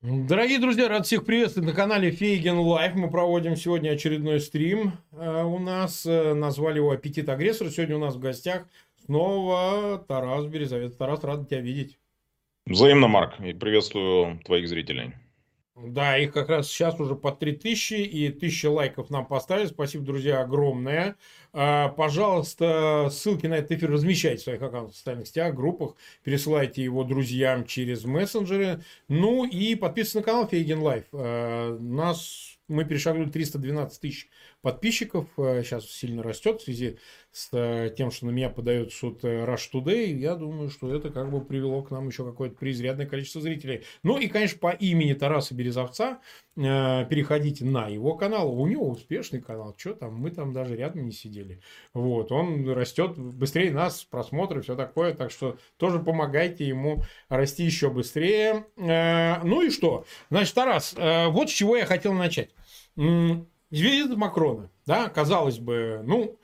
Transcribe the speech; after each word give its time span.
Дорогие 0.00 0.60
друзья, 0.60 0.88
рад 0.88 1.06
всех 1.06 1.24
приветствовать 1.24 1.68
на 1.68 1.74
канале 1.74 2.12
Фейгин 2.12 2.56
Live. 2.56 2.94
Мы 2.94 3.10
проводим 3.10 3.56
сегодня 3.56 3.90
очередной 3.90 4.38
стрим. 4.38 4.92
Э, 5.10 5.42
у 5.42 5.58
нас 5.58 6.06
э, 6.06 6.34
назвали 6.34 6.76
его 6.76 6.92
«Аппетит 6.92 7.28
агрессора». 7.28 7.68
Сегодня 7.68 7.96
у 7.96 7.98
нас 7.98 8.14
в 8.14 8.20
гостях 8.20 8.68
снова 9.04 9.98
Тарас 10.06 10.46
Березовец. 10.46 10.94
Тарас, 10.94 11.24
рад 11.24 11.48
тебя 11.48 11.60
видеть. 11.60 11.98
Взаимно, 12.64 13.08
Марк. 13.08 13.40
И 13.40 13.52
приветствую 13.52 14.38
твоих 14.44 14.68
зрителей. 14.68 15.14
Да, 15.84 16.18
их 16.18 16.32
как 16.32 16.48
раз 16.48 16.66
сейчас 16.66 16.98
уже 16.98 17.14
по 17.14 17.30
3000 17.30 17.94
и 17.94 18.28
1000 18.28 18.70
лайков 18.70 19.10
нам 19.10 19.26
поставили. 19.26 19.66
Спасибо, 19.66 20.04
друзья, 20.04 20.40
огромное. 20.40 21.16
А, 21.52 21.88
пожалуйста, 21.88 23.08
ссылки 23.12 23.46
на 23.46 23.54
этот 23.54 23.72
эфир 23.72 23.90
размещайте 23.92 24.40
в 24.40 24.44
своих 24.44 24.62
аккаунтах, 24.62 24.94
в 24.94 24.98
социальных 24.98 25.28
сетях, 25.28 25.54
группах. 25.54 25.94
Пересылайте 26.24 26.82
его 26.82 27.04
друзьям 27.04 27.64
через 27.64 28.04
мессенджеры. 28.04 28.82
Ну 29.06 29.44
и 29.44 29.76
подписывайтесь 29.76 30.14
на 30.14 30.22
канал 30.22 30.48
Фейгин 30.48 30.80
Live. 30.80 31.04
А, 31.12 31.78
нас 31.78 32.58
мы 32.68 32.84
перешагнули 32.84 33.30
312 33.30 34.00
тысяч 34.00 34.28
подписчиков. 34.62 35.26
Сейчас 35.36 35.84
э, 35.84 35.88
сильно 35.88 36.22
растет 36.22 36.60
в 36.60 36.64
связи 36.64 36.98
с 37.30 37.48
э, 37.52 37.94
тем, 37.96 38.10
что 38.10 38.26
на 38.26 38.30
меня 38.30 38.50
подает 38.50 38.92
суд 38.92 39.24
э, 39.24 39.44
Russia 39.44 39.70
Today. 39.72 40.06
Я 40.12 40.34
думаю, 40.34 40.70
что 40.70 40.94
это 40.94 41.10
как 41.10 41.30
бы 41.30 41.44
привело 41.44 41.82
к 41.82 41.90
нам 41.90 42.08
еще 42.08 42.24
какое-то 42.24 42.56
преизрядное 42.56 43.06
количество 43.06 43.40
зрителей. 43.40 43.84
Ну 44.02 44.18
и, 44.18 44.26
конечно, 44.26 44.58
по 44.58 44.70
имени 44.70 45.12
Тараса 45.12 45.54
Березовца 45.54 46.18
переходите 46.56 47.64
на 47.64 47.86
его 47.86 48.16
канал. 48.16 48.52
У 48.52 48.66
него 48.66 48.88
успешный 48.88 49.40
канал. 49.40 49.74
Что 49.78 49.94
там? 49.94 50.14
Мы 50.14 50.30
там 50.32 50.52
даже 50.52 50.74
рядом 50.74 51.04
не 51.04 51.12
сидели. 51.12 51.60
Вот. 51.94 52.32
Он 52.32 52.68
растет 52.68 53.16
быстрее 53.16 53.70
нас, 53.70 54.02
просмотры, 54.04 54.62
все 54.62 54.74
такое. 54.74 55.14
Так 55.14 55.30
что 55.30 55.56
тоже 55.76 56.00
помогайте 56.00 56.66
ему 56.66 57.04
расти 57.28 57.62
еще 57.62 57.90
быстрее. 57.90 58.66
Ну 58.76 59.62
и 59.62 59.70
что? 59.70 60.04
Значит, 60.30 60.54
Тарас, 60.54 60.96
вот 60.96 61.48
с 61.48 61.52
чего 61.52 61.76
я 61.76 61.86
хотел 61.86 62.12
начать. 62.12 62.50
Визит 63.70 64.16
Макрона, 64.16 64.70
да, 64.86 65.08
казалось 65.08 65.58
бы, 65.58 66.02
ну, 66.04 66.38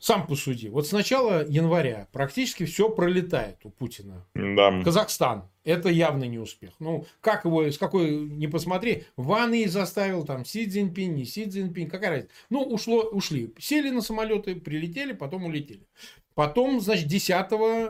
сам 0.00 0.26
посуди. 0.26 0.68
Вот 0.68 0.86
с 0.86 0.92
начала 0.92 1.44
января 1.46 2.08
практически 2.12 2.64
все 2.64 2.88
пролетает 2.88 3.58
у 3.64 3.70
Путина. 3.70 4.26
Да. 4.34 4.82
Казахстан. 4.82 5.48
Это 5.64 5.88
явно 5.88 6.24
не 6.24 6.38
успех. 6.38 6.72
Ну, 6.78 7.06
как 7.20 7.44
его, 7.44 7.64
с 7.64 7.78
какой 7.78 8.10
не 8.10 8.48
посмотри, 8.48 9.04
Ваны 9.16 9.66
заставил, 9.68 10.24
там, 10.24 10.44
Си 10.44 10.68
Цзиньпинь, 10.68 11.14
не 11.14 11.24
Си 11.24 11.48
Цзиньпинь, 11.48 11.88
какая 11.88 12.10
разница. 12.10 12.34
Ну, 12.50 12.62
ушло, 12.64 13.02
ушли. 13.04 13.54
Сели 13.58 13.90
на 13.90 14.02
самолеты, 14.02 14.56
прилетели, 14.56 15.12
потом 15.12 15.44
улетели. 15.44 15.86
Потом, 16.34 16.80
значит, 16.80 17.06
10 17.06 17.28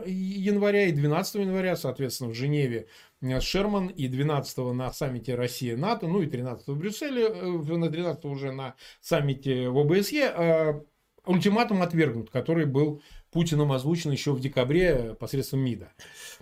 января 0.05 0.85
и 0.85 0.91
12 0.91 1.35
января, 1.35 1.75
соответственно, 1.75 2.29
в 2.29 2.35
Женеве 2.35 2.87
э, 3.21 3.39
Шерман 3.41 3.87
и 3.87 4.07
12 4.07 4.57
на 4.73 4.91
саммите 4.91 5.35
Россия-НАТО, 5.35 6.07
ну 6.07 6.21
и 6.21 6.27
13 6.27 6.67
в 6.67 6.77
Брюсселе, 6.77 7.23
э, 7.23 7.75
на 7.75 7.89
13 7.89 8.25
уже 8.25 8.51
на 8.51 8.75
саммите 9.01 9.69
в 9.69 9.79
ОБСЕ, 9.79 10.33
э, 10.35 10.81
ультиматум 11.25 11.81
отвергнут, 11.81 12.29
который 12.29 12.65
был 12.65 13.01
Путиным 13.31 13.73
озвучен 13.73 14.11
еще 14.11 14.31
в 14.31 14.39
декабре 14.39 15.13
посредством 15.19 15.59
МИДа. 15.59 15.91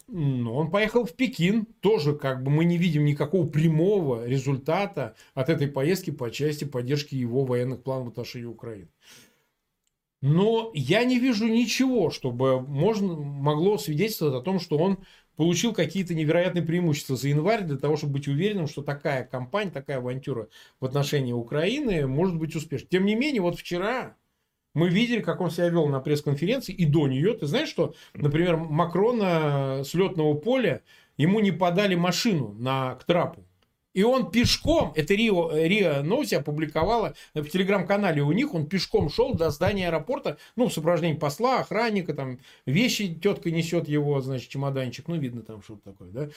Он 0.08 0.70
поехал 0.70 1.06
в 1.06 1.14
Пекин, 1.14 1.66
тоже 1.80 2.14
как 2.16 2.44
бы 2.44 2.52
мы 2.52 2.66
не 2.66 2.78
видим 2.78 3.04
никакого 3.04 3.48
прямого 3.48 4.28
результата 4.28 5.16
от 5.34 5.50
этой 5.50 5.68
поездки 5.68 6.12
по 6.12 6.30
части 6.30 6.66
поддержки 6.66 7.16
его 7.16 7.46
военных 7.46 7.82
планов 7.82 8.08
в 8.08 8.10
отношении 8.12 8.46
Украины. 8.46 8.90
Но 10.26 10.72
я 10.74 11.04
не 11.04 11.20
вижу 11.20 11.50
ничего, 11.50 12.10
чтобы 12.10 12.62
можно, 12.62 13.14
могло 13.14 13.78
свидетельствовать 13.78 14.36
о 14.36 14.42
том, 14.42 14.58
что 14.62 14.78
он 14.78 15.00
получил 15.36 15.74
какие-то 15.74 16.16
невероятные 16.16 16.64
преимущества 16.64 17.18
за 17.18 17.28
январь 17.28 17.64
для 17.66 17.76
того, 17.76 17.98
чтобы 17.98 18.14
быть 18.14 18.30
уверенным, 18.30 18.68
что 18.68 18.84
такая 18.84 19.26
кампания, 19.26 19.70
такая 19.70 19.98
авантюра 19.98 20.48
в 20.80 20.86
отношении 20.86 21.34
Украины 21.34 22.08
может 22.08 22.38
быть 22.38 22.56
успешной. 22.56 22.88
Тем 22.88 23.06
не 23.06 23.16
менее, 23.16 23.42
вот 23.42 23.60
вчера 23.60 24.16
мы 24.74 24.88
видели, 24.88 25.20
как 25.20 25.42
он 25.42 25.52
себя 25.52 25.68
вел 25.68 25.88
на 25.88 26.00
пресс-конференции 26.00 26.74
и 26.74 26.86
до 26.86 27.10
нее. 27.10 27.34
Ты 27.34 27.46
знаешь, 27.46 27.68
что, 27.68 27.94
например, 28.14 28.56
Макрона 28.56 29.84
с 29.84 29.94
летного 29.94 30.36
поля 30.36 30.84
ему 31.18 31.42
не 31.42 31.52
подали 31.52 31.96
машину 31.96 32.54
на, 32.58 32.96
к 32.96 33.04
трапу. 33.04 33.46
И 33.94 34.04
он 34.04 34.32
пешком, 34.32 34.92
это 34.96 35.14
Рио, 35.14 35.52
Рио 35.54 36.02
Новости 36.04 36.36
опубликовала 36.36 37.14
в 37.34 37.46
телеграм-канале 37.46 38.22
у 38.22 38.32
них, 38.32 38.54
он 38.54 38.66
пешком 38.68 39.10
шел 39.10 39.34
до 39.36 39.50
здания 39.52 39.88
аэропорта, 39.88 40.38
ну, 40.56 40.68
в 40.68 40.74
сопровождении 40.74 41.18
посла, 41.18 41.60
охранника, 41.60 42.14
там, 42.14 42.40
вещи 42.66 43.14
тетка 43.14 43.52
несет 43.52 43.88
его, 43.88 44.20
значит, 44.22 44.50
чемоданчик, 44.50 45.08
ну, 45.08 45.18
видно 45.18 45.44
там 45.44 45.62
что-то 45.62 45.92
такое, 45.92 46.10
да. 46.10 46.30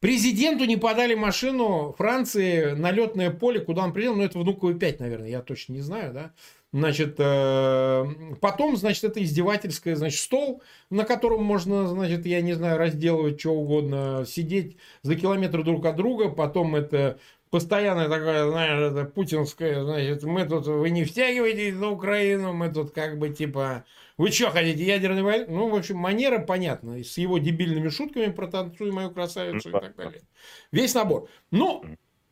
Президенту 0.00 0.64
не 0.64 0.76
подали 0.76 1.14
машину 1.14 1.94
Франции 1.96 2.72
на 2.72 2.90
летное 2.90 3.30
поле, 3.30 3.60
куда 3.60 3.84
он 3.84 3.92
приехал, 3.92 4.16
ну, 4.16 4.24
это 4.24 4.38
Внуково 4.38 4.74
5, 4.74 5.00
наверное, 5.00 5.28
я 5.28 5.42
точно 5.42 5.74
не 5.74 5.80
знаю, 5.80 6.12
да. 6.12 6.32
Значит, 6.72 7.16
э, 7.18 8.04
потом, 8.40 8.76
значит, 8.76 9.04
это 9.04 9.22
издевательское, 9.22 9.94
значит, 9.94 10.20
стол, 10.20 10.62
на 10.88 11.04
котором 11.04 11.44
можно, 11.44 11.86
значит, 11.86 12.24
я 12.24 12.40
не 12.40 12.54
знаю, 12.54 12.78
разделывать 12.78 13.38
что 13.38 13.50
угодно, 13.50 14.24
сидеть 14.26 14.78
за 15.02 15.14
километр 15.14 15.64
друг 15.64 15.84
от 15.84 15.96
друга, 15.96 16.30
потом 16.30 16.74
это 16.74 17.18
постоянная 17.50 18.08
такая, 18.08 18.48
знаешь, 18.48 18.90
это 18.90 19.04
путинская, 19.04 19.84
значит, 19.84 20.22
мы 20.22 20.46
тут, 20.46 20.66
вы 20.66 20.88
не 20.88 21.04
втягиваетесь 21.04 21.74
на 21.74 21.90
Украину, 21.90 22.54
мы 22.54 22.72
тут 22.72 22.92
как 22.92 23.18
бы 23.18 23.28
типа, 23.28 23.84
вы 24.16 24.30
что 24.30 24.50
хотите, 24.50 24.82
ядерный 24.82 25.22
войны? 25.22 25.46
Ну, 25.48 25.68
в 25.68 25.74
общем, 25.74 25.98
манера 25.98 26.38
понятна, 26.38 27.04
с 27.04 27.18
его 27.18 27.36
дебильными 27.36 27.90
шутками 27.90 28.32
про 28.32 28.46
танцуй 28.46 28.92
мою 28.92 29.10
красавицу 29.10 29.68
и 29.68 29.72
так 29.72 29.94
далее. 29.94 30.22
Весь 30.70 30.94
набор. 30.94 31.28
Ну, 31.50 31.84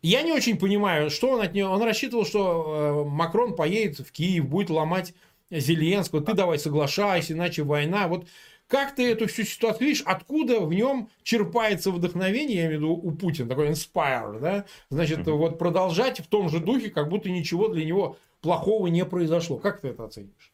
я 0.03 0.23
не 0.23 0.33
очень 0.33 0.59
понимаю, 0.59 1.11
что 1.11 1.31
он 1.31 1.43
от 1.43 1.55
него... 1.55 1.71
Он 1.71 1.83
рассчитывал, 1.83 2.25
что 2.25 3.05
э, 3.07 3.09
Макрон 3.09 3.55
поедет 3.55 4.01
в 4.01 4.13
Киев, 4.13 4.49
будет 4.49 4.71
ломать 4.71 5.15
Зеленского. 5.51 6.23
Ты 6.23 6.35
давай 6.35 6.59
соглашайся, 6.59 7.33
иначе 7.33 7.63
война. 7.63 8.09
Вот 8.09 8.27
как 8.71 8.95
ты 8.95 9.11
эту 9.11 9.27
всю 9.27 9.43
ситуацию 9.43 9.89
видишь? 9.89 10.03
Откуда 10.07 10.61
в 10.61 10.73
нем 10.73 11.11
черпается 11.25 11.91
вдохновение, 11.91 12.57
я 12.57 12.67
имею 12.67 12.79
в 12.79 12.83
виду 12.83 12.93
у 12.93 13.11
Путина, 13.11 13.49
такой 13.49 13.71
inspire, 13.71 14.39
да? 14.39 14.65
Значит, 14.91 15.19
mm-hmm. 15.21 15.33
вот 15.33 15.59
продолжать 15.59 16.21
в 16.21 16.29
том 16.29 16.49
же 16.49 16.61
духе, 16.61 16.91
как 16.91 17.09
будто 17.09 17.29
ничего 17.29 17.69
для 17.69 17.85
него 17.85 18.17
плохого 18.41 18.87
не 18.87 19.05
произошло. 19.05 19.59
Как 19.59 19.81
ты 19.81 19.89
это 19.89 20.05
оценишь? 20.05 20.53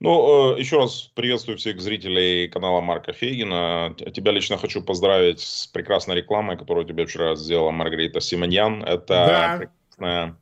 Ну, 0.00 0.54
э, 0.54 0.60
еще 0.60 0.78
раз 0.78 1.10
приветствую 1.14 1.58
всех 1.58 1.80
зрителей 1.80 2.48
канала 2.48 2.80
Марка 2.80 3.12
Фейгина. 3.12 3.94
Тебя 4.14 4.30
лично 4.30 4.56
хочу 4.56 4.80
поздравить 4.80 5.40
с 5.40 5.66
прекрасной 5.66 6.16
рекламой, 6.16 6.56
которую 6.56 6.86
тебе 6.86 7.04
вчера 7.04 7.34
сделала 7.34 7.72
Маргарита 7.72 8.20
Симоньян. 8.20 8.84
Это 8.84 9.06
да. 9.06 9.56
прекрасная 9.58 10.36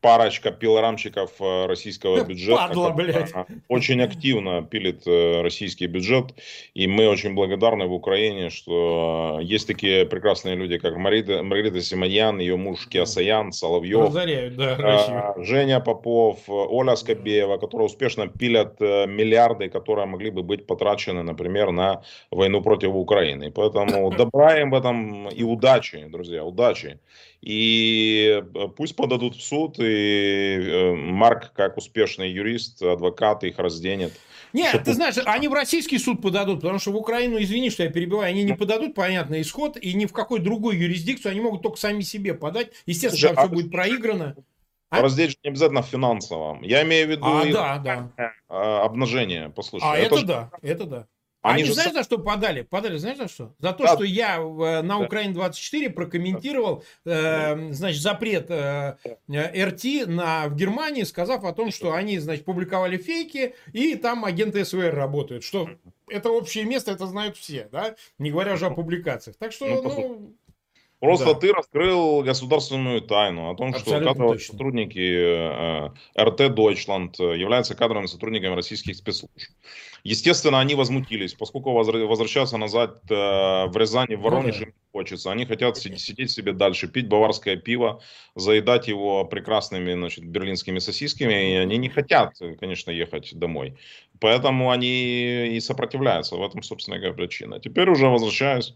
парочка 0.00 0.50
пилорамщиков 0.50 1.32
э, 1.40 1.66
российского 1.66 2.24
бюджета. 2.24 2.68
Падла, 2.68 2.90
блядь. 2.90 3.32
Очень 3.68 4.00
активно 4.02 4.62
пилит 4.62 5.06
э, 5.06 5.42
российский 5.42 5.86
бюджет. 5.86 6.34
И 6.74 6.86
мы 6.86 7.08
очень 7.08 7.34
благодарны 7.34 7.86
в 7.86 7.92
Украине, 7.92 8.50
что 8.50 9.38
есть 9.42 9.66
такие 9.66 10.06
прекрасные 10.06 10.54
люди, 10.54 10.78
как 10.78 10.96
Маргарита, 10.96 11.42
Маргарита 11.42 11.80
Симоньян, 11.80 12.38
ее 12.38 12.56
муж 12.56 12.86
Киасаян, 12.88 13.52
Соловьев. 13.52 14.06
Разоряют, 14.06 14.56
да, 14.56 15.34
э, 15.36 15.42
Женя 15.42 15.80
Попов, 15.80 16.38
Оля 16.48 16.96
Скобеева, 16.96 17.58
которые 17.58 17.86
успешно 17.86 18.28
пилят 18.28 18.80
миллиарды, 18.80 19.68
которые 19.68 20.06
могли 20.06 20.30
бы 20.30 20.42
быть 20.42 20.66
потрачены, 20.66 21.22
например, 21.22 21.72
на 21.72 22.02
войну 22.30 22.62
против 22.62 22.94
Украины. 22.94 23.50
Поэтому 23.50 24.10
добра 24.16 24.60
им 24.60 24.70
в 24.70 24.74
этом 24.74 25.28
и 25.28 25.42
удачи, 25.42 26.06
друзья, 26.08 26.44
удачи. 26.44 26.98
И 27.40 28.42
пусть 28.76 28.96
подадут 28.96 29.36
в 29.36 29.42
суд, 29.42 29.78
и 29.78 30.58
э, 30.60 30.92
Марк, 30.94 31.52
как 31.52 31.76
успешный 31.76 32.30
юрист, 32.30 32.82
адвокат, 32.82 33.44
их 33.44 33.58
разденет. 33.58 34.12
Нет, 34.52 34.70
Чтобы... 34.70 34.84
ты 34.84 34.94
знаешь, 34.94 35.14
они 35.24 35.46
в 35.46 35.52
российский 35.52 35.98
суд 35.98 36.20
подадут, 36.20 36.62
потому 36.62 36.78
что 36.78 36.90
в 36.90 36.96
Украину, 36.96 37.40
извини, 37.40 37.70
что 37.70 37.84
я 37.84 37.90
перебиваю, 37.90 38.30
они 38.30 38.42
не 38.42 38.54
подадут, 38.54 38.94
понятно, 38.94 39.40
исход, 39.40 39.76
и 39.76 39.92
ни 39.94 40.06
в 40.06 40.12
какой 40.12 40.40
другой 40.40 40.76
юрисдикцию 40.76 41.32
они 41.32 41.40
могут 41.40 41.62
только 41.62 41.78
сами 41.78 42.00
себе 42.00 42.34
подать. 42.34 42.70
Естественно, 42.86 43.20
Слушай, 43.20 43.34
там 43.34 43.44
а... 43.44 43.46
все 43.46 43.54
будет 43.54 43.70
проиграно. 43.70 44.36
А? 44.90 45.02
Раздеть 45.02 45.38
не 45.44 45.50
обязательно 45.50 45.82
в 45.82 45.86
финансовом. 45.86 46.62
Я 46.62 46.82
имею 46.82 47.06
в 47.06 47.10
виду 47.10 47.24
а, 47.24 47.44
да, 47.44 47.78
да. 47.78 48.32
А, 48.48 48.84
обнажение, 48.84 49.50
послушай. 49.54 49.84
А, 49.84 49.98
это, 49.98 50.16
это 50.16 50.26
да, 50.26 50.50
это 50.62 50.84
да. 50.84 51.06
Они, 51.40 51.62
Они 51.62 51.64
же 51.68 51.74
знаешь, 51.74 51.92
за 51.92 52.02
что 52.02 52.18
подали? 52.18 52.62
Подали, 52.62 52.96
знаешь, 52.96 53.16
за 53.16 53.28
что? 53.28 53.54
За 53.60 53.72
то, 53.72 53.84
да. 53.84 53.94
что 53.94 54.04
я 54.04 54.38
на 54.38 54.98
Украине 54.98 55.34
24 55.34 55.90
прокомментировал, 55.90 56.84
э, 57.04 57.72
значит, 57.72 58.02
запрет 58.02 58.50
э, 58.50 58.96
РТ 59.28 60.08
на, 60.08 60.48
в 60.48 60.56
Германии, 60.56 61.04
сказав 61.04 61.44
о 61.44 61.52
том, 61.52 61.70
что 61.70 61.92
они, 61.92 62.18
значит, 62.18 62.44
публиковали 62.44 62.96
фейки, 62.96 63.54
и 63.72 63.94
там 63.94 64.24
агенты 64.24 64.64
СВР 64.64 64.92
работают. 64.92 65.44
Что 65.44 65.70
это 66.08 66.30
общее 66.30 66.64
место, 66.64 66.90
это 66.90 67.06
знают 67.06 67.36
все, 67.36 67.68
да? 67.70 67.94
Не 68.18 68.32
говоря 68.32 68.54
уже 68.54 68.66
о 68.66 68.70
публикациях. 68.70 69.36
Так 69.36 69.52
что, 69.52 69.66
ну, 69.66 69.82
ну 69.82 70.34
Просто 71.00 71.26
да. 71.26 71.34
ты 71.34 71.52
раскрыл 71.52 72.22
государственную 72.22 73.00
тайну 73.02 73.50
о 73.50 73.54
том, 73.54 73.68
Абсолютно 73.68 74.00
что 74.00 74.08
кадровые 74.08 74.38
точно. 74.38 74.52
сотрудники 74.52 74.98
э, 74.98 75.90
РТ 76.20 76.40
Deutschland 76.40 77.36
являются 77.36 77.76
кадровыми 77.76 78.06
сотрудниками 78.06 78.54
российских 78.54 78.96
спецслужб. 78.96 79.30
Естественно, 80.02 80.58
они 80.58 80.74
возмутились, 80.74 81.34
поскольку 81.34 81.72
возвращаться 81.72 82.56
назад 82.56 83.00
э, 83.10 83.14
в 83.14 83.76
Рязани, 83.76 84.16
в 84.16 84.22
Воронеже 84.22 84.66
ну, 84.66 84.66
да. 84.66 84.72
хочется. 84.92 85.30
Они 85.30 85.44
хотят 85.44 85.76
сидеть 85.76 86.32
себе 86.32 86.52
дальше, 86.52 86.88
пить 86.88 87.08
баварское 87.08 87.56
пиво, 87.56 88.00
заедать 88.34 88.88
его 88.88 89.24
прекрасными 89.24 89.92
значит, 89.92 90.24
берлинскими 90.24 90.80
сосисками. 90.80 91.52
И 91.52 91.56
они 91.56 91.78
не 91.78 91.88
хотят, 91.88 92.34
конечно, 92.58 92.90
ехать 92.90 93.34
домой. 93.38 93.76
Поэтому 94.20 94.70
они 94.70 95.56
и 95.56 95.60
сопротивляются. 95.60 96.36
В 96.36 96.44
этом, 96.44 96.62
собственно 96.62 96.98
говоря, 96.98 97.14
причина. 97.14 97.60
Теперь 97.60 97.88
уже 97.88 98.08
возвращаюсь 98.08 98.74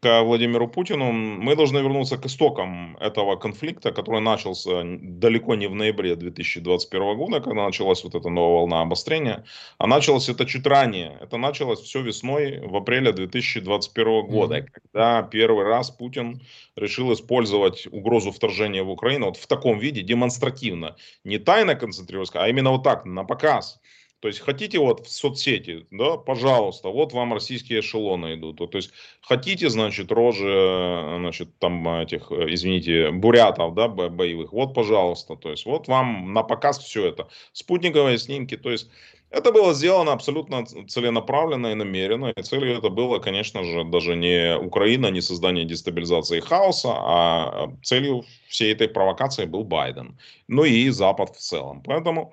к 0.00 0.22
Владимиру 0.22 0.68
Путину, 0.68 1.10
мы 1.12 1.56
должны 1.56 1.78
вернуться 1.78 2.18
к 2.18 2.26
истокам 2.26 2.96
этого 2.98 3.36
конфликта, 3.36 3.90
который 3.90 4.20
начался 4.20 4.82
далеко 4.84 5.56
не 5.56 5.66
в 5.66 5.74
ноябре 5.74 6.14
2021 6.14 7.16
года, 7.16 7.40
когда 7.40 7.64
началась 7.64 8.04
вот 8.04 8.14
эта 8.14 8.28
новая 8.28 8.60
волна 8.60 8.82
обострения, 8.82 9.44
а 9.78 9.86
началось 9.88 10.28
это 10.28 10.46
чуть 10.46 10.66
ранее. 10.66 11.18
Это 11.20 11.36
началось 11.36 11.80
все 11.80 12.00
весной, 12.00 12.60
в 12.60 12.76
апреле 12.76 13.12
2021 13.12 14.26
года, 14.26 14.58
mm-hmm. 14.58 14.68
когда 14.72 15.22
первый 15.22 15.64
раз 15.64 15.90
Путин 15.90 16.42
решил 16.76 17.12
использовать 17.12 17.88
угрозу 17.90 18.30
вторжения 18.30 18.84
в 18.84 18.90
Украину 18.90 19.26
вот 19.26 19.36
в 19.36 19.46
таком 19.48 19.78
виде, 19.78 20.02
демонстративно, 20.02 20.96
не 21.24 21.38
тайно 21.38 21.74
концентрироваться, 21.74 22.40
а 22.40 22.48
именно 22.48 22.70
вот 22.70 22.84
так, 22.84 23.04
на 23.04 23.24
показ. 23.24 23.80
То 24.20 24.28
есть 24.28 24.40
хотите 24.40 24.78
вот 24.78 25.06
в 25.06 25.10
соцсети, 25.10 25.86
да, 25.90 26.16
пожалуйста, 26.16 26.88
вот 26.88 27.12
вам 27.12 27.32
российские 27.32 27.80
эшелоны 27.80 28.34
идут. 28.34 28.56
То 28.56 28.78
есть 28.78 28.90
хотите, 29.20 29.68
значит, 29.68 30.10
рожи, 30.10 31.16
значит, 31.18 31.56
там 31.58 31.88
этих, 31.88 32.32
извините, 32.32 33.10
бурятов, 33.12 33.74
да, 33.74 33.88
боевых, 33.88 34.52
вот, 34.52 34.74
пожалуйста. 34.74 35.36
То 35.36 35.50
есть 35.50 35.66
вот 35.66 35.86
вам 35.86 36.32
на 36.32 36.42
показ 36.42 36.78
все 36.78 37.06
это. 37.06 37.28
Спутниковые 37.52 38.18
снимки, 38.18 38.56
то 38.56 38.70
есть 38.70 38.90
это 39.30 39.52
было 39.52 39.74
сделано 39.74 40.12
абсолютно 40.12 40.64
целенаправленно 40.64 41.68
и 41.68 41.74
намеренно. 41.74 42.30
И 42.30 42.42
целью 42.42 42.78
это 42.78 42.88
было, 42.88 43.18
конечно 43.18 43.62
же, 43.62 43.84
даже 43.84 44.16
не 44.16 44.56
Украина, 44.56 45.10
не 45.10 45.20
создание 45.20 45.64
дестабилизации 45.64 46.38
и 46.38 46.40
хаоса, 46.40 46.92
а 46.92 47.72
целью 47.84 48.24
всей 48.48 48.72
этой 48.72 48.88
провокации 48.88 49.44
был 49.44 49.64
Байден. 49.64 50.18
Ну 50.48 50.64
и 50.64 50.88
Запад 50.88 51.36
в 51.36 51.38
целом. 51.38 51.82
Поэтому 51.84 52.32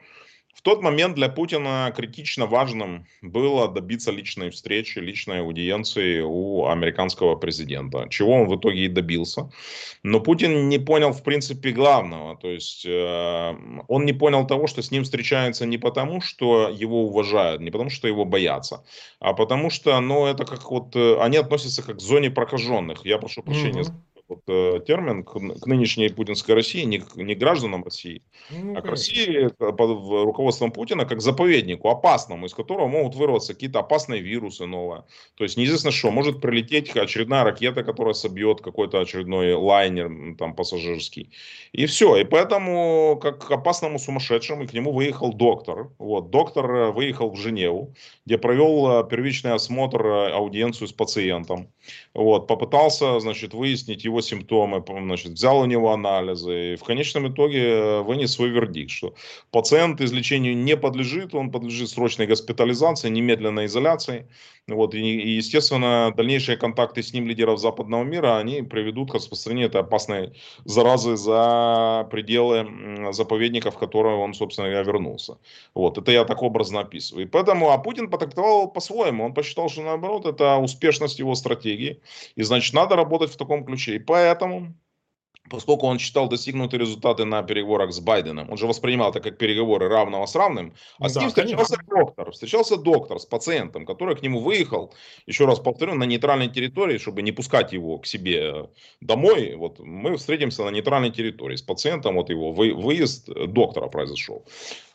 в 0.56 0.62
тот 0.62 0.81
момент 0.81 1.16
для 1.16 1.28
Путина 1.28 1.94
критично 1.96 2.46
важным 2.46 3.06
было 3.22 3.68
добиться 3.68 4.10
личной 4.10 4.50
встречи, 4.52 5.00
личной 5.00 5.42
аудиенции 5.42 6.22
у 6.22 6.66
американского 6.68 7.36
президента, 7.36 8.07
чего 8.10 8.31
он 8.31 8.48
в 8.48 8.56
итоге 8.56 8.86
и 8.86 8.88
добился. 8.88 9.52
Но 10.02 10.22
Путин 10.22 10.69
не 10.69 10.80
понял, 10.80 11.12
в 11.12 11.24
принципе, 11.24 11.72
главного. 11.72 12.38
То 12.38 12.50
есть 12.50 12.86
э, 12.86 13.56
он 13.88 14.06
не 14.06 14.13
понял 14.13 14.48
того, 14.48 14.68
что 14.68 14.81
с 14.81 14.92
ним 14.92 15.04
встречаются 15.04 15.66
не 15.66 15.78
потому, 15.78 16.22
что 16.22 16.69
его 16.69 17.04
уважают, 17.04 17.62
не 17.62 17.69
потому, 17.69 17.90
что 17.90 18.07
его 18.07 18.24
боятся, 18.24 18.86
а 19.19 19.34
потому 19.34 19.69
что, 19.69 20.00
ну, 20.00 20.25
это 20.25 20.46
как 20.46 20.72
вот, 20.72 20.96
э, 20.96 21.18
они 21.19 21.36
относятся 21.36 21.84
как 21.84 21.98
к 21.98 22.02
зоне 22.02 22.31
прокаженных. 22.31 23.06
Я 23.06 23.18
прошу 23.18 23.44
прощения. 23.44 23.81
Mm-hmm 23.81 24.14
вот, 24.27 24.42
э, 24.48 24.80
термин 24.86 25.24
к, 25.24 25.33
к 25.33 25.68
нынешней 25.68 26.10
путинской 26.10 26.56
России, 26.56 26.83
не, 26.83 27.04
не 27.16 27.36
гражданам 27.36 27.83
России, 27.83 28.24
ну, 28.50 28.75
а 28.75 28.81
к 28.81 28.86
России 28.86 29.50
под 29.57 30.25
руководством 30.25 30.72
Путина 30.72 31.06
как 31.06 31.22
заповеднику 31.22 31.89
опасному, 31.89 32.48
из 32.48 32.54
которого 32.54 32.88
могут 32.88 33.16
вырваться 33.16 33.54
какие-то 33.54 33.80
опасные 33.80 34.22
вирусы 34.22 34.66
новые. 34.66 35.04
То 35.36 35.44
есть 35.44 35.57
неизвестно 35.57 35.92
что, 35.92 36.12
может 36.12 36.42
прилететь 36.42 36.95
очередная 36.95 37.44
ракета, 37.44 37.83
которая 37.83 38.13
собьет 38.13 38.62
какой-то 38.62 39.00
очередной 39.00 39.54
лайнер 39.54 40.36
там 40.38 40.56
пассажирский. 40.56 41.30
И 41.71 41.86
все. 41.86 42.18
И 42.18 42.24
поэтому 42.24 43.19
как 43.21 43.45
к 43.45 43.51
опасному 43.51 44.00
сумасшедшему 44.00 44.68
к 44.68 44.74
нему 44.74 44.92
выехал 44.92 45.33
доктор. 45.33 45.89
Вот, 46.00 46.30
доктор 46.30 46.71
э, 46.71 46.92
выехал 46.92 47.30
в 47.30 47.36
Женеву, 47.36 47.94
где 48.25 48.38
провел 48.38 49.01
э, 49.01 49.07
первичный 49.10 49.54
осмотр, 49.54 50.06
аудиенцию 50.06 50.88
с 50.88 50.94
пациентом. 50.94 51.68
Вот, 52.13 52.48
попытался, 52.48 53.19
значит, 53.19 53.54
выяснить 53.54 54.04
его 54.04 54.14
симптомы, 54.21 54.83
значит, 54.88 55.33
взял 55.33 55.59
у 55.59 55.65
него 55.65 55.91
анализы 55.91 56.73
и 56.73 56.75
в 56.75 56.83
конечном 56.83 57.31
итоге 57.31 57.62
э, 57.62 58.01
вынес 58.01 58.33
свой 58.33 58.50
вердикт, 58.50 58.91
что 58.91 59.13
пациент 59.51 60.01
излечению 60.01 60.57
не 60.57 60.77
подлежит, 60.77 61.35
он 61.35 61.51
подлежит 61.51 61.89
срочной 61.89 62.27
госпитализации, 62.27 63.09
немедленной 63.09 63.65
изоляции. 63.65 64.27
Вот, 64.67 64.95
и, 64.95 65.00
естественно, 65.00 66.12
дальнейшие 66.17 66.57
контакты 66.57 67.03
с 67.03 67.13
ним 67.13 67.27
лидеров 67.27 67.59
западного 67.59 68.03
мира, 68.03 68.39
они 68.39 68.63
приведут 68.63 69.12
к 69.12 69.13
распространению 69.13 69.67
этой 69.67 69.81
опасной 69.81 70.33
заразы 70.63 71.18
за 71.18 72.07
пределы 72.09 73.11
заповедников, 73.11 73.75
в 73.75 73.77
которые 73.77 74.15
он, 74.15 74.33
собственно 74.33 74.68
говоря, 74.69 74.83
вернулся. 74.83 75.38
Вот, 75.75 76.00
это 76.00 76.11
я 76.11 76.25
так 76.25 76.41
образно 76.41 76.79
описываю. 76.79 77.27
И 77.27 77.29
поэтому, 77.29 77.69
а 77.69 77.77
Путин 77.77 78.09
потрактовал 78.09 78.68
по-своему. 78.71 79.25
Он 79.25 79.35
посчитал, 79.35 79.69
что 79.69 79.83
наоборот, 79.83 80.25
это 80.25 80.57
успешность 80.57 81.19
его 81.19 81.35
стратегии. 81.35 82.00
И 82.35 82.41
значит, 82.41 82.73
надо 82.73 82.95
работать 82.95 83.31
в 83.31 83.38
таком 83.38 83.65
ключе. 83.65 83.97
И 83.97 84.00
поэтому 84.06 84.75
поскольку 85.50 85.86
он 85.88 86.00
считал 86.00 86.28
достигнутые 86.28 86.80
результаты 86.80 87.25
на 87.25 87.44
переговорах 87.44 87.94
с 87.94 88.00
Байденом, 88.00 88.50
он 88.50 88.57
же 88.57 88.68
воспринимал 88.68 89.12
это 89.12 89.19
как 89.19 89.38
переговоры 89.38 89.88
равного 89.88 90.25
с 90.25 90.36
равным, 90.36 90.74
а 91.00 91.10
с 91.10 91.16
ним 91.16 91.30
встречался 91.30 91.75
конечно. 91.75 91.96
доктор, 91.96 92.31
встречался 92.31 92.78
доктор 92.78 93.19
с 93.19 93.25
пациентом, 93.25 93.86
который 93.86 94.16
к 94.16 94.22
нему 94.22 94.40
выехал, 94.40 94.94
еще 95.25 95.46
раз 95.46 95.60
повторю, 95.60 95.96
на 95.96 96.04
нейтральной 96.06 96.50
территории, 96.50 96.98
чтобы 96.98 97.22
не 97.22 97.31
пускать 97.31 97.74
его 97.74 98.00
к 98.00 98.06
себе 98.06 98.69
домой, 99.02 99.56
вот 99.56 99.80
мы 99.80 100.18
встретимся 100.18 100.63
на 100.63 100.69
нейтральной 100.69 101.12
территории 101.12 101.56
с 101.56 101.62
пациентом, 101.62 102.16
вот 102.16 102.30
его 102.30 102.52
вы, 102.52 102.74
выезд 102.74 103.30
доктора 103.48 103.88
произошел. 103.88 104.46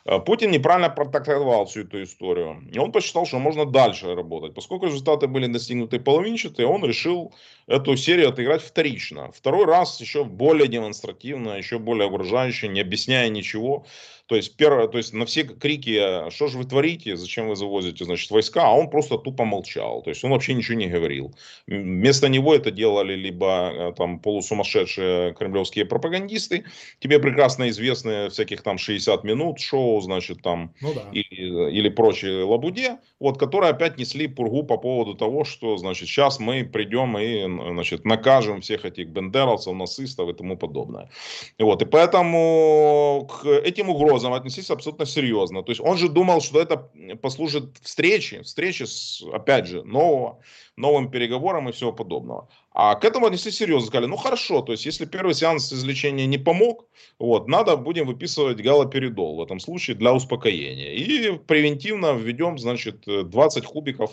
Э, 0.04 0.18
Путин 0.18 0.50
неправильно 0.50 0.90
протактовал 0.90 1.66
всю 1.66 1.82
эту 1.82 2.02
историю. 2.02 2.62
И 2.72 2.78
он 2.78 2.92
посчитал, 2.92 3.26
что 3.26 3.38
можно 3.38 3.66
дальше 3.66 4.14
работать. 4.14 4.54
Поскольку 4.54 4.86
результаты 4.86 5.26
были 5.26 5.46
достигнуты 5.46 6.00
половинчатые, 6.00 6.66
он 6.66 6.84
решил 6.84 7.34
эту 7.66 7.96
серию 7.96 8.28
отыграть 8.30 8.62
вторично. 8.62 9.30
Второй 9.32 9.64
раз 9.66 10.00
еще 10.00 10.24
более 10.24 10.68
демонстративно, 10.68 11.50
еще 11.56 11.78
более 11.78 12.08
угрожающе, 12.08 12.68
не 12.68 12.80
объясняя 12.80 13.28
ничего. 13.28 13.86
То 14.30 14.36
есть, 14.36 14.54
первое, 14.54 14.86
то 14.86 14.96
есть 14.96 15.12
на 15.12 15.26
все 15.26 15.42
крики, 15.42 16.30
что 16.30 16.46
же 16.46 16.56
вы 16.56 16.64
творите, 16.64 17.16
зачем 17.16 17.48
вы 17.48 17.56
завозите 17.56 18.04
значит, 18.04 18.30
войска, 18.30 18.62
а 18.62 18.74
он 18.74 18.88
просто 18.88 19.18
тупо 19.18 19.44
молчал. 19.44 20.02
То 20.02 20.10
есть 20.10 20.22
он 20.22 20.30
вообще 20.30 20.54
ничего 20.54 20.78
не 20.78 20.86
говорил. 20.86 21.34
Вместо 21.66 22.28
него 22.28 22.54
это 22.54 22.70
делали 22.70 23.16
либо 23.16 23.72
э, 23.72 23.92
там 23.96 24.20
полусумасшедшие 24.20 25.34
кремлевские 25.34 25.84
пропагандисты, 25.84 26.62
тебе 27.00 27.18
прекрасно 27.18 27.70
известны 27.70 28.30
всяких 28.30 28.62
там 28.62 28.78
60 28.78 29.24
минут 29.24 29.58
шоу, 29.58 30.00
значит, 30.00 30.42
там, 30.42 30.74
ну, 30.80 30.94
да. 30.94 31.08
или, 31.10 31.72
или 31.72 31.88
прочие 31.88 32.44
лабуде, 32.44 32.98
вот, 33.18 33.36
которые 33.36 33.70
опять 33.70 33.98
несли 33.98 34.28
пургу 34.28 34.62
по 34.62 34.76
поводу 34.76 35.14
того, 35.14 35.42
что, 35.42 35.76
значит, 35.76 36.08
сейчас 36.08 36.38
мы 36.38 36.62
придем 36.62 37.18
и, 37.18 37.72
значит, 37.72 38.04
накажем 38.04 38.60
всех 38.60 38.84
этих 38.84 39.08
бендеровцев, 39.08 39.74
нацистов 39.74 40.28
и 40.28 40.34
тому 40.34 40.56
подобное. 40.56 41.10
Вот, 41.58 41.82
и 41.82 41.84
поэтому 41.84 43.28
к 43.28 43.44
этим 43.44 43.90
угрозам 43.90 44.19
угрозам 44.20 44.34
отнестись 44.34 44.70
абсолютно 44.70 45.06
серьезно. 45.06 45.62
То 45.62 45.72
есть 45.72 45.80
он 45.80 45.96
же 45.96 46.08
думал, 46.08 46.40
что 46.40 46.60
это 46.60 46.90
послужит 47.22 47.78
встрече, 47.82 48.42
встрече 48.42 48.86
с, 48.86 49.22
опять 49.32 49.66
же, 49.66 49.82
нового, 49.82 50.40
новым 50.76 51.10
переговорам 51.10 51.68
и 51.68 51.72
всего 51.72 51.92
подобного. 51.92 52.48
А 52.72 52.94
к 52.94 53.04
этому 53.04 53.26
отнеслись 53.26 53.56
серьезно. 53.56 53.88
Сказали, 53.88 54.06
ну 54.06 54.16
хорошо, 54.16 54.62
то 54.62 54.72
есть 54.72 54.86
если 54.86 55.04
первый 55.04 55.34
сеанс 55.34 55.72
излечения 55.72 56.26
не 56.26 56.38
помог, 56.38 56.86
вот, 57.18 57.48
надо 57.48 57.76
будем 57.76 58.06
выписывать 58.06 58.62
галоперидол 58.62 59.36
в 59.36 59.42
этом 59.42 59.58
случае 59.58 59.96
для 59.96 60.14
успокоения. 60.14 60.92
И 60.92 61.36
превентивно 61.38 62.12
введем, 62.12 62.58
значит, 62.58 63.04
20 63.06 63.64
кубиков 63.64 64.12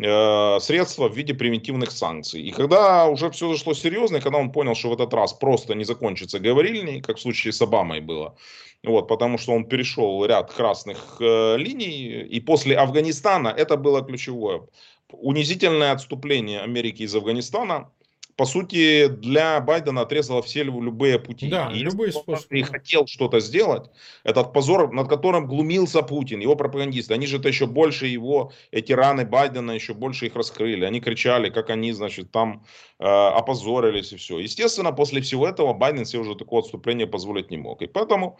э, 0.00 0.60
средства 0.60 1.08
в 1.08 1.16
виде 1.16 1.34
превентивных 1.34 1.90
санкций. 1.90 2.42
И 2.42 2.52
когда 2.52 3.08
уже 3.08 3.30
все 3.30 3.52
зашло 3.52 3.74
серьезно, 3.74 4.18
и 4.18 4.20
когда 4.20 4.38
он 4.38 4.52
понял, 4.52 4.76
что 4.76 4.90
в 4.90 4.92
этот 4.92 5.12
раз 5.12 5.32
просто 5.32 5.74
не 5.74 5.84
закончится 5.84 6.38
говорильней, 6.38 7.00
как 7.00 7.16
в 7.16 7.20
случае 7.20 7.52
с 7.52 7.60
Обамой 7.60 8.00
было, 8.00 8.36
вот, 8.84 9.08
потому 9.08 9.38
что 9.38 9.52
он 9.52 9.64
перешел 9.64 10.24
ряд 10.24 10.52
красных 10.52 11.16
э, 11.18 11.56
линий, 11.56 12.22
и 12.22 12.40
после 12.40 12.76
Афганистана 12.76 13.48
это 13.48 13.76
было 13.76 14.02
ключевое 14.02 14.62
унизительное 15.12 15.92
отступление 15.92 16.60
Америки 16.60 17.02
из 17.02 17.14
Афганистана, 17.14 17.90
по 18.38 18.44
сути, 18.44 19.08
для 19.08 19.60
Байдена 19.60 20.02
отрезало 20.02 20.42
все 20.42 20.62
любые 20.62 21.18
пути. 21.18 21.48
Да, 21.48 21.72
и 21.74 21.80
любые 21.80 22.12
способы. 22.12 22.56
И 22.56 22.62
хотел 22.62 23.04
что-то 23.08 23.40
сделать, 23.40 23.90
этот 24.22 24.52
позор, 24.52 24.92
над 24.92 25.08
которым 25.08 25.48
глумился 25.48 26.02
Путин, 26.02 26.38
его 26.38 26.54
пропагандисты, 26.54 27.14
они 27.14 27.26
же 27.26 27.38
это 27.38 27.48
еще 27.48 27.66
больше 27.66 28.06
его, 28.06 28.52
эти 28.70 28.92
раны 28.92 29.24
Байдена 29.24 29.72
еще 29.72 29.92
больше 29.92 30.26
их 30.26 30.36
раскрыли. 30.36 30.84
Они 30.84 31.00
кричали, 31.00 31.50
как 31.50 31.70
они, 31.70 31.90
значит, 31.90 32.30
там 32.30 32.64
э, 33.00 33.04
опозорились 33.04 34.12
и 34.12 34.16
все. 34.16 34.38
Естественно, 34.38 34.92
после 34.92 35.20
всего 35.20 35.48
этого 35.48 35.72
Байден 35.72 36.04
себе 36.04 36.20
уже 36.20 36.36
такое 36.36 36.60
отступление 36.60 37.08
позволить 37.08 37.50
не 37.50 37.56
мог. 37.56 37.82
И 37.82 37.88
поэтому 37.88 38.38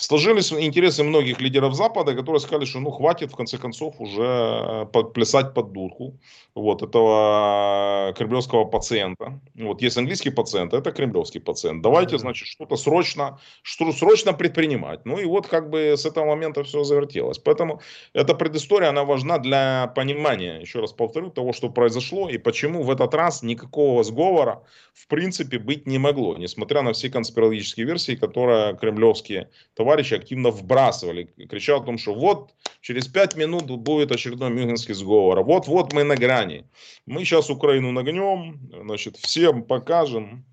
Сложились 0.00 0.52
интересы 0.52 1.02
многих 1.02 1.40
лидеров 1.40 1.74
Запада, 1.74 2.14
которые 2.14 2.38
сказали, 2.38 2.66
что 2.66 2.78
ну 2.78 2.92
хватит 2.92 3.32
в 3.32 3.36
конце 3.36 3.58
концов 3.58 3.96
уже 3.98 4.86
плясать 5.12 5.54
под 5.54 5.72
дудку 5.72 6.14
вот 6.54 6.82
этого 6.82 8.14
кремлевского 8.16 8.64
пациента. 8.64 9.40
Вот 9.56 9.82
есть 9.82 9.98
английский 9.98 10.30
пациент, 10.30 10.72
это 10.72 10.92
кремлевский 10.92 11.40
пациент. 11.40 11.82
Давайте, 11.82 12.16
значит, 12.16 12.46
что-то 12.46 12.76
срочно, 12.76 13.40
что 13.62 13.90
срочно 13.90 14.32
предпринимать. 14.32 15.04
Ну 15.04 15.18
и 15.18 15.24
вот 15.24 15.48
как 15.48 15.68
бы 15.68 15.96
с 15.96 16.06
этого 16.06 16.26
момента 16.26 16.62
все 16.62 16.84
завертелось. 16.84 17.38
Поэтому 17.38 17.80
эта 18.12 18.34
предыстория, 18.34 18.90
она 18.90 19.02
важна 19.02 19.38
для 19.38 19.92
понимания, 19.96 20.60
еще 20.60 20.78
раз 20.78 20.92
повторю, 20.92 21.30
того, 21.30 21.52
что 21.52 21.70
произошло 21.70 22.28
и 22.28 22.38
почему 22.38 22.84
в 22.84 22.90
этот 22.92 23.14
раз 23.14 23.42
никакого 23.42 24.04
сговора 24.04 24.62
в 24.94 25.08
принципе 25.08 25.58
быть 25.58 25.86
не 25.86 25.98
могло, 25.98 26.36
несмотря 26.36 26.82
на 26.82 26.92
все 26.92 27.10
конспирологические 27.10 27.84
версии, 27.84 28.14
которые 28.14 28.76
кремлевские 28.76 29.50
товарищи 29.74 29.87
активно 29.92 30.50
вбрасывали, 30.50 31.24
кричал 31.48 31.82
о 31.82 31.84
том, 31.84 31.98
что 31.98 32.14
вот 32.14 32.54
через 32.80 33.06
пять 33.08 33.36
минут 33.36 33.64
будет 33.64 34.12
очередной 34.12 34.50
Мюнхенский 34.50 34.94
сговор, 34.94 35.42
вот-вот 35.42 35.92
мы 35.92 36.04
на 36.04 36.16
грани, 36.16 36.68
мы 37.06 37.24
сейчас 37.24 37.50
Украину 37.50 37.92
нагнем, 37.92 38.70
значит, 38.82 39.16
всем 39.16 39.64
покажем, 39.64 40.44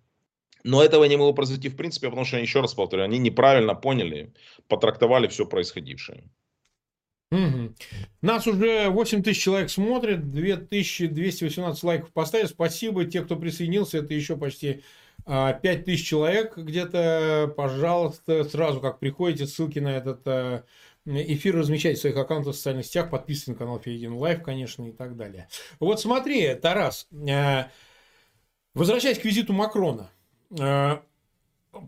но 0.64 0.84
этого 0.84 1.04
не 1.04 1.16
могло 1.16 1.34
произойти 1.34 1.70
в 1.70 1.78
принципе, 1.78 2.08
потому 2.08 2.26
что, 2.26 2.38
еще 2.38 2.62
раз 2.62 2.74
повторю, 2.74 3.04
они 3.04 3.20
неправильно 3.20 3.76
поняли, 3.76 4.34
потрактовали 4.68 5.28
все 5.28 5.46
происходившее. 5.46 6.24
Угу. 7.32 7.76
Нас 8.22 8.48
уже 8.48 8.90
8 8.90 9.24
тысяч 9.24 9.44
человек 9.44 9.70
смотрит, 9.70 10.32
2218 10.32 11.84
лайков 11.84 12.12
поставили. 12.14 12.48
Спасибо, 12.48 13.06
те, 13.06 13.22
кто 13.22 13.36
присоединился, 13.36 14.00
это 14.00 14.14
еще 14.14 14.38
почти 14.38 14.82
5 15.26 15.28
а, 15.28 15.54
тысяч 15.84 16.08
человек 16.08 16.56
где-то, 16.56 17.52
пожалуйста, 17.58 18.44
сразу 18.44 18.80
как 18.80 19.00
приходите, 19.00 19.48
ссылки 19.48 19.80
на 19.80 19.98
этот 19.98 20.22
а, 20.28 20.64
эфир 21.06 21.58
размещайте 21.58 21.98
в 21.98 22.02
своих 22.02 22.18
аккаунтах 22.18 22.54
в 22.54 22.58
социальных 22.58 22.86
сетях, 22.86 23.10
подписывайтесь 23.10 23.48
на 23.48 23.56
канал 23.56 23.80
Фейгин 23.80 24.14
Лайв, 24.14 24.44
конечно, 24.44 24.88
и 24.88 24.92
так 24.92 25.18
далее. 25.18 25.48
Вот 25.80 26.00
смотри, 26.00 26.54
Тарас, 26.54 27.08
а, 27.28 27.70
возвращаясь 28.76 29.18
к 29.18 29.26
визиту 29.26 29.54
Макрона, 29.54 30.12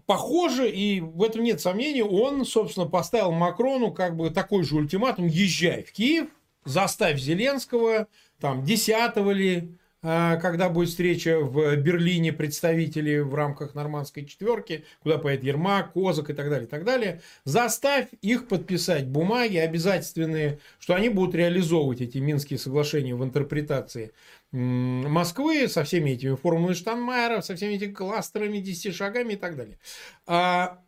похоже, 0.08 0.72
и 0.72 1.00
в 1.00 1.22
этом 1.22 1.44
нет 1.44 1.62
сомнений, 1.62 2.02
он, 2.02 2.44
собственно, 2.44 2.88
поставил 2.88 3.32
Макрону 3.32 3.92
как 3.92 4.18
бы 4.18 4.32
такой 4.32 4.64
же 4.64 4.76
ультиматум, 4.76 5.28
езжай 5.28 5.84
в 5.84 5.92
Киев, 5.92 6.28
заставь 6.66 7.20
Зеленского, 7.20 8.08
там, 8.40 8.64
10 8.64 9.16
ли, 9.34 9.78
когда 10.02 10.70
будет 10.70 10.90
встреча 10.90 11.40
в 11.40 11.76
Берлине 11.78 12.32
представителей 12.32 13.22
в 13.22 13.34
рамках 13.34 13.74
нормандской 13.74 14.26
четверки, 14.26 14.86
куда 15.02 15.18
поедет 15.18 15.46
Ермак, 15.46 15.94
Козак 15.94 16.30
и 16.30 16.34
так 16.34 16.50
далее, 16.50 16.68
и 16.68 16.70
так 16.70 16.84
далее, 16.84 17.22
заставь 17.46 18.08
их 18.22 18.48
подписать 18.48 19.08
бумаги 19.08 19.58
обязательные, 19.58 20.60
что 20.80 20.94
они 20.94 21.10
будут 21.10 21.36
реализовывать 21.36 22.02
эти 22.02 22.20
Минские 22.20 22.60
соглашения 22.60 23.16
в 23.16 23.24
интерпретации 23.24 24.12
Москвы 24.52 25.68
со 25.68 25.84
всеми 25.84 26.12
этими 26.12 26.36
формулами 26.36 26.74
Штанмайера, 26.74 27.42
со 27.42 27.56
всеми 27.56 27.74
этими 27.74 27.92
кластерами, 27.92 28.60
10 28.60 28.96
шагами 28.96 29.34
и 29.34 29.36
так 29.36 29.58
далее. 29.58 29.78
А, 30.26 30.80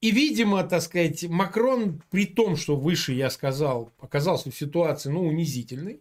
и, 0.00 0.10
видимо, 0.10 0.64
так 0.64 0.82
сказать, 0.82 1.24
Макрон, 1.28 2.02
при 2.10 2.26
том, 2.26 2.56
что 2.56 2.76
выше 2.76 3.12
я 3.12 3.30
сказал, 3.30 3.92
оказался 4.00 4.50
в 4.50 4.56
ситуации, 4.56 5.10
ну, 5.10 5.26
унизительной, 5.26 6.00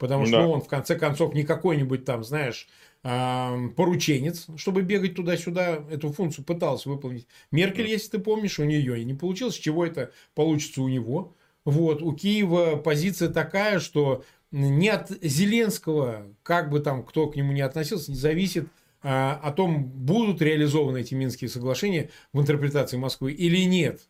Потому 0.00 0.24
что 0.24 0.38
да. 0.38 0.48
он, 0.48 0.62
в 0.62 0.66
конце 0.66 0.96
концов, 0.96 1.34
не 1.34 1.42
какой-нибудь 1.42 2.06
там, 2.06 2.24
знаешь, 2.24 2.68
порученец, 3.02 4.46
чтобы 4.56 4.80
бегать 4.80 5.14
туда-сюда, 5.14 5.84
эту 5.90 6.10
функцию 6.10 6.46
пытался 6.46 6.88
выполнить. 6.88 7.26
Меркель, 7.52 7.86
если 7.86 8.12
ты 8.12 8.18
помнишь, 8.18 8.58
у 8.58 8.64
нее 8.64 8.98
и 8.98 9.04
не 9.04 9.12
получилось, 9.12 9.56
чего 9.56 9.84
это 9.84 10.10
получится 10.34 10.80
у 10.80 10.88
него. 10.88 11.36
Вот, 11.66 12.02
у 12.02 12.14
Киева 12.14 12.76
позиция 12.76 13.28
такая, 13.28 13.78
что 13.78 14.24
не 14.50 14.88
от 14.88 15.10
Зеленского, 15.20 16.34
как 16.42 16.70
бы 16.70 16.80
там 16.80 17.04
кто 17.04 17.26
к 17.28 17.36
нему 17.36 17.52
не 17.52 17.60
относился, 17.60 18.10
не 18.10 18.16
зависит 18.16 18.68
а, 19.02 19.38
о 19.42 19.52
том, 19.52 19.84
будут 19.84 20.40
реализованы 20.40 21.02
эти 21.02 21.14
Минские 21.14 21.50
соглашения 21.50 22.08
в 22.32 22.40
интерпретации 22.40 22.96
Москвы 22.96 23.32
или 23.32 23.64
нет. 23.66 24.00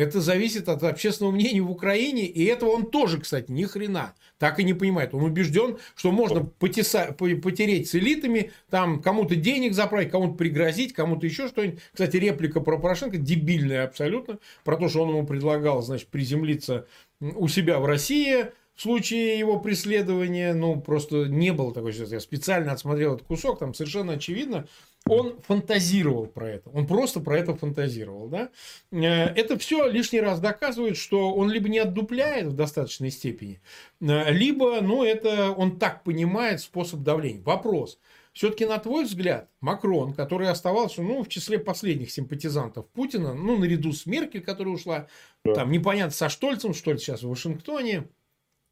Это 0.00 0.22
зависит 0.22 0.70
от 0.70 0.82
общественного 0.82 1.34
мнения 1.34 1.60
в 1.60 1.70
Украине, 1.70 2.24
и 2.24 2.42
этого 2.46 2.70
он 2.70 2.86
тоже, 2.86 3.20
кстати, 3.20 3.50
ни 3.50 3.64
хрена 3.64 4.14
так 4.38 4.58
и 4.58 4.64
не 4.64 4.72
понимает. 4.72 5.12
Он 5.12 5.24
убежден, 5.24 5.76
что 5.94 6.10
можно 6.10 6.42
потеса, 6.42 7.12
потереть 7.12 7.90
с 7.90 7.94
элитами, 7.94 8.50
там 8.70 9.02
кому-то 9.02 9.36
денег 9.36 9.74
заправить, 9.74 10.10
кому-то 10.10 10.38
пригрозить, 10.38 10.94
кому-то 10.94 11.26
еще 11.26 11.48
что-нибудь. 11.48 11.80
Кстати, 11.92 12.16
реплика 12.16 12.60
про 12.60 12.78
Порошенко 12.78 13.18
дебильная 13.18 13.84
абсолютно, 13.84 14.38
про 14.64 14.78
то, 14.78 14.88
что 14.88 15.02
он 15.02 15.10
ему 15.10 15.26
предлагал, 15.26 15.82
значит, 15.82 16.08
приземлиться 16.08 16.86
у 17.20 17.48
себя 17.48 17.78
в 17.78 17.84
России, 17.84 18.46
в 18.74 18.80
случае 18.80 19.38
его 19.38 19.60
преследования, 19.60 20.54
ну, 20.54 20.80
просто 20.80 21.26
не 21.26 21.52
было 21.52 21.74
такой 21.74 21.92
ситуации. 21.92 22.14
Я 22.14 22.20
специально 22.20 22.72
отсмотрел 22.72 23.16
этот 23.16 23.26
кусок, 23.26 23.58
там 23.58 23.74
совершенно 23.74 24.14
очевидно, 24.14 24.66
он 25.06 25.40
фантазировал 25.42 26.26
про 26.26 26.48
это. 26.50 26.70
Он 26.70 26.86
просто 26.86 27.20
про 27.20 27.38
это 27.38 27.54
фантазировал. 27.54 28.28
Да? 28.28 28.50
Э, 28.92 29.26
это 29.34 29.58
все 29.58 29.88
лишний 29.88 30.20
раз 30.20 30.40
доказывает, 30.40 30.96
что 30.96 31.32
он 31.32 31.50
либо 31.50 31.68
не 31.68 31.78
отдупляет 31.78 32.46
в 32.48 32.54
достаточной 32.54 33.10
степени, 33.10 33.60
э, 34.00 34.32
либо 34.32 34.80
ну, 34.80 35.02
это 35.04 35.50
он 35.50 35.78
так 35.78 36.04
понимает 36.04 36.60
способ 36.60 37.00
давления. 37.00 37.42
Вопрос. 37.42 37.98
Все-таки, 38.32 38.64
на 38.64 38.78
твой 38.78 39.04
взгляд, 39.04 39.50
Макрон, 39.60 40.12
который 40.12 40.48
оставался 40.48 41.02
ну, 41.02 41.24
в 41.24 41.28
числе 41.28 41.58
последних 41.58 42.12
симпатизантов 42.12 42.86
Путина, 42.90 43.34
ну, 43.34 43.56
наряду 43.56 43.92
с 43.92 44.06
Меркель, 44.06 44.42
которая 44.42 44.74
ушла, 44.74 45.08
да. 45.44 45.54
там 45.54 45.72
непонятно 45.72 46.12
со 46.12 46.28
Штольцем, 46.28 46.72
что 46.72 46.92
ли, 46.92 46.98
сейчас 46.98 47.22
в 47.22 47.28
Вашингтоне, 47.28 48.08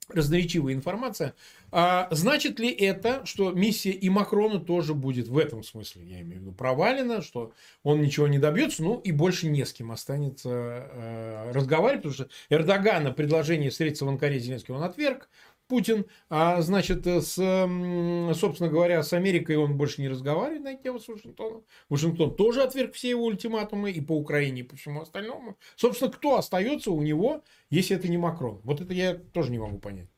разноречивая 0.08 0.72
информация. 0.72 1.34
А 1.70 2.08
значит 2.10 2.58
ли 2.58 2.70
это, 2.70 3.24
что 3.26 3.52
миссия 3.52 3.90
и 3.90 4.08
Макрона 4.08 4.58
тоже 4.58 4.94
будет 4.94 5.28
в 5.28 5.36
этом 5.36 5.62
смысле, 5.62 6.02
я 6.04 6.20
имею 6.22 6.40
в 6.40 6.42
виду, 6.44 6.52
провалена, 6.52 7.20
что 7.20 7.52
он 7.82 8.00
ничего 8.00 8.26
не 8.26 8.38
добьется, 8.38 8.82
ну 8.82 8.98
и 9.00 9.12
больше 9.12 9.48
не 9.48 9.64
с 9.64 9.72
кем 9.72 9.92
останется 9.92 10.48
э, 10.50 11.50
разговаривать, 11.52 12.02
потому 12.02 12.14
что 12.14 12.28
Эрдогана 12.48 13.12
предложение 13.12 13.70
встретиться 13.70 14.06
в 14.06 14.08
Анкаре 14.08 14.38
Зеленский 14.38 14.74
он 14.74 14.82
отверг, 14.82 15.28
Путин, 15.68 16.06
а 16.30 16.60
значит, 16.62 17.06
с, 17.06 17.34
собственно 17.34 18.70
говоря, 18.70 19.02
с 19.02 19.12
Америкой 19.12 19.56
он 19.56 19.76
больше 19.76 20.00
не 20.00 20.08
разговаривает 20.08 20.62
на 20.62 20.74
тему 20.74 20.98
с 20.98 21.08
Вашингтоном. 21.08 21.62
Вашингтон 21.90 22.34
тоже 22.34 22.62
отверг 22.62 22.94
все 22.94 23.10
его 23.10 23.26
ультиматумы 23.26 23.90
и 23.90 24.00
по 24.00 24.12
Украине, 24.12 24.62
и 24.62 24.64
по 24.64 24.76
всему 24.76 25.02
остальному. 25.02 25.56
Собственно, 25.76 26.10
кто 26.10 26.38
остается 26.38 26.90
у 26.90 27.02
него, 27.02 27.42
если 27.70 27.96
это 27.96 28.08
не 28.08 28.16
Макрон? 28.16 28.60
Вот 28.64 28.80
это 28.80 28.94
я 28.94 29.14
тоже 29.14 29.50
не 29.50 29.58
могу 29.58 29.78
понять. 29.78 30.08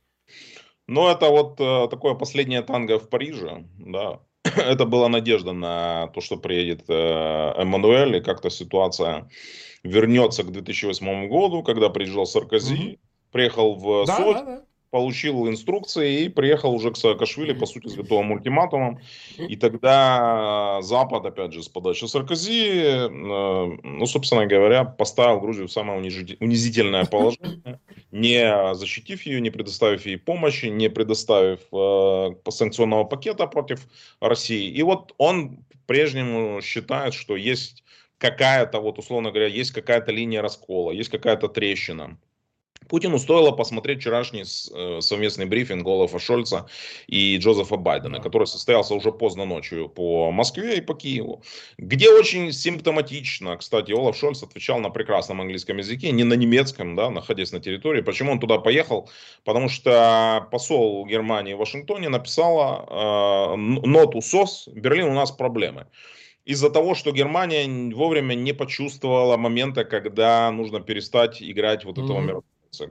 Ну, 0.87 1.09
это 1.09 1.29
вот 1.29 1.61
э, 1.61 1.89
такое 1.89 2.15
последнее 2.15 2.63
танго 2.63 2.99
в 2.99 3.09
Париже, 3.09 3.65
да. 3.79 4.21
это 4.45 4.87
была 4.87 5.09
надежда 5.09 5.53
на 5.53 6.09
то, 6.15 6.21
что 6.21 6.37
приедет 6.37 6.85
э, 6.89 6.93
Эммануэль, 6.93 8.17
и 8.17 8.21
как-то 8.21 8.51
ситуация 8.51 9.29
вернется 9.83 10.45
к 10.45 10.53
2008 10.53 11.29
году, 11.29 11.63
когда 11.63 11.89
приезжал 11.89 12.27
Саркози, 12.27 12.75
угу. 12.75 12.99
приехал 13.33 13.75
в 13.75 14.07
да, 14.07 14.17
Сочи, 14.17 14.39
да, 14.39 14.45
да 14.45 14.65
получил 14.91 15.49
инструкции 15.49 16.23
и 16.23 16.29
приехал 16.29 16.75
уже 16.75 16.91
к 16.91 16.97
Саакашвили, 16.97 17.53
по 17.53 17.67
сути, 17.67 17.89
с 17.89 17.95
готовым 17.95 18.33
ультиматумом. 18.33 19.01
И 19.39 19.57
тогда 19.57 20.81
Запад, 20.83 21.25
опять 21.25 21.53
же, 21.53 21.63
с 21.63 21.69
подачи 21.69 22.05
Саркози, 22.05 22.69
э, 22.69 23.09
ну, 23.09 24.07
собственно 24.07 24.47
говоря, 24.47 24.85
поставил 24.85 25.41
Грузию 25.41 25.69
в 25.69 25.73
самое 25.73 25.99
унизительное 25.99 27.05
положение, 27.05 27.81
не 28.11 28.75
защитив 28.75 29.23
ее, 29.27 29.41
не 29.41 29.51
предоставив 29.51 30.07
ей 30.07 30.17
помощи, 30.17 30.67
не 30.67 30.91
предоставив 30.91 31.61
э, 31.73 32.51
санкционного 32.51 33.05
пакета 33.05 33.47
против 33.47 33.87
России. 34.21 34.71
И 34.71 34.83
вот 34.83 35.15
он 35.19 35.65
прежнему 35.87 36.61
считает, 36.63 37.15
что 37.15 37.37
есть 37.37 37.85
какая-то, 38.19 38.81
вот 38.81 38.99
условно 38.99 39.31
говоря, 39.31 39.47
есть 39.47 39.73
какая-то 39.73 40.13
линия 40.13 40.43
раскола, 40.43 40.91
есть 40.91 41.11
какая-то 41.11 41.49
трещина. 41.49 42.19
Путину 42.91 43.21
стоило 43.21 43.53
посмотреть 43.53 44.01
вчерашний 44.01 44.43
э, 44.43 45.01
совместный 45.01 45.47
брифинг 45.47 45.87
Олафа 45.87 46.19
Шольца 46.19 46.67
и 47.07 47.37
Джозефа 47.37 47.77
Байдена, 47.77 48.21
который 48.21 48.49
состоялся 48.49 48.95
уже 48.95 49.13
поздно 49.13 49.45
ночью 49.45 49.89
по 49.89 50.33
Москве 50.33 50.79
и 50.79 50.81
по 50.81 50.95
Киеву, 50.95 51.41
где 51.79 52.11
очень 52.11 52.53
симптоматично, 52.53 53.57
кстати, 53.57 53.93
Олаф 53.93 54.17
Шольц 54.17 54.43
отвечал 54.43 54.81
на 54.81 54.91
прекрасном 54.91 55.41
английском 55.41 55.77
языке, 55.77 56.11
не 56.11 56.25
на 56.25 56.35
немецком, 56.35 56.97
да, 56.97 57.11
находясь 57.11 57.53
на 57.53 57.61
территории. 57.61 58.01
Почему 58.01 58.33
он 58.33 58.41
туда 58.41 58.59
поехал? 58.59 59.09
Потому 59.45 59.69
что 59.69 60.49
посол 60.51 61.07
Германии 61.07 61.55
в 61.55 61.59
Вашингтоне 61.59 62.09
написала 62.09 63.53
э, 63.53 63.57
ноту 63.57 64.21
СОС 64.21 64.69
«Берлин, 64.75 65.07
у 65.07 65.15
нас 65.15 65.31
проблемы» 65.31 65.87
из-за 66.45 66.71
того, 66.71 66.97
что 66.97 67.13
Германия 67.13 67.95
вовремя 67.95 68.35
не 68.35 68.53
почувствовала 68.53 69.37
момента, 69.37 69.85
когда 69.85 70.51
нужно 70.51 70.81
перестать 70.81 71.41
играть 71.41 71.85
вот 71.85 71.99
этого 71.99 72.19
mm-hmm 72.19 72.43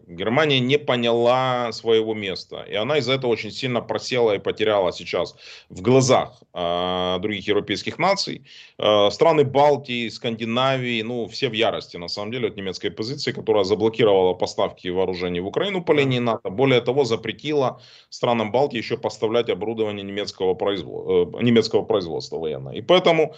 Германия 0.07 0.59
не 0.59 0.77
поняла 0.77 1.71
своего 1.71 2.13
места. 2.13 2.65
И 2.69 2.75
она 2.75 2.97
из-за 2.97 3.13
этого 3.13 3.31
очень 3.31 3.51
сильно 3.51 3.81
просела 3.81 4.35
и 4.35 4.39
потеряла 4.39 4.91
сейчас 4.91 5.35
в 5.69 5.81
глазах 5.81 6.37
э, 6.53 7.17
других 7.21 7.47
европейских 7.47 7.97
наций. 7.97 8.45
Э, 8.77 9.09
страны 9.09 9.45
Балтии, 9.45 10.09
Скандинавии, 10.09 11.01
ну, 11.01 11.27
все 11.27 11.49
в 11.49 11.53
ярости, 11.53 11.97
на 11.97 12.09
самом 12.09 12.31
деле, 12.31 12.49
от 12.49 12.57
немецкой 12.57 12.89
позиции, 12.89 13.31
которая 13.31 13.63
заблокировала 13.63 14.33
поставки 14.33 14.89
вооружений 14.89 15.39
в 15.39 15.47
Украину 15.47 15.83
по 15.83 15.93
линии 15.93 16.19
НАТО. 16.19 16.49
Более 16.49 16.81
того, 16.81 17.05
запретила 17.05 17.81
странам 18.09 18.51
Балтии 18.51 18.77
еще 18.77 18.97
поставлять 18.97 19.49
оборудование 19.49 20.03
немецкого, 20.03 20.55
производ... 20.55 21.35
э, 21.37 21.43
немецкого 21.43 21.83
производства 21.83 22.37
военного. 22.37 22.73
И 22.73 22.81
поэтому 22.81 23.35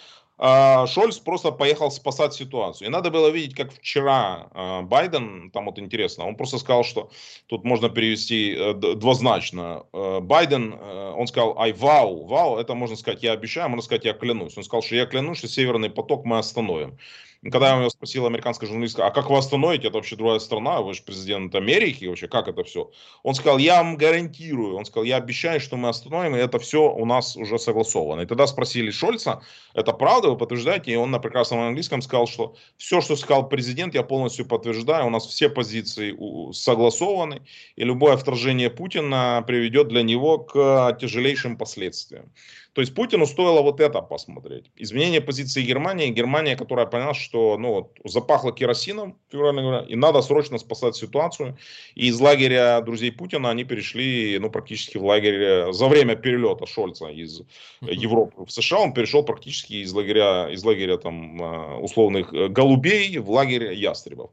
Шольц 0.88 1.20
просто 1.20 1.52
поехал 1.52 1.92
спасать 1.92 2.34
ситуацию. 2.34 2.88
И 2.88 2.92
надо 2.92 3.12
было 3.12 3.30
видеть, 3.30 3.56
как 3.56 3.72
вчера 3.72 4.48
а, 4.52 4.82
Байден, 4.82 5.52
там 5.52 5.66
вот 5.66 5.78
интересно, 5.78 6.26
он 6.26 6.36
просто 6.36 6.58
сказал, 6.58 6.84
что 6.84 7.12
тут 7.48 7.64
можно 7.64 7.90
перевести 7.90 8.56
э, 8.58 8.74
двузначно. 8.74 9.86
Э, 9.94 10.20
Байден, 10.20 10.74
э, 10.74 11.14
он 11.16 11.28
сказал, 11.28 11.60
ай, 11.60 11.74
вау, 11.74 12.26
вау, 12.26 12.58
это 12.58 12.74
можно 12.74 12.96
сказать, 12.96 13.22
я 13.22 13.34
обещаю, 13.34 13.70
можно 13.70 13.84
сказать, 13.84 14.06
я 14.06 14.14
клянусь. 14.14 14.58
Он 14.58 14.64
сказал, 14.64 14.82
что 14.82 14.96
я 14.96 15.06
клянусь, 15.06 15.38
что 15.38 15.48
Северный 15.48 15.92
поток 15.92 16.26
мы 16.26 16.40
остановим. 16.40 16.98
Когда 17.44 17.72
я 17.72 17.80
его 17.80 17.90
спросил 17.90 18.28
американская 18.28 18.70
журналистка, 18.70 19.08
а 19.08 19.10
как 19.10 19.32
вы 19.32 19.38
остановите, 19.38 19.88
это 19.88 19.98
вообще 19.98 20.16
другая 20.16 20.38
страна, 20.38 20.80
вы 20.82 20.94
же 20.94 21.02
президент 21.02 21.56
Америки, 21.56 22.06
вообще 22.06 22.28
как 22.28 22.48
это 22.48 22.64
все? 22.64 22.92
Он 23.24 23.34
сказал, 23.34 23.58
я 23.58 23.82
вам 23.82 23.98
гарантирую, 23.98 24.76
он 24.76 24.86
сказал, 24.86 25.06
я 25.06 25.18
обещаю, 25.18 25.60
что 25.60 25.76
мы 25.76 25.90
остановим, 25.90 26.36
и 26.36 26.40
это 26.40 26.60
все 26.60 26.94
у 26.94 27.04
нас 27.04 27.36
уже 27.36 27.58
согласовано. 27.58 28.22
И 28.22 28.26
тогда 28.28 28.46
спросили 28.46 28.92
Шольца, 28.92 29.42
это 29.74 29.92
правда, 29.92 30.30
вы 30.30 30.38
подтверждаете? 30.38 30.92
И 30.92 30.96
он 30.96 31.10
на 31.10 31.18
прекрасном 31.18 31.62
английском 31.62 32.04
сказал, 32.04 32.28
что 32.28 32.56
все, 32.78 33.02
что 33.02 33.16
сказал 33.16 33.50
президент, 33.50 33.96
я 33.96 34.04
полностью 34.04 34.46
подтверждаю, 34.46 35.08
у 35.08 35.10
нас 35.10 35.26
все 35.26 35.50
позиции 35.50 36.16
согласованы, 36.54 37.42
и 37.76 37.84
любое 37.84 38.18
вторжение 38.18 38.70
Путина 38.70 39.44
приведет 39.48 39.88
для 39.88 40.04
него 40.04 40.38
к 40.38 40.96
тяжелейшим 41.02 41.58
последствиям. 41.58 42.32
То 42.74 42.80
есть 42.80 42.96
Путину 42.96 43.26
стоило 43.26 43.62
вот 43.62 43.82
это 43.82 44.02
посмотреть. 44.02 44.72
Изменение 44.78 45.20
позиции 45.20 45.62
Германии. 45.62 46.10
Германия, 46.10 46.56
которая 46.56 46.86
поняла, 46.86 47.14
что 47.14 47.58
ну, 47.58 47.74
вот, 47.74 48.00
запахло 48.06 48.54
керосином, 48.54 49.18
говоря, 49.30 49.82
и 49.82 49.96
надо 49.96 50.22
срочно 50.22 50.58
спасать 50.58 50.96
ситуацию. 50.96 51.58
И 51.96 52.08
из 52.08 52.20
лагеря 52.20 52.80
друзей 52.82 53.12
Путина 53.12 53.50
они 53.50 53.66
перешли 53.66 54.40
ну, 54.40 54.50
практически 54.50 54.98
в 54.98 55.04
лагерь 55.04 55.74
за 55.74 55.88
время 55.88 56.16
перелета 56.16 56.66
Шольца 56.66 57.08
из 57.08 57.42
Европы 57.82 58.46
в 58.46 58.52
США. 58.52 58.80
Он 58.80 58.94
перешел 58.94 59.24
практически 59.24 59.74
из 59.74 59.92
лагеря, 59.92 60.48
из 60.50 60.64
лагеря 60.64 60.98
там, 60.98 61.44
э, 61.44 61.78
условных 61.80 62.34
э, 62.34 62.48
голубей 62.48 63.18
в 63.18 63.30
лагерь 63.30 63.74
ястребов. 63.74 64.32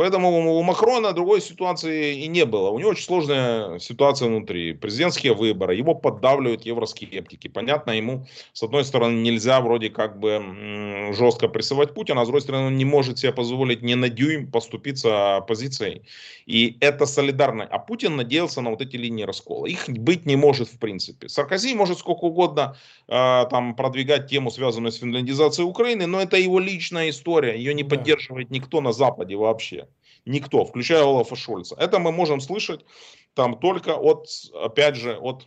Поэтому 0.00 0.56
у 0.58 0.62
Макрона 0.62 1.12
другой 1.12 1.42
ситуации 1.42 2.20
и 2.24 2.26
не 2.26 2.46
было. 2.46 2.70
У 2.70 2.78
него 2.78 2.88
очень 2.92 3.04
сложная 3.04 3.78
ситуация 3.78 4.28
внутри. 4.28 4.72
Президентские 4.72 5.34
выборы, 5.34 5.74
его 5.74 5.94
поддавливают 5.94 6.64
евроскептики. 6.64 7.48
Понятно, 7.48 7.90
ему, 7.90 8.26
с 8.54 8.62
одной 8.62 8.86
стороны, 8.86 9.20
нельзя 9.20 9.60
вроде 9.60 9.90
как 9.90 10.18
бы 10.18 11.12
жестко 11.12 11.48
прессовать 11.48 11.92
Путина, 11.92 12.22
а 12.22 12.24
с 12.24 12.28
другой 12.28 12.40
стороны, 12.40 12.68
он 12.68 12.78
не 12.78 12.86
может 12.86 13.18
себе 13.18 13.30
позволить 13.30 13.82
не 13.82 13.94
на 13.94 14.08
дюйм 14.08 14.50
поступиться 14.50 15.44
позицией. 15.46 16.00
И 16.46 16.78
это 16.80 17.04
солидарно. 17.04 17.64
А 17.64 17.78
Путин 17.78 18.16
надеялся 18.16 18.62
на 18.62 18.70
вот 18.70 18.80
эти 18.80 18.96
линии 18.96 19.24
раскола. 19.24 19.66
Их 19.66 19.86
быть 19.86 20.24
не 20.24 20.36
может 20.36 20.68
в 20.68 20.78
принципе. 20.78 21.28
Саркози 21.28 21.74
может 21.74 21.98
сколько 21.98 22.24
угодно 22.24 22.74
э, 23.06 23.44
там 23.50 23.76
продвигать 23.76 24.30
тему, 24.30 24.50
связанную 24.50 24.92
с 24.92 24.96
финляндизацией 24.96 25.68
Украины, 25.68 26.06
но 26.06 26.22
это 26.22 26.38
его 26.38 26.58
личная 26.58 27.10
история. 27.10 27.54
Ее 27.54 27.74
не 27.74 27.82
да. 27.82 27.96
поддерживает 27.96 28.50
никто 28.50 28.80
на 28.80 28.92
Западе 28.92 29.36
вообще. 29.36 29.89
Никто, 30.24 30.64
включая 30.64 31.02
Олафа 31.02 31.36
Шольца. 31.36 31.76
Это 31.78 31.98
мы 31.98 32.12
можем 32.12 32.40
слышать 32.40 32.84
там 33.34 33.58
только 33.58 33.94
от, 33.96 34.26
опять 34.54 34.96
же, 34.96 35.16
от 35.16 35.46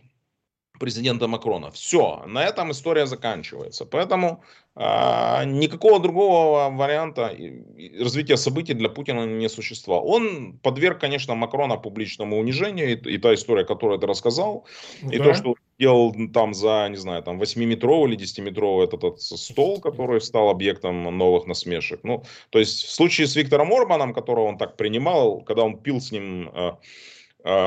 президента 0.78 1.28
Макрона. 1.28 1.70
Все, 1.70 2.24
на 2.26 2.44
этом 2.44 2.70
история 2.72 3.06
заканчивается. 3.06 3.86
Поэтому 3.86 4.42
никакого 4.76 6.00
другого 6.00 6.68
варианта 6.70 7.36
развития 8.00 8.36
событий 8.36 8.74
для 8.74 8.88
Путина 8.88 9.24
не 9.24 9.48
существовало. 9.48 10.02
Он 10.02 10.58
подверг, 10.62 11.00
конечно, 11.00 11.34
Макрона 11.34 11.76
публичному 11.76 12.38
унижению, 12.38 12.92
и, 12.92 13.14
и 13.14 13.18
та 13.18 13.34
история, 13.34 13.64
которую 13.64 14.00
ты 14.00 14.06
рассказал, 14.06 14.66
да. 15.02 15.14
и 15.14 15.18
то, 15.18 15.34
что 15.34 15.54
делал 15.78 16.14
там 16.32 16.54
за, 16.54 16.88
не 16.88 16.96
знаю, 16.96 17.22
там 17.22 17.40
8-метровый 17.40 18.12
или 18.12 18.18
10-метровый 18.18 18.84
этот, 18.84 19.04
этот 19.04 19.20
стол, 19.20 19.80
который 19.80 20.20
стал 20.20 20.48
объектом 20.48 21.02
новых 21.16 21.46
насмешек. 21.46 22.00
Ну, 22.02 22.24
то 22.50 22.58
есть 22.58 22.84
в 22.84 22.90
случае 22.90 23.26
с 23.26 23.36
Виктором 23.36 23.72
Орбаном, 23.72 24.12
которого 24.12 24.46
он 24.46 24.58
так 24.58 24.76
принимал, 24.76 25.40
когда 25.40 25.62
он 25.62 25.78
пил 25.78 26.00
с 26.00 26.10
ним 26.10 26.50
Э, 26.54 26.72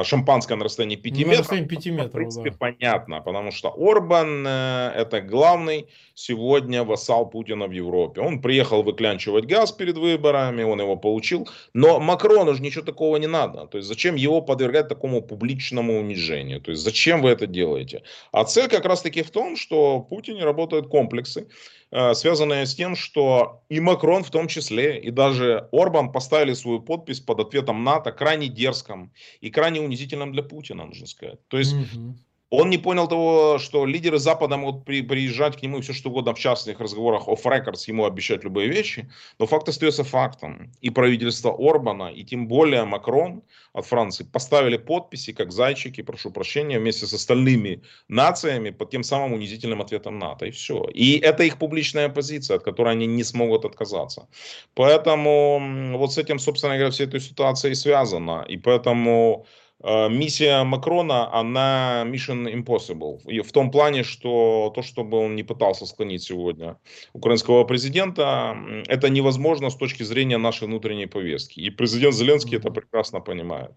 шампанское 0.04 0.56
на 0.56 0.66
расстоянии 0.66 0.96
5 0.96 1.14
на 1.14 1.18
метров. 1.18 1.40
Расстоянии 1.40 1.68
5 1.68 1.86
метров, 1.88 2.10
в 2.10 2.12
принципе, 2.14 2.50
да. 2.50 2.56
понятно, 2.60 3.22
потому 3.22 3.52
что 3.52 3.74
Орбан 3.78 4.46
э, 4.48 4.92
это 4.96 5.22
главный 5.22 5.88
сегодня 6.16 6.84
вассал 6.84 7.30
Путина 7.30 7.68
в 7.68 7.72
Европе. 7.72 8.22
Он 8.22 8.42
приехал 8.42 8.82
выклянчивать 8.82 9.46
газ 9.46 9.72
перед 9.72 9.98
выборами, 9.98 10.64
он 10.64 10.82
его 10.82 10.96
получил, 10.96 11.48
но 11.74 12.00
Макрону 12.00 12.56
же 12.56 12.62
ничего 12.62 12.84
такого 12.84 13.18
не 13.18 13.28
надо. 13.28 13.68
То 13.68 13.78
есть 13.78 13.88
зачем 13.88 14.16
его 14.16 14.42
подвергать 14.42 14.88
такому 14.88 15.22
публичному 15.22 16.00
унижению? 16.00 16.60
То 16.60 16.72
есть 16.72 16.84
зачем 16.84 17.22
вы 17.22 17.30
это 17.30 17.46
делаете? 17.46 18.02
А 18.32 18.44
цель 18.46 18.68
как 18.68 18.86
раз 18.86 19.02
таки 19.02 19.22
в 19.22 19.30
том, 19.30 19.56
что 19.56 20.00
в 20.00 20.08
Путине 20.08 20.44
работают 20.44 20.88
комплексы, 20.88 21.42
Э, 21.42 21.77
связанная 21.92 22.66
с 22.66 22.76
тем, 22.76 22.96
что 22.96 23.64
и 23.70 23.80
Макрон 23.80 24.24
в 24.24 24.32
том 24.32 24.48
числе, 24.48 25.00
и 25.00 25.10
даже 25.12 25.70
Орбан 25.72 26.12
поставили 26.12 26.54
свою 26.54 26.82
подпись 26.82 27.20
под 27.20 27.40
ответом 27.40 27.84
НАТО 27.84 28.12
крайне 28.12 28.48
дерзком 28.48 29.14
и 29.40 29.50
крайне 29.50 29.82
унизительным 29.82 30.32
для 30.34 30.44
Путина, 30.44 30.86
нужно 30.86 31.08
сказать. 31.08 31.40
То 31.48 31.58
есть 31.58 31.74
угу. 31.74 32.18
Он 32.50 32.70
не 32.70 32.78
понял 32.78 33.08
того, 33.08 33.58
что 33.60 33.86
лидеры 33.86 34.20
Запада 34.20 34.56
могут 34.56 34.86
при, 34.86 35.02
приезжать 35.02 35.58
к 35.58 35.64
нему 35.64 35.80
и 35.80 35.82
все 35.82 35.94
что 35.94 36.10
угодно 36.10 36.34
в 36.34 36.40
частных 36.40 36.80
разговорах 36.80 37.28
off 37.28 37.44
records 37.44 37.84
ему 37.88 38.06
обещать 38.06 38.44
любые 38.46 38.70
вещи, 38.70 39.10
но 39.38 39.48
факт 39.48 39.68
остается 39.68 40.06
фактом. 40.06 40.72
И 40.80 40.90
правительство 40.90 41.54
Орбана, 41.58 42.10
и 42.10 42.24
тем 42.24 42.48
более 42.48 42.86
Макрон 42.86 43.44
от 43.74 43.86
Франции 43.86 44.24
поставили 44.24 44.78
подписи, 44.78 45.34
как 45.34 45.52
зайчики, 45.52 46.02
прошу 46.02 46.32
прощения, 46.32 46.80
вместе 46.80 47.06
с 47.06 47.14
остальными 47.14 47.82
нациями 48.08 48.70
под 48.70 48.92
тем 48.92 49.04
самым 49.04 49.34
унизительным 49.34 49.82
ответом 49.82 50.18
НАТО. 50.18 50.46
И 50.46 50.52
все. 50.52 50.86
И 50.94 51.18
это 51.20 51.44
их 51.44 51.58
публичная 51.58 52.08
позиция, 52.08 52.58
от 52.58 52.64
которой 52.64 52.94
они 52.94 53.08
не 53.08 53.24
смогут 53.24 53.66
отказаться. 53.66 54.28
Поэтому 54.74 55.98
вот 55.98 56.14
с 56.14 56.18
этим, 56.18 56.40
собственно 56.40 56.76
говоря, 56.76 56.92
вся 56.92 57.04
эта 57.04 57.20
ситуация 57.20 57.72
и 57.72 57.76
связана. 57.76 58.46
И 58.48 58.58
поэтому 58.58 59.46
миссия 59.84 60.64
Макрона, 60.64 61.32
она 61.34 62.04
mission 62.06 62.52
impossible. 62.52 63.20
И 63.28 63.42
в 63.42 63.52
том 63.52 63.70
плане, 63.72 64.04
что 64.04 64.72
то, 64.74 64.82
что 64.82 65.04
бы 65.04 65.18
он 65.20 65.36
не 65.36 65.44
пытался 65.44 65.86
склонить 65.86 66.24
сегодня 66.24 66.78
украинского 67.14 67.64
президента, 67.64 68.58
это 68.88 69.10
невозможно 69.10 69.70
с 69.70 69.76
точки 69.76 70.04
зрения 70.04 70.38
нашей 70.38 70.68
внутренней 70.68 71.06
повестки. 71.06 71.60
И 71.60 71.70
президент 71.70 72.16
Зеленский 72.16 72.58
это 72.58 72.72
прекрасно 72.72 73.22
понимает. 73.22 73.72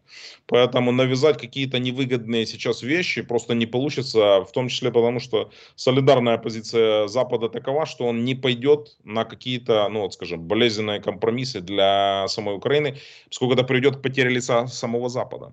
Поэтому 0.46 0.92
навязать 0.92 1.38
какие-то 1.38 1.78
невыгодные 1.78 2.46
сейчас 2.46 2.82
вещи 2.82 3.22
просто 3.22 3.54
не 3.54 3.66
получится, 3.66 4.40
в 4.44 4.52
том 4.52 4.68
числе 4.68 4.90
потому, 4.90 5.20
что 5.20 5.50
солидарная 5.76 6.38
позиция 6.38 7.08
Запада 7.08 7.48
такова, 7.48 7.84
что 7.84 8.06
он 8.06 8.24
не 8.24 8.34
пойдет 8.34 8.96
на 9.04 9.24
какие-то, 9.24 9.88
ну 9.90 10.00
вот 10.00 10.14
скажем, 10.14 10.40
болезненные 10.40 11.00
компромиссы 11.00 11.60
для 11.60 12.26
самой 12.28 12.56
Украины, 12.56 12.96
поскольку 13.28 13.54
это 13.54 13.64
приведет 13.64 13.96
к 13.96 14.02
потере 14.02 14.30
лица 14.30 14.66
самого 14.66 15.08
Запада. 15.10 15.52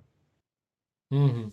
Угу. 1.11 1.51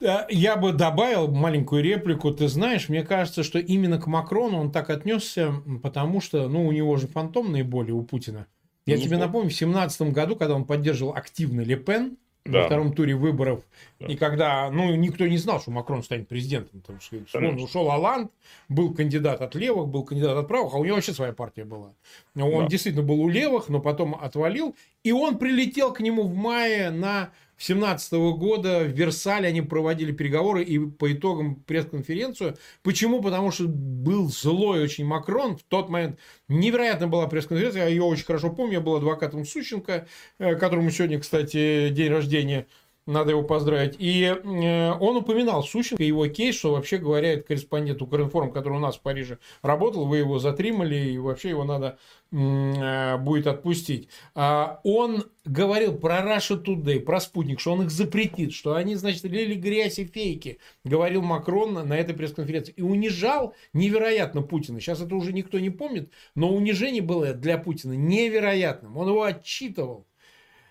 Я 0.00 0.56
бы 0.56 0.72
добавил 0.72 1.28
маленькую 1.28 1.82
реплику. 1.82 2.30
Ты 2.32 2.46
знаешь, 2.46 2.88
мне 2.88 3.02
кажется, 3.02 3.42
что 3.42 3.58
именно 3.58 4.00
к 4.00 4.06
Макрону 4.06 4.58
он 4.58 4.70
так 4.70 4.90
отнесся, 4.90 5.52
потому 5.82 6.20
что, 6.20 6.48
ну, 6.48 6.66
у 6.66 6.72
него 6.72 6.96
же 6.96 7.08
фантомные 7.08 7.64
боли 7.64 7.90
у 7.90 8.02
Путина. 8.02 8.46
Я 8.86 8.96
ну, 8.96 9.02
тебе 9.02 9.16
вот. 9.16 9.26
напомню, 9.26 9.50
в 9.50 9.58
2017 9.58 10.02
году, 10.12 10.36
когда 10.36 10.54
он 10.54 10.64
поддерживал 10.64 11.14
активно 11.14 11.62
Ле 11.62 11.76
Пен, 11.76 12.16
да. 12.44 12.60
во 12.60 12.66
втором 12.66 12.92
туре 12.92 13.14
выборов, 13.14 13.62
да. 14.00 14.06
и 14.06 14.16
когда, 14.16 14.70
ну, 14.70 14.94
никто 14.94 15.26
не 15.26 15.36
знал, 15.36 15.60
что 15.60 15.70
Макрон 15.70 16.02
станет 16.02 16.28
президентом, 16.28 16.80
потому 16.80 17.00
что 17.00 17.38
он 17.38 17.60
ушел 17.60 17.90
Аланд, 17.90 18.30
был 18.68 18.94
кандидат 18.94 19.40
от 19.40 19.54
левых, 19.54 19.88
был 19.88 20.04
кандидат 20.04 20.36
от 20.36 20.48
правых, 20.48 20.74
а 20.74 20.78
у 20.78 20.84
него 20.84 20.96
вообще 20.96 21.12
своя 21.12 21.32
партия 21.32 21.64
была. 21.64 21.92
Он 22.36 22.64
да. 22.64 22.68
действительно 22.68 23.04
был 23.04 23.20
у 23.20 23.28
левых, 23.28 23.68
но 23.68 23.80
потом 23.80 24.14
отвалил, 24.14 24.74
и 25.02 25.12
он 25.12 25.38
прилетел 25.38 25.92
к 25.92 26.00
нему 26.00 26.22
в 26.22 26.34
мае 26.34 26.90
на 26.90 27.30
17 27.58 28.12
года 28.36 28.84
в 28.84 28.88
Версале 28.88 29.48
они 29.48 29.62
проводили 29.62 30.12
переговоры 30.12 30.62
и 30.62 30.78
по 30.78 31.12
итогам 31.12 31.56
пресс-конференцию. 31.56 32.56
Почему? 32.82 33.20
Потому 33.20 33.50
что 33.50 33.64
был 33.66 34.28
злой 34.28 34.82
очень 34.82 35.04
Макрон. 35.04 35.56
В 35.56 35.64
тот 35.64 35.88
момент 35.88 36.18
невероятно 36.46 37.08
была 37.08 37.26
пресс-конференция. 37.26 37.82
Я 37.82 37.88
ее 37.88 38.04
очень 38.04 38.24
хорошо 38.24 38.50
помню. 38.50 38.74
Я 38.74 38.80
был 38.80 38.96
адвокатом 38.96 39.44
Сущенко, 39.44 40.06
э, 40.38 40.54
которому 40.54 40.90
сегодня, 40.90 41.18
кстати, 41.18 41.88
день 41.90 42.10
рождения. 42.10 42.66
Надо 43.08 43.30
его 43.30 43.42
поздравить. 43.42 43.96
И 43.98 44.22
э, 44.22 44.92
он 44.92 45.16
упоминал 45.16 45.62
Сущенко, 45.62 46.02
его 46.02 46.28
кейс, 46.28 46.56
что 46.56 46.72
вообще 46.72 46.98
говоря, 46.98 47.32
это 47.32 47.42
корреспондент 47.42 48.02
Укринформ, 48.02 48.52
который 48.52 48.74
у 48.74 48.80
нас 48.80 48.96
в 48.96 49.00
Париже 49.00 49.38
работал, 49.62 50.06
вы 50.06 50.18
его 50.18 50.38
затримали, 50.38 51.12
и 51.12 51.18
вообще 51.18 51.50
его 51.50 51.64
надо 51.64 51.98
э, 52.30 53.16
будет 53.16 53.46
отпустить. 53.46 54.10
А 54.34 54.80
он 54.84 55.24
говорил 55.46 55.96
про 55.96 56.18
Russia 56.18 56.62
Today, 56.62 57.00
про 57.00 57.20
спутник, 57.20 57.60
что 57.60 57.72
он 57.72 57.82
их 57.84 57.90
запретит, 57.90 58.52
что 58.52 58.74
они, 58.74 58.94
значит, 58.94 59.24
лили 59.24 59.54
грязь 59.54 59.98
и 59.98 60.04
фейки, 60.04 60.58
говорил 60.84 61.22
Макрон 61.22 61.74
на 61.74 61.94
этой 61.94 62.14
пресс-конференции. 62.14 62.74
И 62.76 62.82
унижал 62.82 63.54
невероятно 63.72 64.42
Путина. 64.42 64.80
Сейчас 64.80 65.00
это 65.00 65.14
уже 65.14 65.32
никто 65.32 65.58
не 65.58 65.70
помнит, 65.70 66.12
но 66.34 66.52
унижение 66.52 67.02
было 67.02 67.32
для 67.32 67.56
Путина 67.56 67.94
невероятным. 67.94 68.98
Он 68.98 69.08
его 69.08 69.22
отчитывал. 69.22 70.07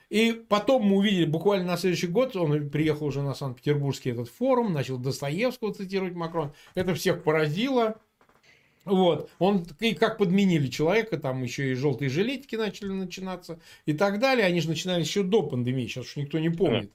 И 0.10 0.32
потом 0.32 0.84
мы 0.84 0.98
увидели, 0.98 1.26
буквально 1.26 1.68
на 1.68 1.78
следующий 1.78 2.08
год, 2.08 2.36
он 2.36 2.70
приехал 2.70 3.08
уже 3.08 3.22
на 3.22 3.34
Санкт-Петербургский 3.34 4.12
этот 4.12 4.30
форум, 4.30 4.72
начал 4.74 4.98
Достоевского 4.98 5.74
цитировать 5.74 6.14
Макрон. 6.14 6.54
Это 6.76 6.94
всех 6.94 7.24
поразило. 7.24 8.00
Вот. 8.86 9.30
Он 9.40 9.66
и 9.82 9.94
как 9.94 10.18
подменили 10.18 10.68
человека, 10.68 11.18
там 11.18 11.44
еще 11.44 11.72
и 11.72 11.76
желтые 11.76 12.08
жилетики 12.08 12.56
начали 12.56 12.88
начинаться 12.88 13.60
и 13.86 13.92
так 13.92 14.20
далее. 14.20 14.46
Они 14.46 14.62
же 14.62 14.70
начинали 14.70 15.02
еще 15.02 15.24
до 15.24 15.44
пандемии, 15.44 15.88
сейчас 15.88 16.06
уж 16.06 16.16
никто 16.16 16.40
не 16.40 16.50
помнит. 16.50 16.92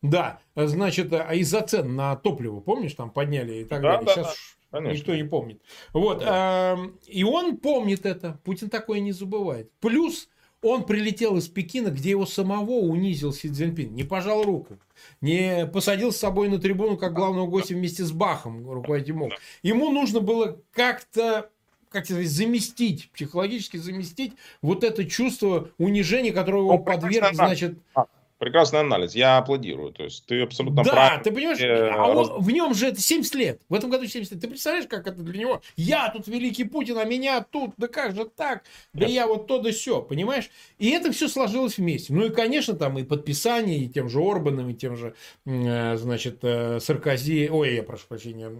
Да, 0.00 0.40
значит, 0.54 1.12
а 1.12 1.34
из-за 1.34 1.62
цен 1.62 1.96
на 1.96 2.16
топливо, 2.16 2.60
помнишь, 2.60 2.94
там 2.94 3.10
подняли 3.10 3.60
и 3.60 3.64
так 3.64 3.82
да, 3.82 3.96
далее. 3.96 4.06
Да, 4.06 4.12
сейчас 4.14 4.36
да. 4.70 4.80
никто 4.80 5.14
не 5.14 5.24
помнит. 5.24 5.62
Вот. 5.92 6.20
Да. 6.20 6.78
И 7.08 7.24
он 7.24 7.58
помнит 7.58 8.06
это. 8.06 8.38
Путин 8.44 8.70
такое 8.70 9.00
не 9.00 9.12
забывает. 9.12 9.70
Плюс 9.80 10.28
он 10.64 10.84
прилетел 10.84 11.36
из 11.36 11.46
Пекина, 11.46 11.88
где 11.88 12.10
его 12.10 12.24
самого 12.24 12.70
унизил 12.70 13.32
Си 13.32 13.50
Цзиньпин. 13.50 13.94
Не 13.94 14.02
пожал 14.02 14.42
руку. 14.42 14.78
Не 15.20 15.66
посадил 15.66 16.10
с 16.10 16.16
собой 16.16 16.48
на 16.48 16.58
трибуну 16.58 16.96
как 16.96 17.12
главного 17.12 17.46
гостя 17.46 17.74
вместе 17.74 18.02
с 18.04 18.12
Бахом, 18.12 18.68
руководитель 18.70 19.14
МОК. 19.14 19.32
Ему 19.62 19.90
нужно 19.90 20.20
было 20.20 20.58
как-то 20.72 21.50
как 21.90 22.06
сказать, 22.06 22.26
заместить, 22.26 23.08
психологически 23.12 23.76
заместить 23.76 24.32
вот 24.62 24.82
это 24.82 25.04
чувство 25.04 25.70
унижения, 25.78 26.32
которое 26.32 26.62
его 26.62 26.78
подверг, 26.78 27.34
значит, 27.34 27.78
Прекрасный 28.44 28.80
анализ. 28.80 29.14
Я 29.14 29.38
аплодирую. 29.38 29.90
То 29.90 30.04
есть 30.04 30.26
ты 30.26 30.42
абсолютно 30.42 30.84
да, 30.84 30.90
прав. 30.90 31.16
Да, 31.16 31.22
ты 31.22 31.32
понимаешь, 31.32 31.58
а 31.62 32.08
он, 32.10 32.42
в 32.42 32.50
нем 32.50 32.74
же 32.74 32.88
это 32.88 33.00
70 33.00 33.34
лет. 33.36 33.62
В 33.70 33.74
этом 33.74 33.88
году 33.88 34.06
70 34.06 34.32
лет. 34.32 34.40
Ты 34.42 34.48
представляешь, 34.48 34.86
как 34.86 35.06
это 35.06 35.22
для 35.22 35.40
него? 35.40 35.62
Я 35.76 36.10
тут 36.10 36.28
великий 36.28 36.64
Путин, 36.64 36.98
а 36.98 37.04
меня 37.04 37.40
тут. 37.40 37.70
Да 37.78 37.88
как 37.88 38.14
же 38.14 38.26
так? 38.26 38.64
Да 38.92 39.06
я 39.06 39.26
вот 39.26 39.46
то 39.46 39.60
да 39.60 39.70
все. 39.70 40.02
Понимаешь? 40.02 40.50
И 40.78 40.90
это 40.90 41.10
все 41.10 41.28
сложилось 41.28 41.78
вместе. 41.78 42.12
Ну 42.12 42.26
и, 42.26 42.28
конечно, 42.28 42.74
там 42.74 42.98
и 42.98 43.04
подписание, 43.04 43.78
и 43.78 43.88
тем 43.88 44.10
же 44.10 44.20
Орбаном, 44.20 44.68
и 44.68 44.74
тем 44.74 44.94
же, 44.94 45.14
э, 45.46 45.96
значит, 45.96 46.40
э, 46.42 46.80
Саркози, 46.80 47.48
ой, 47.50 47.76
я 47.76 47.82
прошу 47.82 48.06
прощения, 48.08 48.52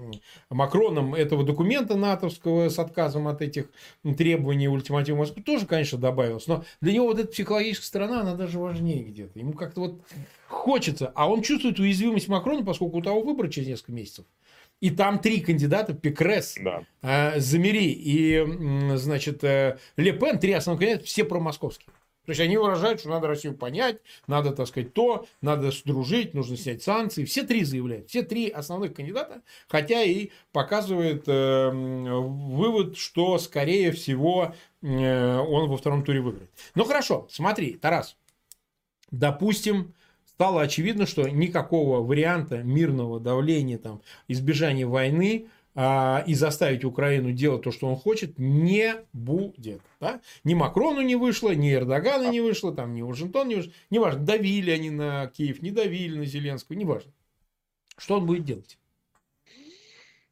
Макроном 0.48 1.14
этого 1.14 1.44
документа 1.44 1.94
натовского 1.94 2.70
с 2.70 2.78
отказом 2.78 3.28
от 3.28 3.42
этих 3.42 3.66
требований 4.16 4.66
ультимативов 4.68 5.18
Москвы 5.18 5.42
тоже, 5.42 5.66
конечно, 5.66 5.98
добавилось. 5.98 6.46
Но 6.46 6.64
для 6.80 6.94
него 6.94 7.04
вот 7.04 7.18
эта 7.18 7.28
психологическая 7.28 7.86
сторона, 7.86 8.22
она 8.22 8.34
даже 8.34 8.58
важнее 8.58 9.02
где-то. 9.02 9.38
Ему 9.38 9.52
как 9.52 9.73
как-то 9.74 9.80
вот 9.80 10.00
хочется. 10.48 11.12
А 11.14 11.28
он 11.28 11.42
чувствует 11.42 11.78
уязвимость 11.78 12.28
Макрона, 12.28 12.64
поскольку 12.64 12.98
у 12.98 13.02
того 13.02 13.22
выборы 13.22 13.50
через 13.50 13.68
несколько 13.68 13.92
месяцев. 13.92 14.24
И 14.80 14.90
там 14.90 15.18
три 15.18 15.40
кандидата, 15.40 15.94
Пикрес, 15.94 16.56
да. 16.60 16.84
э, 17.02 17.40
Замери 17.40 17.92
и, 17.92 18.96
значит, 18.96 19.42
э, 19.44 19.78
Ле 19.96 20.12
Пен, 20.12 20.38
три 20.38 20.52
основных 20.52 20.80
кандидата, 20.80 21.06
все 21.06 21.24
промосковские. 21.24 21.88
То 22.26 22.30
есть 22.30 22.40
они 22.40 22.56
выражают, 22.56 23.00
что 23.00 23.10
надо 23.10 23.28
Россию 23.28 23.54
понять, 23.54 23.98
надо, 24.26 24.52
так 24.52 24.66
сказать, 24.66 24.94
то, 24.94 25.26
надо 25.42 25.70
дружить, 25.84 26.32
нужно 26.32 26.56
снять 26.56 26.82
санкции. 26.82 27.26
Все 27.26 27.42
три 27.42 27.64
заявляют, 27.64 28.08
все 28.08 28.22
три 28.22 28.48
основных 28.48 28.94
кандидата, 28.94 29.42
хотя 29.68 30.02
и 30.02 30.30
показывает 30.50 31.24
э, 31.26 31.70
вывод, 31.70 32.96
что, 32.96 33.38
скорее 33.38 33.92
всего, 33.92 34.54
э, 34.80 35.36
он 35.38 35.68
во 35.68 35.76
втором 35.76 36.02
туре 36.02 36.20
выиграет. 36.20 36.50
Ну 36.74 36.84
хорошо, 36.84 37.28
смотри, 37.30 37.74
Тарас, 37.74 38.16
допустим, 39.18 39.94
стало 40.26 40.62
очевидно, 40.62 41.06
что 41.06 41.28
никакого 41.28 42.00
варианта 42.00 42.62
мирного 42.62 43.20
давления, 43.20 43.78
там, 43.78 44.02
избежания 44.28 44.86
войны 44.86 45.48
а, 45.74 46.22
и 46.26 46.34
заставить 46.34 46.84
Украину 46.84 47.32
делать 47.32 47.62
то, 47.62 47.72
что 47.72 47.88
он 47.88 47.96
хочет, 47.96 48.38
не 48.38 48.94
будет. 49.12 49.80
Да? 50.00 50.20
Ни 50.44 50.54
Макрону 50.54 51.00
не 51.02 51.16
вышло, 51.16 51.54
ни 51.54 51.72
Эрдогана 51.72 52.30
не 52.30 52.40
вышло, 52.40 52.74
там, 52.74 52.94
ни 52.94 53.02
Вашингтон 53.02 53.48
не 53.48 53.56
вышло. 53.56 53.72
Неважно, 53.90 54.24
давили 54.24 54.70
они 54.70 54.90
на 54.90 55.26
Киев, 55.28 55.62
не 55.62 55.70
давили 55.70 56.18
на 56.18 56.26
Зеленского, 56.26 56.76
неважно. 56.76 57.12
Что 57.96 58.18
он 58.18 58.26
будет 58.26 58.44
делать? 58.44 58.78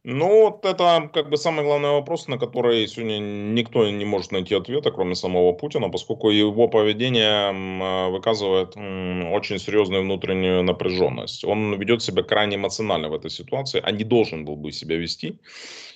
Ну, 0.04 0.46
вот 0.46 0.64
это 0.64 1.08
как 1.14 1.30
бы 1.30 1.36
самый 1.36 1.64
главный 1.64 1.90
вопрос, 1.90 2.26
на 2.26 2.36
который 2.36 2.88
сегодня 2.88 3.18
никто 3.20 3.88
не 3.88 4.04
может 4.04 4.32
найти 4.32 4.52
ответа, 4.56 4.90
кроме 4.90 5.14
самого 5.14 5.52
Путина, 5.52 5.90
поскольку 5.90 6.30
его 6.30 6.66
поведение 6.66 7.52
а, 7.52 8.08
выказывает 8.08 8.76
очень 8.76 9.60
серьезную 9.60 10.02
внутреннюю 10.02 10.64
напряженность. 10.64 11.44
Он 11.44 11.78
ведет 11.78 12.02
себя 12.02 12.24
крайне 12.24 12.56
эмоционально 12.56 13.10
в 13.10 13.14
этой 13.14 13.30
ситуации, 13.30 13.80
а 13.80 13.92
не 13.92 14.02
должен 14.02 14.44
был 14.44 14.56
бы 14.56 14.72
себя 14.72 14.96
вести. 14.96 15.38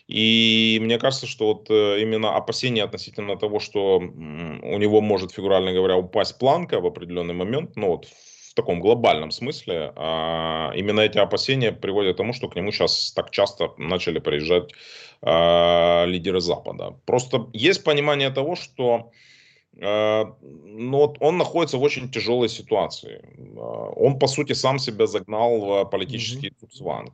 И 0.07 0.79
мне 0.81 0.99
кажется, 0.99 1.27
что 1.27 1.55
вот 1.55 1.69
э, 1.69 2.01
именно 2.01 2.37
опасения 2.37 2.85
относительно 2.85 3.37
того, 3.37 3.59
что 3.59 3.97
у 3.99 4.79
него 4.79 5.01
может, 5.01 5.33
фигурально 5.33 5.73
говоря, 5.73 5.97
упасть 5.97 6.39
планка 6.39 6.81
в 6.81 6.87
определенный 6.87 7.35
момент, 7.35 7.75
ну 7.75 7.89
вот 7.89 8.07
таком 8.57 8.81
глобальном 8.81 9.31
смысле, 9.31 9.93
а, 9.95 10.73
именно 10.75 11.01
эти 11.01 11.19
опасения 11.19 11.73
приводят 11.73 12.15
к 12.15 12.17
тому, 12.17 12.33
что 12.33 12.49
к 12.49 12.57
нему 12.57 12.73
сейчас 12.73 13.13
так 13.13 13.31
часто 13.31 13.73
начали 13.77 14.19
приезжать 14.19 14.73
а, 15.23 16.05
лидеры 16.07 16.41
Запада. 16.41 16.97
Просто 17.05 17.49
есть 17.53 17.85
понимание 17.85 18.31
того, 18.31 18.57
что 18.57 19.13
но 19.79 20.99
вот 20.99 21.17
он 21.21 21.37
находится 21.37 21.77
в 21.77 21.83
очень 21.83 22.11
тяжелой 22.11 22.49
ситуации. 22.49 23.21
Э, 23.37 23.93
он, 23.97 24.19
по 24.19 24.27
сути, 24.27 24.55
сам 24.55 24.79
себя 24.79 25.07
загнал 25.07 25.61
в 25.61 25.85
политический 25.85 26.49
mm 26.49 27.13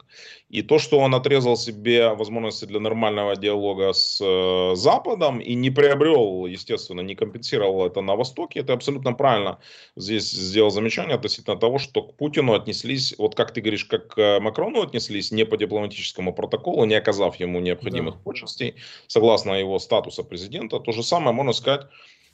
И 0.49 0.63
то, 0.63 0.79
что 0.79 0.99
он 0.99 1.15
отрезал 1.15 1.57
себе 1.57 2.15
возможности 2.15 2.67
для 2.67 2.79
нормального 2.79 3.35
диалога 3.37 3.93
с 3.93 4.21
э, 4.21 4.77
Западом 4.77 5.41
и 5.41 5.55
не 5.55 5.71
приобрел, 5.71 6.47
естественно, 6.47 7.01
не 7.01 7.17
компенсировал 7.17 7.85
это 7.85 8.01
на 8.01 8.15
Востоке, 8.15 8.61
это 8.61 8.73
абсолютно 8.75 9.13
правильно 9.13 9.59
здесь 9.97 10.31
сделал 10.31 10.71
замечание 10.71 11.17
относительно 11.17 11.57
того, 11.57 11.79
что 11.79 12.03
к 12.03 12.17
Путину 12.17 12.55
отнеслись, 12.55 13.15
вот 13.19 13.35
как 13.35 13.53
ты 13.53 13.61
говоришь, 13.61 13.87
как 13.87 14.15
к 14.15 14.41
Макрону 14.41 14.83
отнеслись, 14.83 15.33
не 15.33 15.45
по 15.45 15.57
дипломатическому 15.57 16.33
протоколу, 16.33 16.85
не 16.85 16.95
оказав 16.95 17.41
ему 17.41 17.61
необходимых 17.61 18.15
да. 18.15 18.21
почестей, 18.25 18.75
согласно 19.09 19.55
его 19.55 19.79
статуса 19.81 20.23
президента. 20.23 20.79
То 20.79 20.93
же 20.93 21.03
самое 21.03 21.35
можно 21.35 21.53
сказать 21.53 21.87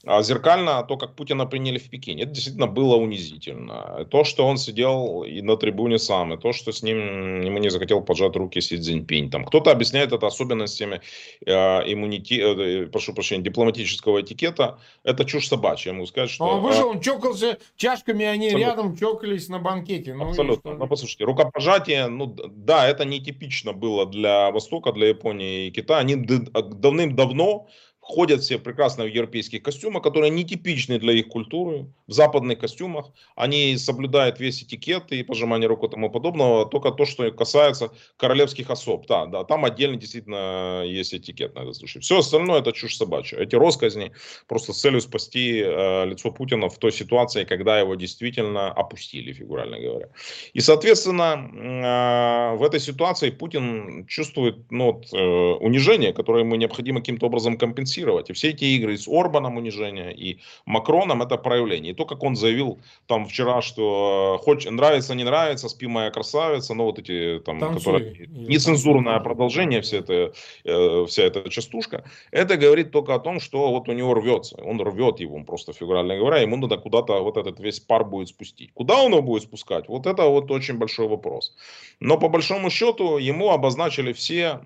зеркально 0.05 0.83
то, 0.85 0.97
как 0.97 1.17
Путина 1.17 1.47
приняли 1.47 1.79
в 1.79 1.91
Пекине, 1.91 2.23
это 2.23 2.33
действительно 2.33 2.67
было 2.67 2.97
унизительно. 2.97 4.07
То, 4.11 4.25
что 4.25 4.47
он 4.47 4.57
сидел 4.57 5.25
и 5.25 5.43
на 5.43 5.57
трибуне 5.57 5.99
сам, 5.99 6.33
и 6.35 6.37
то, 6.39 6.53
что 6.53 6.73
с 6.73 6.83
ним 6.83 7.41
ему 7.43 7.59
не 7.59 7.69
захотел 7.69 8.01
поджать 8.01 8.37
руки 8.37 8.61
Си 8.61 8.77
Цзиньпинь. 8.77 9.31
Там 9.31 9.45
кто-то 9.45 9.71
объясняет 9.71 10.13
это 10.13 10.27
особенностями 10.27 11.01
э, 11.45 11.53
иммунити... 11.53 12.35
э, 12.35 12.87
прошу 12.87 13.13
прощения, 13.13 13.43
дипломатического 13.43 14.21
этикета. 14.21 14.79
Это 15.03 15.25
чушь 15.25 15.49
собачья, 15.49 15.91
я 15.91 15.95
могу 15.95 16.07
сказать, 16.07 16.31
что... 16.31 16.45
Он 16.45 16.63
вышел, 16.63 16.89
он 16.89 17.01
чокался 17.01 17.59
чашками, 17.77 18.25
они 18.25 18.47
Абсолютно. 18.47 18.71
рядом 18.71 18.97
чокались 18.97 19.49
на 19.49 19.59
банкете. 19.59 20.15
Ну, 20.15 20.29
Абсолютно. 20.29 20.75
Ну, 20.75 20.87
послушайте, 20.87 21.25
рукопожатие, 21.25 22.07
ну, 22.07 22.27
да, 22.27 22.89
это 22.89 23.05
нетипично 23.05 23.73
было 23.73 24.07
для 24.07 24.51
Востока, 24.53 24.93
для 24.93 25.09
Японии 25.09 25.67
и 25.67 25.71
Китая. 25.71 26.01
Они 26.01 26.15
давным-давно 26.15 27.67
ходят 28.09 28.41
все 28.41 28.59
прекрасно 28.59 29.05
в 29.05 29.09
европейских 29.09 29.63
костюмах, 29.63 30.03
которые 30.03 30.31
нетипичны 30.31 30.99
для 30.99 31.13
их 31.13 31.29
культуры, 31.29 31.87
в 32.07 32.13
западных 32.13 32.59
костюмах. 32.59 33.11
Они 33.37 33.77
соблюдают 33.77 34.41
весь 34.41 34.63
этикет 34.63 35.13
и 35.13 35.23
пожимание 35.23 35.69
рук 35.69 35.85
и 35.85 35.89
тому 35.89 36.11
подобного, 36.11 36.65
только 36.65 36.91
то, 36.91 37.05
что 37.05 37.31
касается 37.31 37.91
королевских 38.17 38.71
особ. 38.71 39.07
Да, 39.07 39.27
да, 39.27 39.45
там 39.45 39.67
отдельно 39.67 39.97
действительно 39.97 40.85
есть 40.87 41.13
этикет 41.13 41.55
на 41.55 41.61
этот 41.61 41.77
случай. 41.77 42.01
Все 42.01 42.19
остальное 42.19 42.61
это 42.61 42.73
чушь 42.73 42.97
собачья. 42.97 43.39
Эти 43.39 43.57
росказни 43.57 44.13
просто 44.47 44.73
с 44.73 44.81
целью 44.81 45.03
спасти 45.03 45.63
э, 45.63 46.07
лицо 46.07 46.31
Путина 46.31 46.71
в 46.71 46.79
той 46.79 46.93
ситуации, 46.93 47.45
когда 47.45 47.79
его 47.79 47.95
действительно 47.95 48.73
опустили, 48.73 49.35
фигурально 49.35 49.79
говоря. 49.81 50.09
И, 50.55 50.61
соответственно, 50.61 51.37
э, 51.37 52.57
в 52.57 52.63
этой 52.63 52.81
ситуации 52.81 53.29
Путин 53.29 54.07
чувствует 54.07 54.57
ну, 54.71 54.93
вот, 54.93 55.13
э, 55.13 55.19
унижение, 55.61 56.15
которое 56.15 56.45
ему 56.45 56.55
необходимо 56.55 57.01
каким-то 57.01 57.27
образом 57.27 57.59
компенсировать 57.59 57.98
компенсировать. 57.99 58.31
И 58.31 58.33
все 58.33 58.51
эти 58.51 58.65
игры 58.65 58.97
с 58.97 59.09
Орбаном 59.09 59.57
унижения 59.57 60.11
и 60.11 60.39
Макроном 60.67 61.23
это 61.23 61.37
проявление. 61.37 61.93
И 61.93 61.95
то, 61.95 62.05
как 62.05 62.23
он 62.23 62.37
заявил 62.37 62.79
там 63.07 63.27
вчера, 63.27 63.63
что 63.63 64.41
хоть 64.45 64.71
нравится, 64.71 65.15
не 65.15 65.25
нравится, 65.25 65.69
спи 65.69 65.87
моя 65.87 66.11
красавица, 66.11 66.75
но 66.75 66.85
вот 66.85 66.99
эти 66.99 67.41
там, 67.45 67.59
Танцуй. 67.59 67.79
которые 67.79 68.27
нецензурное 68.29 69.21
продолжение, 69.21 69.81
вся 69.81 69.99
эта, 69.99 70.33
э, 70.65 71.05
вся 71.07 71.23
эта 71.23 71.49
частушка, 71.51 72.05
это 72.33 72.57
говорит 72.57 72.91
только 72.91 73.15
о 73.15 73.19
том, 73.19 73.41
что 73.41 73.71
вот 73.71 73.89
у 73.89 73.93
него 73.93 74.15
рвется. 74.15 74.57
Он 74.65 74.81
рвет 74.81 75.21
его, 75.21 75.37
он 75.37 75.45
просто 75.45 75.73
фигурально 75.73 76.17
говоря, 76.17 76.39
ему 76.43 76.57
надо 76.57 76.77
куда-то 76.77 77.23
вот 77.23 77.37
этот 77.37 77.61
весь 77.61 77.81
пар 77.81 78.05
будет 78.05 78.29
спустить. 78.29 78.71
Куда 78.75 79.03
он 79.03 79.13
его 79.13 79.23
будет 79.23 79.43
спускать? 79.43 79.89
Вот 79.89 80.07
это 80.07 80.25
вот 80.29 80.51
очень 80.51 80.79
большой 80.79 81.09
вопрос. 81.09 81.55
Но 82.01 82.19
по 82.19 82.29
большому 82.29 82.71
счету 82.71 83.19
ему 83.19 83.51
обозначили 83.51 84.13
все 84.13 84.61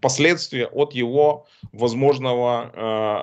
последствия 0.00 0.66
от 0.66 0.94
его 0.94 1.46
возможного 1.72 2.70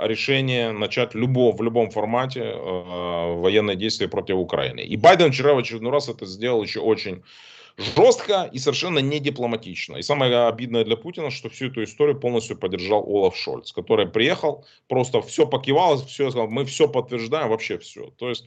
э, 0.03 0.07
решения 0.07 0.71
начать 0.71 1.13
любого, 1.13 1.55
в 1.55 1.61
любом 1.61 1.91
формате 1.91 2.41
э, 2.41 3.35
военные 3.35 3.75
действия 3.75 4.07
против 4.07 4.37
Украины. 4.37 4.81
И 4.81 4.97
Байден 4.97 5.31
вчера 5.31 5.53
в 5.53 5.59
очередной 5.59 5.91
раз 5.91 6.09
это 6.09 6.25
сделал 6.25 6.63
еще 6.63 6.79
очень 6.79 7.21
жестко 7.77 8.49
и 8.51 8.59
совершенно 8.59 8.99
не 8.99 9.19
дипломатично. 9.19 9.97
И 9.97 10.01
самое 10.01 10.47
обидное 10.47 10.83
для 10.83 10.97
Путина, 10.97 11.29
что 11.29 11.49
всю 11.49 11.67
эту 11.67 11.83
историю 11.83 12.19
полностью 12.19 12.57
поддержал 12.57 13.03
Олаф 13.07 13.37
Шольц, 13.37 13.71
который 13.71 14.07
приехал, 14.07 14.65
просто 14.87 15.21
все 15.21 15.45
покивал, 15.45 15.97
все 16.05 16.29
сказал, 16.29 16.49
мы 16.49 16.65
все 16.65 16.87
подтверждаем, 16.87 17.49
вообще 17.49 17.77
все. 17.77 18.11
То 18.17 18.29
есть 18.29 18.45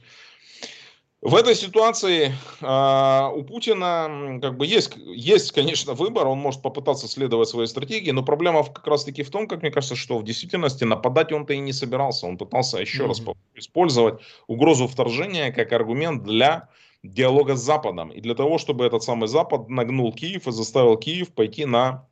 в 1.23 1.35
этой 1.35 1.55
ситуации 1.55 2.33
э, 2.59 3.29
у 3.33 3.43
Путина 3.43 4.39
как 4.41 4.57
бы 4.57 4.67
есть, 4.67 4.97
есть, 4.97 5.53
конечно, 5.53 5.93
выбор, 5.93 6.27
он 6.27 6.39
может 6.39 6.61
попытаться 6.61 7.07
следовать 7.07 7.47
своей 7.47 7.67
стратегии, 7.67 8.11
но 8.11 8.23
проблема 8.23 8.63
как 8.65 8.85
раз-таки 8.85 9.23
в 9.23 9.29
том, 9.29 9.47
как 9.47 9.61
мне 9.61 9.71
кажется, 9.71 9.95
что 9.95 10.17
в 10.17 10.25
действительности 10.25 10.83
нападать 10.83 11.31
он-то 11.31 11.53
и 11.53 11.59
не 11.59 11.71
собирался, 11.71 12.27
он 12.27 12.37
пытался 12.37 12.77
еще 12.77 13.03
mm-hmm. 13.03 13.07
раз 13.07 13.21
использовать 13.55 14.19
угрозу 14.47 14.85
вторжения 14.85 15.53
как 15.53 15.71
аргумент 15.71 16.23
для 16.23 16.67
диалога 17.03 17.55
с 17.55 17.61
Западом 17.61 18.09
и 18.09 18.19
для 18.19 18.35
того, 18.35 18.57
чтобы 18.57 18.83
этот 18.85 19.03
самый 19.03 19.29
Запад 19.29 19.69
нагнул 19.69 20.11
Киев 20.11 20.47
и 20.47 20.51
заставил 20.51 20.97
Киев 20.97 21.33
пойти 21.33 21.63
на 21.63 22.05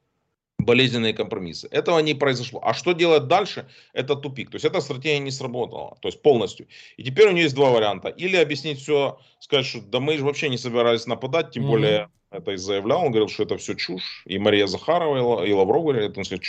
болезненные 0.65 1.13
компромиссы. 1.13 1.67
Этого 1.71 2.00
не 2.00 2.13
произошло. 2.13 2.62
А 2.63 2.74
что 2.74 2.93
делать 2.93 3.28
дальше? 3.28 3.67
Это 3.93 4.15
тупик. 4.15 4.50
То 4.50 4.56
есть 4.56 4.65
эта 4.65 4.82
стратегия 4.82 5.19
не 5.19 5.32
сработала. 5.32 5.97
То 6.02 6.08
есть 6.08 6.21
полностью. 6.21 6.67
И 6.97 7.04
теперь 7.04 7.30
у 7.30 7.32
нее 7.32 7.43
есть 7.43 7.56
два 7.56 7.69
варианта. 7.69 8.10
Или 8.10 8.38
объяснить 8.38 8.80
все, 8.80 9.19
сказать, 9.39 9.65
что 9.65 9.82
да 9.82 10.00
мы 10.00 10.17
же 10.17 10.24
вообще 10.24 10.50
не 10.50 10.58
собирались 10.58 11.08
нападать, 11.08 11.52
тем 11.52 11.63
mm-hmm. 11.63 11.67
более 11.67 12.10
это 12.32 12.52
и 12.52 12.58
заявлял, 12.58 13.02
он 13.02 13.12
говорил, 13.12 13.28
что 13.28 13.43
это 13.43 13.58
все 13.58 13.76
чушь. 13.76 14.24
И 14.26 14.39
Мария 14.39 14.65
Захарова, 14.65 15.43
и 15.45 15.52
Лавров 15.52 15.84
говорили, 15.84 16.13
он 16.15 16.24
сказал, 16.24 16.41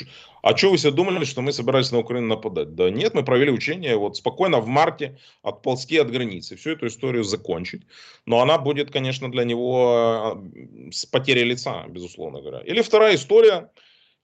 а 0.42 0.56
что 0.56 0.70
вы 0.70 0.76
все 0.76 0.92
думали, 0.92 1.24
что 1.24 1.42
мы 1.42 1.52
собирались 1.52 1.90
на 1.90 1.98
Украину 1.98 2.28
нападать? 2.28 2.76
Да 2.76 2.88
нет, 2.88 3.14
мы 3.14 3.24
провели 3.24 3.50
учение 3.50 3.96
вот 3.96 4.16
спокойно 4.16 4.60
в 4.60 4.66
марте 4.68 5.18
отползти 5.42 5.98
от 5.98 6.10
границы, 6.10 6.54
всю 6.54 6.70
эту 6.70 6.86
историю 6.86 7.24
закончить. 7.24 7.82
Но 8.26 8.40
она 8.40 8.58
будет, 8.58 8.92
конечно, 8.92 9.28
для 9.28 9.42
него 9.42 10.36
э, 10.36 10.90
с 10.92 11.04
потерей 11.04 11.44
лица, 11.44 11.84
безусловно 11.88 12.40
говоря. 12.40 12.60
Или 12.60 12.80
вторая 12.80 13.16
история, 13.16 13.68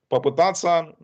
попытаться, 0.08 0.94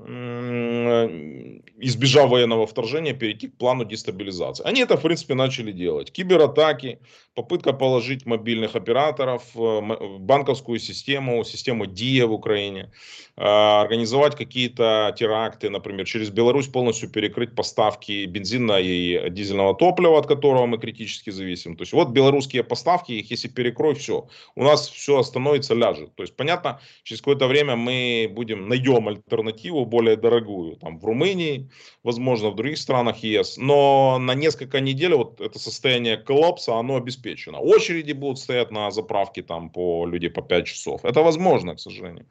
избежав 1.78 2.30
военного 2.30 2.66
вторжения, 2.66 3.12
перейти 3.12 3.48
к 3.48 3.58
плану 3.58 3.84
дестабилизации. 3.84 4.64
Они 4.66 4.80
это, 4.80 4.96
в 4.96 5.02
принципе, 5.02 5.34
начали 5.34 5.72
делать. 5.72 6.10
Кибератаки, 6.10 6.98
попытка 7.34 7.72
положить 7.72 8.26
мобильных 8.26 8.76
операторов, 8.76 9.42
э, 9.54 9.80
банковскую 10.18 10.78
систему, 10.78 11.44
систему 11.44 11.86
ДИА 11.86 12.26
в 12.26 12.32
Украине, 12.32 12.92
э, 13.36 13.42
организовать 13.44 14.36
какие-то 14.36 15.14
теракты, 15.18 15.68
например, 15.68 16.06
через 16.06 16.30
Беларусь 16.30 16.68
полностью 16.68 17.10
перекрыть 17.10 17.54
поставки 17.54 18.24
бензина 18.26 18.80
и 18.80 19.30
дизельного 19.30 19.74
топлива, 19.74 20.18
от 20.18 20.26
которого 20.26 20.66
мы 20.66 20.78
критически 20.78 21.30
зависим. 21.30 21.76
То 21.76 21.82
есть 21.82 21.92
вот 21.92 22.10
белорусские 22.10 22.62
поставки, 22.62 23.12
их 23.12 23.30
если 23.30 23.48
перекрой, 23.48 23.94
все, 23.94 24.28
у 24.54 24.62
нас 24.62 24.88
все 24.88 25.18
остановится, 25.18 25.74
ляжет. 25.74 26.14
То 26.14 26.22
есть 26.22 26.36
понятно, 26.36 26.80
через 27.02 27.20
какое-то 27.20 27.48
время 27.48 27.76
мы 27.76 28.28
будем, 28.30 28.68
найдем 28.68 28.93
альтернативу 28.96 29.84
более 29.86 30.16
дорогую, 30.16 30.76
там 30.76 30.98
в 30.98 31.04
Румынии, 31.04 31.70
возможно, 32.02 32.50
в 32.50 32.54
других 32.54 32.78
странах 32.78 33.18
ЕС, 33.18 33.56
но 33.56 34.18
на 34.18 34.34
несколько 34.34 34.80
недель 34.80 35.14
вот 35.14 35.40
это 35.40 35.58
состояние 35.58 36.16
коллапса, 36.16 36.76
оно 36.76 36.96
обеспечено. 36.96 37.58
Очереди 37.58 38.12
будут 38.12 38.38
стоять 38.38 38.70
на 38.70 38.90
заправке 38.90 39.42
там 39.42 39.70
по 39.70 40.06
люди 40.06 40.28
по 40.28 40.42
5 40.42 40.66
часов. 40.66 41.04
Это 41.04 41.22
возможно, 41.22 41.74
к 41.74 41.80
сожалению. 41.80 42.26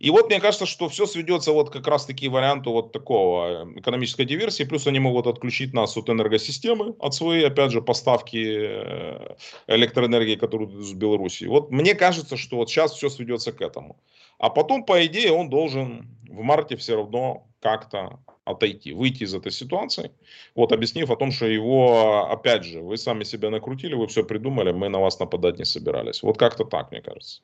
И 0.00 0.08
вот 0.10 0.30
мне 0.30 0.40
кажется, 0.40 0.64
что 0.64 0.88
все 0.88 1.04
сведется 1.04 1.52
вот 1.52 1.68
как 1.70 1.86
раз 1.86 2.06
таки 2.06 2.26
варианту 2.28 2.72
вот 2.72 2.90
такого 2.90 3.64
э, 3.64 3.80
экономической 3.80 4.24
диверсии. 4.24 4.64
Плюс 4.64 4.86
они 4.86 4.98
могут 4.98 5.26
отключить 5.26 5.74
нас 5.74 5.94
от 5.94 6.08
энергосистемы, 6.08 6.94
от 6.98 7.14
своей, 7.14 7.46
опять 7.46 7.70
же, 7.70 7.82
поставки 7.82 8.38
э, 8.38 9.36
электроэнергии, 9.66 10.36
которую 10.36 10.80
из 10.80 10.94
Беларуси. 10.94 11.44
Вот 11.44 11.70
мне 11.70 11.94
кажется, 11.94 12.38
что 12.38 12.56
вот 12.56 12.70
сейчас 12.70 12.94
все 12.94 13.10
сведется 13.10 13.52
к 13.52 13.60
этому. 13.60 13.96
А 14.40 14.48
потом, 14.48 14.84
по 14.84 15.04
идее, 15.04 15.32
он 15.32 15.50
должен 15.50 16.08
в 16.26 16.40
марте 16.40 16.74
все 16.76 16.96
равно 16.96 17.46
как-то 17.60 18.20
отойти, 18.46 18.94
выйти 18.94 19.24
из 19.24 19.34
этой 19.34 19.52
ситуации, 19.52 20.12
вот 20.54 20.72
объяснив 20.72 21.10
о 21.10 21.16
том, 21.16 21.30
что 21.30 21.46
его, 21.46 22.26
опять 22.30 22.64
же, 22.64 22.80
вы 22.80 22.96
сами 22.96 23.24
себя 23.24 23.50
накрутили, 23.50 23.94
вы 23.94 24.06
все 24.06 24.24
придумали, 24.24 24.72
мы 24.72 24.88
на 24.88 24.98
вас 24.98 25.20
нападать 25.20 25.58
не 25.58 25.66
собирались. 25.66 26.22
Вот 26.22 26.38
как-то 26.38 26.64
так, 26.64 26.90
мне 26.90 27.02
кажется. 27.02 27.42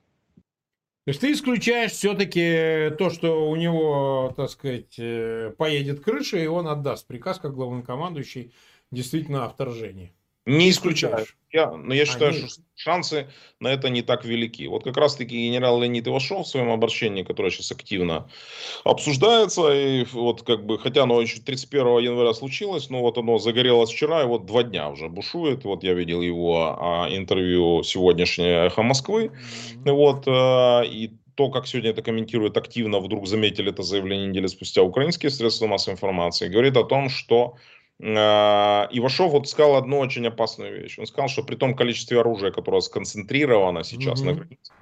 То 1.05 1.11
есть 1.11 1.21
ты 1.21 1.33
исключаешь 1.33 1.93
все-таки 1.93 2.91
то, 2.97 3.11
что 3.11 3.49
у 3.49 3.57
него, 3.57 4.33
так 4.35 4.49
сказать, 4.49 4.99
э, 4.99 5.53
поедет 5.57 6.01
крыша, 6.01 6.39
и 6.39 6.47
он 6.47 6.67
отдаст 6.67 7.07
приказ, 7.07 7.39
как 7.39 7.55
главнокомандующий, 7.55 8.55
действительно 8.91 9.45
о 9.45 9.51
вторжении. 9.51 10.16
Не 10.47 10.71
исключаю. 10.71 11.27
Я, 11.53 11.71
но 11.73 11.93
я 11.95 12.07
считаю, 12.07 12.31
Они... 12.31 12.49
что 12.49 12.63
шансы 12.77 13.29
на 13.61 13.69
это 13.69 13.89
не 13.89 14.03
так 14.03 14.25
велики. 14.25 14.67
Вот 14.69 14.85
как 14.85 14.97
раз-таки 14.97 15.35
генерал 15.35 15.81
Леонид 15.81 16.07
Ивашов 16.07 16.47
в 16.47 16.49
своем 16.49 16.71
обращении, 16.71 17.25
которое 17.25 17.51
сейчас 17.51 17.73
активно 17.73 18.29
обсуждается, 18.85 19.73
и 19.73 20.05
вот 20.13 20.43
как 20.43 20.65
бы, 20.65 20.79
хотя 20.79 21.03
оно 21.03 21.21
еще 21.21 21.41
31 21.41 21.99
января 21.99 22.33
случилось, 22.35 22.91
но 22.91 23.01
вот 23.01 23.19
оно 23.19 23.39
загорелось 23.39 23.91
вчера, 23.91 24.23
и 24.23 24.27
вот 24.27 24.47
два 24.47 24.63
дня 24.63 24.89
уже 24.89 25.09
бушует. 25.09 25.65
Вот 25.65 25.83
я 25.83 25.95
видел 25.95 26.21
его 26.21 26.77
а, 26.79 27.09
интервью 27.11 27.83
сегодняшнее 27.83 28.67
«Эхо 28.67 28.83
Москвы». 28.83 29.33
Mm-hmm. 29.85 29.93
Вот, 29.93 30.25
а, 30.29 30.83
и 30.83 31.11
то, 31.37 31.51
как 31.51 31.67
сегодня 31.67 31.91
это 31.91 32.03
комментирует 32.03 32.57
активно, 32.57 32.99
вдруг 32.99 33.27
заметили 33.27 33.71
это 33.71 33.83
заявление 33.83 34.29
недели 34.29 34.47
спустя 34.47 34.83
украинские 34.83 35.31
средства 35.31 35.67
массовой 35.67 35.95
информации, 35.95 36.49
говорит 36.49 36.77
о 36.77 36.85
том, 36.85 37.09
что 37.11 37.57
Ивашов 37.99 39.33
вот 39.33 39.49
сказал 39.49 39.77
одну 39.77 39.99
очень 39.99 40.27
опасную 40.27 40.83
вещь. 40.83 40.99
Он 40.99 41.07
сказал, 41.07 41.29
что 41.29 41.43
при 41.43 41.57
том 41.57 41.75
количестве 41.75 42.21
оружия, 42.21 42.51
которое 42.51 42.83
сконцентрировано 42.83 43.85
сейчас 43.85 44.21
mm-hmm. 44.21 44.27
на 44.27 44.33
границе, 44.35 44.73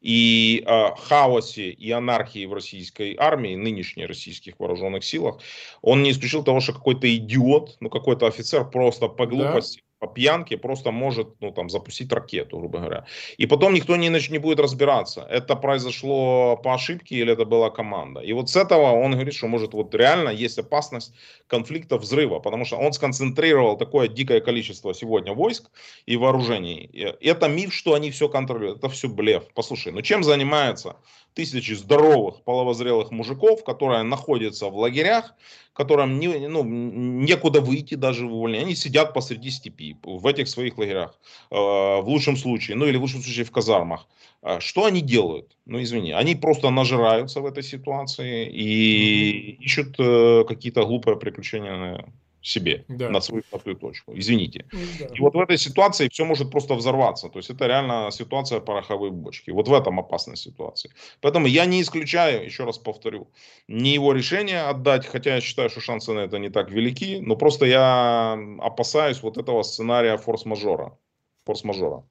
и 0.00 0.62
э, 0.64 0.94
хаосе 0.96 1.70
и 1.70 1.90
анархии 1.90 2.46
в 2.46 2.54
российской 2.54 3.16
армии, 3.18 3.56
нынешней 3.56 4.06
российских 4.06 4.54
вооруженных 4.58 5.04
силах, 5.04 5.40
он 5.82 6.02
не 6.02 6.12
исключил 6.12 6.44
того, 6.44 6.60
что 6.60 6.72
какой-то 6.72 7.12
идиот, 7.14 7.78
ну 7.80 7.90
какой-то 7.90 8.26
офицер 8.26 8.64
просто 8.68 9.08
по 9.08 9.26
глупости 9.26 9.82
по 10.00 10.06
пьянке 10.06 10.56
просто 10.56 10.90
может 10.90 11.28
ну, 11.40 11.52
там, 11.52 11.68
запустить 11.68 12.12
ракету, 12.12 12.58
грубо 12.58 12.78
говоря. 12.78 13.04
И 13.36 13.46
потом 13.46 13.74
никто 13.74 13.96
не, 13.96 14.08
не 14.08 14.38
будет 14.38 14.58
разбираться, 14.58 15.26
это 15.30 15.56
произошло 15.56 16.56
по 16.56 16.74
ошибке 16.74 17.16
или 17.16 17.32
это 17.32 17.44
была 17.44 17.70
команда. 17.70 18.20
И 18.20 18.32
вот 18.32 18.48
с 18.48 18.56
этого 18.56 18.92
он 18.92 19.12
говорит, 19.12 19.34
что 19.34 19.46
может 19.46 19.74
вот 19.74 19.94
реально 19.94 20.30
есть 20.30 20.58
опасность 20.58 21.14
конфликта, 21.46 21.98
взрыва, 21.98 22.40
потому 22.40 22.64
что 22.64 22.76
он 22.76 22.92
сконцентрировал 22.92 23.76
такое 23.76 24.08
дикое 24.08 24.40
количество 24.40 24.94
сегодня 24.94 25.34
войск 25.34 25.70
и 26.06 26.16
вооружений. 26.16 26.88
И 26.92 27.28
это 27.28 27.48
миф, 27.48 27.74
что 27.74 27.92
они 27.92 28.10
все 28.10 28.28
контролируют, 28.28 28.78
это 28.78 28.88
все 28.88 29.08
блеф. 29.08 29.44
Послушай, 29.54 29.92
ну 29.92 30.00
чем 30.00 30.24
занимаются 30.24 30.96
тысячи 31.34 31.72
здоровых 31.72 32.42
половозрелых 32.42 33.10
мужиков, 33.10 33.64
которые 33.64 34.02
находятся 34.02 34.66
в 34.66 34.76
лагерях, 34.76 35.34
которым 35.72 36.18
не, 36.18 36.28
ну, 36.48 36.64
некуда 36.64 37.60
выйти 37.60 37.94
даже 37.94 38.26
в 38.26 38.34
увольнение. 38.34 38.66
Они 38.66 38.74
сидят 38.74 39.14
посреди 39.14 39.50
степи 39.50 39.96
в 40.02 40.26
этих 40.26 40.48
своих 40.48 40.78
лагерях, 40.78 41.18
э, 41.50 41.54
в 41.54 42.04
лучшем 42.06 42.36
случае, 42.36 42.76
ну 42.76 42.86
или 42.86 42.96
в 42.96 43.00
лучшем 43.00 43.22
случае 43.22 43.44
в 43.44 43.50
казармах. 43.50 44.06
Э, 44.42 44.60
что 44.60 44.84
они 44.84 45.00
делают? 45.00 45.56
Ну 45.66 45.80
извини, 45.80 46.12
они 46.12 46.34
просто 46.34 46.70
нажираются 46.70 47.40
в 47.40 47.46
этой 47.46 47.62
ситуации 47.62 48.48
и 48.48 49.56
ищут 49.60 49.94
э, 49.98 50.44
какие-то 50.46 50.84
глупые 50.84 51.16
приключения 51.16 52.04
себе 52.42 52.84
да. 52.88 53.10
на 53.10 53.20
свою 53.20 53.42
пятую 53.42 53.76
точку. 53.76 54.12
Извините. 54.16 54.64
Да. 54.72 55.06
И 55.14 55.20
вот 55.20 55.34
в 55.34 55.40
этой 55.40 55.58
ситуации 55.58 56.08
все 56.08 56.24
может 56.24 56.50
просто 56.50 56.74
взорваться. 56.74 57.28
То 57.28 57.38
есть 57.38 57.50
это 57.50 57.66
реально 57.66 58.10
ситуация 58.10 58.60
пороховой 58.60 59.10
бочки. 59.10 59.50
Вот 59.50 59.68
в 59.68 59.74
этом 59.74 60.00
опасная 60.00 60.36
ситуация. 60.36 60.92
Поэтому 61.20 61.46
я 61.46 61.66
не 61.66 61.82
исключаю, 61.82 62.44
еще 62.44 62.64
раз 62.64 62.78
повторю, 62.78 63.28
не 63.68 63.94
его 63.94 64.12
решение 64.12 64.62
отдать, 64.62 65.06
хотя 65.06 65.34
я 65.34 65.40
считаю, 65.40 65.68
что 65.70 65.80
шансы 65.80 66.12
на 66.12 66.20
это 66.20 66.38
не 66.38 66.48
так 66.48 66.70
велики, 66.70 67.20
но 67.20 67.36
просто 67.36 67.66
я 67.66 68.38
опасаюсь 68.58 69.22
вот 69.22 69.36
этого 69.36 69.62
сценария 69.62 70.16
форс-мажора. 70.16 70.96
Форс-мажора. 71.44 72.04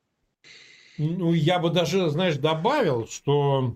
Ну, 0.97 1.33
я 1.33 1.59
бы 1.59 1.69
даже, 1.69 2.09
знаешь, 2.09 2.37
добавил, 2.37 3.07
что 3.07 3.75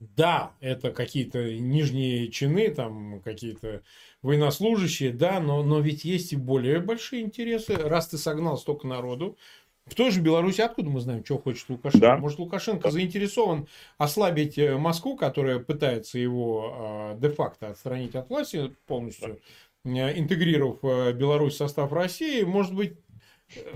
Да, 0.00 0.52
это 0.60 0.92
какие-то 0.92 1.58
нижние 1.58 2.28
чины, 2.28 2.68
там 2.70 3.20
какие-то 3.20 3.82
военнослужащие, 4.22 5.12
да, 5.12 5.40
но, 5.40 5.62
но 5.62 5.80
ведь 5.80 6.04
есть 6.04 6.32
и 6.32 6.36
более 6.36 6.80
большие 6.80 7.22
интересы. 7.22 7.76
Раз 7.76 8.08
ты 8.08 8.18
согнал 8.18 8.58
столько 8.58 8.86
народу, 8.86 9.36
в 9.88 9.94
той 9.94 10.10
же 10.10 10.20
Беларуси 10.20 10.60
откуда 10.60 10.90
мы 10.90 11.00
знаем, 11.00 11.24
что 11.24 11.38
хочет 11.38 11.68
Лукашенко? 11.68 12.06
Да. 12.06 12.16
Может, 12.18 12.38
Лукашенко 12.38 12.90
заинтересован 12.90 13.68
ослабить 13.96 14.58
э, 14.58 14.76
Москву, 14.76 15.16
которая 15.16 15.60
пытается 15.60 16.18
его 16.18 17.14
э, 17.16 17.18
де-факто 17.20 17.70
отстранить 17.70 18.14
от 18.14 18.28
власти 18.28 18.70
полностью, 18.86 19.40
да. 19.84 20.10
э, 20.10 20.18
интегрировав 20.18 20.78
э, 20.82 21.12
Беларусь 21.12 21.54
в 21.54 21.56
состав 21.56 21.92
России. 21.92 22.42
Может 22.42 22.74
быть, 22.74 22.98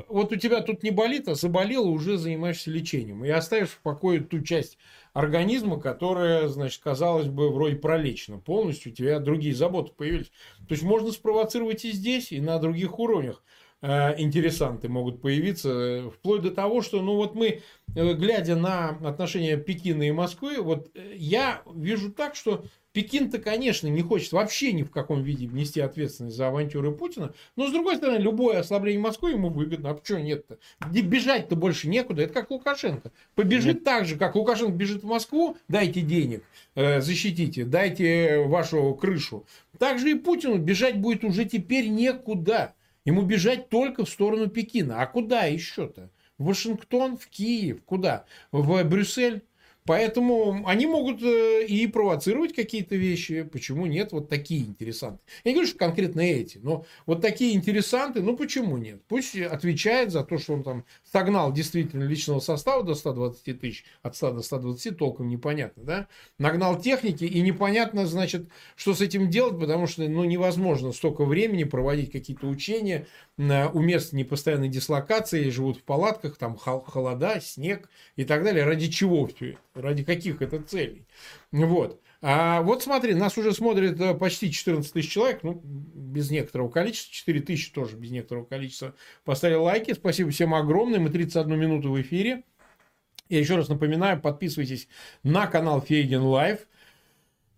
вот 0.09 0.33
у 0.33 0.37
тебя 0.37 0.61
тут 0.61 0.83
не 0.83 0.90
болит, 0.90 1.28
а 1.28 1.35
заболело, 1.35 1.88
уже 1.88 2.18
занимаешься 2.18 2.70
лечением. 2.70 3.24
И 3.24 3.31
оставишь 3.31 3.70
в 3.70 3.81
покое 3.81 4.20
ту 4.20 4.42
часть 4.42 4.76
организма, 5.12 5.81
которая, 5.81 6.48
значит, 6.48 6.83
казалось 6.83 7.29
бы, 7.29 7.53
вроде 7.53 7.77
пролечена 7.77 8.38
полностью, 8.38 8.92
у 8.92 8.94
тебя 8.94 9.18
другие 9.18 9.55
заботы 9.55 9.92
появились. 9.92 10.31
То 10.68 10.72
есть 10.72 10.83
можно 10.83 11.12
спровоцировать 11.12 11.85
и 11.85 11.92
здесь, 11.92 12.33
и 12.33 12.40
на 12.40 12.59
других 12.59 12.98
уровнях. 12.98 13.44
Э, 13.83 14.14
интересанты 14.16 14.88
могут 14.88 15.21
появиться, 15.21 15.68
э, 15.71 16.11
вплоть 16.11 16.42
до 16.42 16.53
того, 16.53 16.83
что, 16.83 17.03
ну 17.03 17.16
вот 17.16 17.35
мы, 17.35 17.62
э, 17.97 18.12
глядя 18.14 18.55
на 18.55 18.90
отношения 18.90 19.57
Пекина 19.57 20.05
и 20.05 20.12
Москвы, 20.12 20.62
вот 20.62 20.88
я 21.16 21.62
вижу 21.75 22.12
так, 22.12 22.37
что 22.37 22.64
Пекин-то, 22.92 23.38
конечно, 23.38 23.88
не 23.88 24.03
хочет 24.03 24.31
вообще 24.31 24.73
ни 24.73 24.85
в 24.85 24.92
каком 24.92 25.25
виде 25.25 25.47
нести 25.47 25.81
ответственность 25.81 26.37
за 26.37 26.47
авантюры 26.47 26.92
Путина, 26.92 27.35
но, 27.57 27.66
с 27.66 27.73
другой 27.73 27.97
стороны, 27.97 28.18
любое 28.18 28.61
ослабление 28.61 29.01
Москвы 29.01 29.33
ему 29.33 29.49
выгодно. 29.49 29.90
А 29.90 29.95
почему 29.95 30.21
нет-то? 30.21 30.59
Бежать-то 30.88 31.57
больше 31.57 31.88
некуда. 31.88 32.23
Это 32.23 32.35
как 32.35 32.53
Лукашенко. 32.53 33.11
Побежит 33.35 33.79
mm. 33.79 33.85
так 33.85 34.05
же, 34.05 34.16
как 34.16 34.37
Лукашенко 34.37 34.75
бежит 34.75 35.03
в 35.03 35.07
Москву, 35.07 35.57
дайте 35.66 36.03
денег, 36.03 36.45
защитите, 36.77 37.64
дайте 37.64 38.45
вашу 38.47 38.95
крышу. 38.95 39.45
Так 39.79 39.99
же 39.99 40.12
и 40.12 40.14
Путину 40.14 40.59
бежать 40.59 40.99
будет 40.99 41.25
уже 41.25 41.47
теперь 41.47 41.88
некуда. 41.88 42.75
Ему 43.05 43.23
бежать 43.23 43.69
только 43.69 44.05
в 44.05 44.09
сторону 44.09 44.49
Пекина. 44.49 45.03
А 45.03 45.07
куда 45.07 45.45
еще-то? 45.45 46.11
В 46.38 46.47
Вашингтон, 46.47 47.17
в 47.17 47.27
Киев, 47.29 47.83
куда? 47.85 48.25
В 48.53 48.83
Брюссель? 48.85 49.43
Поэтому 49.85 50.62
они 50.66 50.87
могут 50.87 51.23
э, 51.23 51.64
и 51.66 51.88
провоцировать 51.88 52.55
какие-то 52.55 52.95
вещи. 52.95 53.42
Почему 53.42 53.87
нет? 53.87 54.12
Вот 54.12 54.29
такие 54.29 54.62
интересанты. 54.62 55.21
Я 55.42 55.51
не 55.51 55.55
говорю, 55.57 55.68
что 55.68 55.79
конкретно 55.79 56.21
эти, 56.21 56.59
но 56.59 56.87
вот 57.05 57.21
такие 57.21 57.55
интересанты, 57.57 58.23
ну 58.23 58.37
почему 58.37 58.77
нет? 58.77 59.03
Пусть 59.09 59.37
отвечает 59.37 60.12
за 60.12 60.23
то, 60.23 60.38
что 60.38 60.55
он 60.55 60.62
там 60.62 60.85
согнал 61.11 61.53
действительно 61.53 62.05
личного 62.05 62.38
состава 62.38 62.85
до 62.85 62.95
120 62.95 63.61
тысяч, 63.61 63.85
от 64.03 64.14
100 64.14 64.33
до 64.33 64.42
120 64.42 64.97
толком 64.97 65.29
непонятно, 65.29 65.83
да? 65.83 66.09
Нагнал 66.38 66.81
техники 66.81 67.25
и 67.25 67.40
непонятно, 67.40 68.07
значит, 68.07 68.49
что 68.77 68.95
с 68.95 69.01
этим 69.01 69.31
делать, 69.31 69.59
потому 69.59 69.88
что, 69.88 70.07
ну, 70.09 70.23
невозможно 70.25 70.92
столько 70.92 71.25
времени 71.25 71.64
проводить 71.64 72.12
какие-то 72.12 72.47
учения, 72.47 73.09
у 73.37 73.81
мест 73.81 74.12
непостоянной 74.12 74.68
дислокации, 74.68 75.51
живут 75.51 75.79
в 75.79 75.83
палатках, 75.83 76.37
там 76.37 76.57
холода, 76.57 77.40
снег 77.40 77.88
и 78.14 78.25
так 78.25 78.45
далее. 78.45 78.64
Ради 78.64 78.88
чего 78.88 79.27
все 79.27 79.51
это? 79.51 79.59
Ради 79.74 80.04
каких 80.04 80.42
это 80.42 80.61
целей? 80.62 81.06
Вот. 81.50 82.02
А 82.20 82.62
вот 82.62 82.82
смотри, 82.82 83.14
нас 83.14 83.37
уже 83.38 83.52
смотрит 83.52 84.00
э, 84.00 84.14
почти 84.14 84.52
14 84.52 84.92
тысяч 84.92 85.11
человек, 85.11 85.42
ну, 85.42 85.61
без 85.64 86.30
некоторого 86.30 86.68
количества, 86.68 87.12
4 87.12 87.40
тысячи 87.40 87.72
тоже 87.72 87.96
без 87.96 88.11
некоторого 88.11 88.44
количества 88.44 88.94
поставили 89.24 89.56
лайки. 89.56 89.94
Спасибо 89.94 90.30
всем 90.30 90.54
огромное, 90.54 91.00
мы 91.00 91.11
31 91.11 91.58
минуту 91.58 91.90
в 91.90 92.00
эфире. 92.00 92.44
Я 93.28 93.38
еще 93.38 93.56
раз 93.56 93.68
напоминаю, 93.68 94.20
подписывайтесь 94.20 94.88
на 95.22 95.46
канал 95.46 95.80
Фейгин 95.81 96.22
Live. 96.22 96.61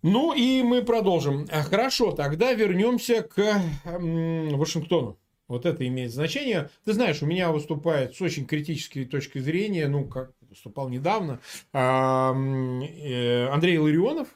Ну 0.01 0.33
и 0.33 0.61
мы 0.63 0.83
продолжим. 0.83 1.47
Хорошо, 1.47 2.11
тогда 2.13 2.53
вернемся 2.53 3.23
к 3.23 3.61
Вашингтону. 3.83 5.19
Вот 5.47 5.65
это 5.65 5.87
имеет 5.87 6.11
значение. 6.11 6.69
Ты 6.85 6.93
знаешь, 6.93 7.21
у 7.21 7.25
меня 7.25 7.51
выступает 7.51 8.15
с 8.15 8.21
очень 8.21 8.45
критической 8.45 9.05
точки 9.05 9.37
зрения, 9.39 9.87
ну, 9.87 10.05
как 10.05 10.31
выступал 10.55 10.89
недавно, 10.89 11.39
э, 11.73 13.47
Андрей 13.51 13.77
Ларионов, 13.77 14.29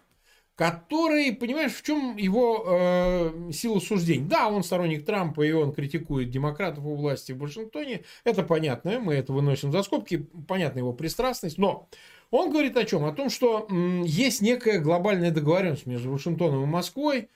который, 0.55 1.31
понимаешь, 1.33 1.73
в 1.73 1.83
чем 1.83 2.17
его 2.17 2.65
э, 2.67 3.51
сила 3.53 3.79
суждений. 3.79 4.25
Да, 4.27 4.49
он 4.49 4.63
сторонник 4.63 5.05
Трампа, 5.05 5.41
и 5.41 5.53
он 5.53 5.71
критикует 5.71 6.29
демократов 6.29 6.83
у 6.85 6.95
власти 6.95 7.31
в 7.31 7.37
Вашингтоне. 7.37 8.01
Это 8.25 8.43
понятно, 8.43 8.99
мы 8.99 9.13
это 9.13 9.31
выносим 9.31 9.71
за 9.71 9.83
скобки, 9.83 10.27
понятна 10.47 10.79
его 10.79 10.91
пристрастность, 10.91 11.57
но 11.57 11.87
он 12.29 12.51
говорит 12.51 12.75
о 12.75 12.83
чем? 12.83 13.05
О 13.05 13.13
том, 13.13 13.29
что 13.29 13.67
м, 13.69 14.03
есть 14.03 14.41
некая 14.41 14.79
глобальная 14.79 15.31
договоренность 15.31 15.85
между 15.85 16.11
Вашингтоном 16.11 16.63
и 16.63 16.67
Москвой, 16.67 17.29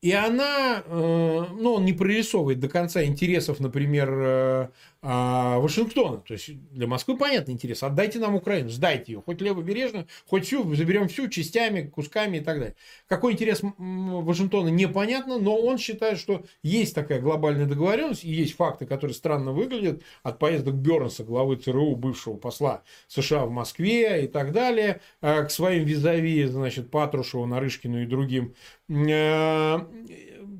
и 0.00 0.12
она, 0.12 0.84
э, 0.86 1.44
ну, 1.58 1.72
он 1.74 1.84
не 1.84 1.92
прорисовывает 1.92 2.60
до 2.60 2.68
конца 2.68 3.02
интересов, 3.02 3.58
например, 3.58 4.08
э, 4.08 4.68
а, 5.00 5.58
Вашингтона. 5.58 6.18
То 6.18 6.34
есть 6.34 6.50
для 6.70 6.86
Москвы 6.86 7.16
понятный 7.16 7.54
интерес. 7.54 7.82
Отдайте 7.82 8.18
нам 8.18 8.34
Украину, 8.34 8.68
сдайте 8.68 9.12
ее. 9.12 9.22
Хоть 9.24 9.40
левобережную, 9.40 10.08
хоть 10.26 10.46
всю, 10.46 10.74
заберем 10.74 11.08
всю 11.08 11.28
частями, 11.28 11.82
кусками 11.88 12.38
и 12.38 12.40
так 12.40 12.58
далее. 12.58 12.74
Какой 13.06 13.34
интерес 13.34 13.60
Вашингтона, 13.62 14.68
непонятно, 14.68 15.38
но 15.38 15.56
он 15.56 15.78
считает, 15.78 16.18
что 16.18 16.44
есть 16.62 16.94
такая 16.94 17.20
глобальная 17.20 17.66
договоренность, 17.66 18.24
и 18.24 18.30
есть 18.30 18.56
факты, 18.56 18.86
которые 18.86 19.14
странно 19.14 19.52
выглядят, 19.52 20.02
от 20.22 20.38
поездок 20.38 20.74
Бернса, 20.74 21.22
главы 21.22 21.56
ЦРУ, 21.56 21.94
бывшего 21.94 22.36
посла 22.36 22.82
США 23.06 23.46
в 23.46 23.50
Москве 23.50 24.24
и 24.24 24.26
так 24.26 24.52
далее, 24.52 25.00
э, 25.20 25.44
к 25.44 25.50
своим 25.50 25.84
визави, 25.84 26.44
значит, 26.46 26.90
Патрушеву, 26.90 27.46
Нарышкину 27.46 28.02
и 28.02 28.06
другим 28.06 28.54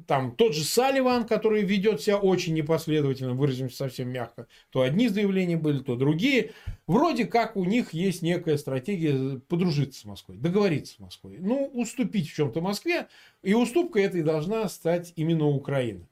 там 0.08 0.34
тот 0.34 0.54
же 0.54 0.64
Салливан, 0.64 1.26
который 1.26 1.62
ведет 1.64 2.00
себя 2.00 2.16
очень 2.16 2.54
непоследовательно, 2.54 3.34
выразимся 3.34 3.76
совсем 3.76 4.08
мягко, 4.08 4.46
то 4.70 4.80
одни 4.80 5.08
заявления 5.08 5.58
были, 5.58 5.80
то 5.80 5.96
другие. 5.96 6.52
Вроде 6.86 7.26
как 7.26 7.56
у 7.56 7.64
них 7.66 7.92
есть 7.92 8.22
некая 8.22 8.56
стратегия 8.56 9.38
подружиться 9.38 10.00
с 10.00 10.04
Москвой, 10.06 10.38
договориться 10.38 10.94
с 10.94 10.98
Москвой. 10.98 11.36
Ну, 11.38 11.66
уступить 11.74 12.30
в 12.30 12.34
чем-то 12.34 12.62
Москве, 12.62 13.08
и 13.42 13.52
уступка 13.52 14.00
этой 14.00 14.22
должна 14.22 14.66
стать 14.70 15.12
именно 15.14 15.46
Украина. 15.46 16.08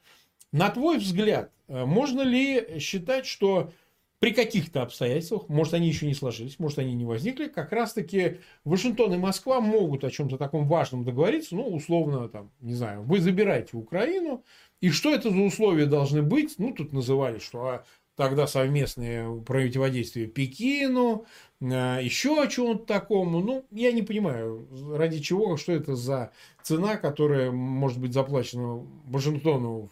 На 0.52 0.68
твой 0.68 0.98
взгляд, 0.98 1.50
э, 1.68 1.86
можно 1.86 2.20
ли 2.20 2.78
считать, 2.78 3.24
что 3.24 3.72
при 4.18 4.32
каких-то 4.32 4.82
обстоятельствах, 4.82 5.48
может, 5.48 5.74
они 5.74 5.88
еще 5.88 6.06
не 6.06 6.14
сложились, 6.14 6.58
может, 6.58 6.78
они 6.78 6.94
не 6.94 7.04
возникли, 7.04 7.48
как 7.48 7.72
раз-таки 7.72 8.38
Вашингтон 8.64 9.12
и 9.14 9.18
Москва 9.18 9.60
могут 9.60 10.04
о 10.04 10.10
чем-то 10.10 10.38
таком 10.38 10.66
важном 10.66 11.04
договориться, 11.04 11.54
ну, 11.54 11.66
условно, 11.66 12.28
там, 12.28 12.50
не 12.60 12.74
знаю, 12.74 13.02
вы 13.02 13.20
забираете 13.20 13.76
Украину, 13.76 14.42
и 14.80 14.90
что 14.90 15.14
это 15.14 15.30
за 15.30 15.40
условия 15.40 15.86
должны 15.86 16.22
быть? 16.22 16.54
Ну, 16.58 16.72
тут 16.72 16.92
называли, 16.92 17.38
что 17.38 17.66
а, 17.66 17.84
тогда 18.14 18.46
совместное 18.46 19.30
противодействие 19.40 20.26
Пекину, 20.26 21.26
а, 21.62 21.98
еще 22.00 22.46
чему-то 22.50 22.84
такому. 22.84 23.40
Ну, 23.40 23.64
я 23.70 23.92
не 23.92 24.02
понимаю, 24.02 24.66
ради 24.94 25.20
чего, 25.20 25.56
что 25.56 25.72
это 25.72 25.94
за 25.94 26.30
цена, 26.62 26.96
которая 26.96 27.50
может 27.50 27.98
быть 27.98 28.12
заплачена 28.12 28.86
Вашингтону 29.06 29.90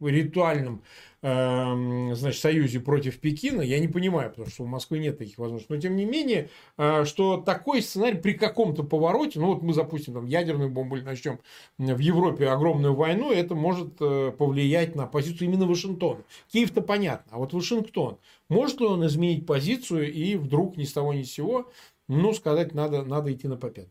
ритуальном 0.00 0.82
Эм, 1.28 2.14
значит, 2.14 2.40
союзе 2.40 2.78
против 2.78 3.18
Пекина, 3.18 3.60
я 3.60 3.80
не 3.80 3.88
понимаю, 3.88 4.30
потому 4.30 4.48
что 4.48 4.62
у 4.62 4.66
Москвы 4.66 5.00
нет 5.00 5.18
таких 5.18 5.38
возможностей. 5.38 5.74
Но 5.74 5.80
тем 5.80 5.96
не 5.96 6.04
менее, 6.04 6.50
э, 6.78 7.04
что 7.04 7.38
такой 7.38 7.82
сценарий 7.82 8.18
при 8.18 8.34
каком-то 8.34 8.84
повороте, 8.84 9.40
ну 9.40 9.48
вот 9.48 9.60
мы 9.60 9.74
запустим 9.74 10.14
там 10.14 10.26
ядерную 10.26 10.70
бомбу 10.70 10.96
или 10.96 11.02
начнем 11.02 11.40
в 11.78 11.98
Европе 11.98 12.46
огромную 12.46 12.94
войну, 12.94 13.32
это 13.32 13.56
может 13.56 13.96
э, 13.98 14.30
повлиять 14.38 14.94
на 14.94 15.06
позицию 15.06 15.48
именно 15.48 15.66
Вашингтона. 15.66 16.22
Киев-то 16.52 16.80
понятно, 16.80 17.32
а 17.32 17.38
вот 17.38 17.52
Вашингтон, 17.52 18.18
может 18.48 18.78
ли 18.78 18.86
он 18.86 19.04
изменить 19.06 19.46
позицию 19.46 20.12
и 20.12 20.36
вдруг 20.36 20.76
ни 20.76 20.84
с 20.84 20.92
того 20.92 21.12
ни 21.12 21.24
с 21.24 21.32
сего, 21.32 21.72
ну, 22.06 22.34
сказать, 22.34 22.72
надо, 22.72 23.02
надо 23.02 23.32
идти 23.32 23.48
на 23.48 23.56
попятную? 23.56 23.90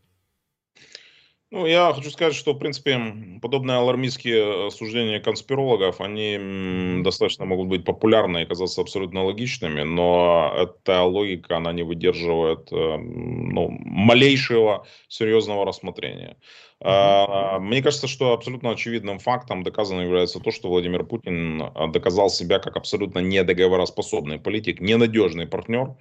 Ну, 1.55 1.65
я 1.65 1.93
хочу 1.93 2.11
сказать, 2.11 2.35
что, 2.35 2.51
в 2.51 2.59
принципе, 2.59 2.99
подобные 3.41 3.77
алармистские 3.77 4.69
суждения 4.71 5.21
конспирологов, 5.21 6.01
они 6.01 7.01
достаточно 7.01 7.45
могут 7.45 7.69
быть 7.69 7.85
популярны 7.85 8.41
и 8.41 8.45
казаться 8.45 8.81
абсолютно 8.81 9.23
логичными, 9.23 9.83
но 9.83 10.53
эта 10.53 11.03
логика, 11.03 11.55
она 11.55 11.71
не 11.71 11.83
выдерживает 11.83 12.67
э, 12.73 12.97
ну, 12.97 13.69
малейшего 13.69 14.85
серьезного 15.07 15.65
рассмотрения. 15.65 16.35
Uh-huh. 16.83 17.59
Мне 17.59 17.81
кажется, 17.81 18.07
что 18.09 18.33
абсолютно 18.33 18.71
очевидным 18.71 19.19
фактом 19.19 19.63
доказано 19.63 20.01
является 20.01 20.41
то, 20.41 20.51
что 20.51 20.67
Владимир 20.67 21.05
Путин 21.05 21.61
э, 21.61 21.87
доказал 21.93 22.29
себя 22.29 22.59
как 22.59 22.75
абсолютно 22.75 23.19
недоговороспособный 23.19 24.39
политик, 24.39 24.81
ненадежный 24.81 25.47
партнер, 25.47 25.95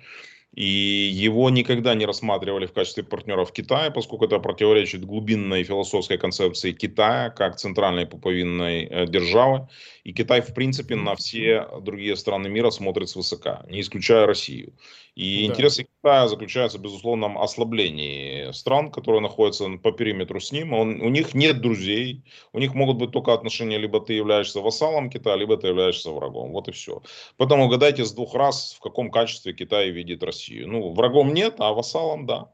и 0.55 1.11
его 1.13 1.51
никогда 1.51 1.95
не 1.95 2.07
рассматривали 2.07 2.67
в 2.67 2.73
качестве 2.73 3.03
партнера 3.03 3.45
в 3.45 3.53
Китае, 3.53 3.91
поскольку 3.91 4.27
это 4.27 4.39
противоречит 4.39 5.05
глубинной 5.05 5.65
философской 5.65 6.17
концепции 6.17 6.73
Китая 6.73 7.31
как 7.31 7.57
центральной 7.57 8.07
пуповинной 8.07 8.85
э, 8.85 9.07
державы. 9.07 9.69
И 10.05 10.13
Китай, 10.13 10.43
в 10.43 10.55
принципе, 10.55 10.95
на 10.97 11.17
все 11.17 11.67
другие 11.81 12.15
страны 12.17 12.49
мира 12.49 12.71
смотрит 12.71 13.09
свысока, 13.09 13.65
не 13.69 13.81
исключая 13.81 14.27
Россию. 14.27 14.75
И 15.15 15.47
да. 15.47 15.53
интересы 15.53 15.85
Китая 15.85 16.29
заключаются, 16.29 16.79
безусловно, 16.79 17.29
в 17.29 17.43
ослаблении 17.43 18.51
стран, 18.53 18.91
которые 18.91 19.23
находятся 19.23 19.69
по 19.83 19.93
периметру 19.93 20.41
с 20.41 20.51
ним. 20.51 20.73
Он, 20.73 21.01
у 21.01 21.09
них 21.09 21.35
нет 21.35 21.61
друзей, 21.61 22.23
у 22.53 22.59
них 22.59 22.75
могут 22.75 22.97
быть 22.97 23.13
только 23.13 23.33
отношения, 23.33 23.79
либо 23.79 24.01
ты 24.01 24.15
являешься 24.15 24.61
вассалом 24.61 25.11
Китая, 25.11 25.37
либо 25.37 25.57
ты 25.57 25.69
являешься 25.69 26.11
врагом. 26.11 26.51
Вот 26.51 26.69
и 26.69 26.73
все. 26.73 27.01
Поэтому 27.37 27.67
угадайте 27.67 28.05
с 28.05 28.13
двух 28.13 28.35
раз, 28.35 28.75
в 28.79 28.83
каком 28.83 29.11
качестве 29.11 29.53
Китай 29.53 29.91
видит 29.91 30.23
Россию. 30.25 30.44
Ну, 30.51 30.93
врагом 30.93 31.35
нет, 31.35 31.57
а 31.59 31.73
вассалом 31.73 32.27
да. 32.27 32.49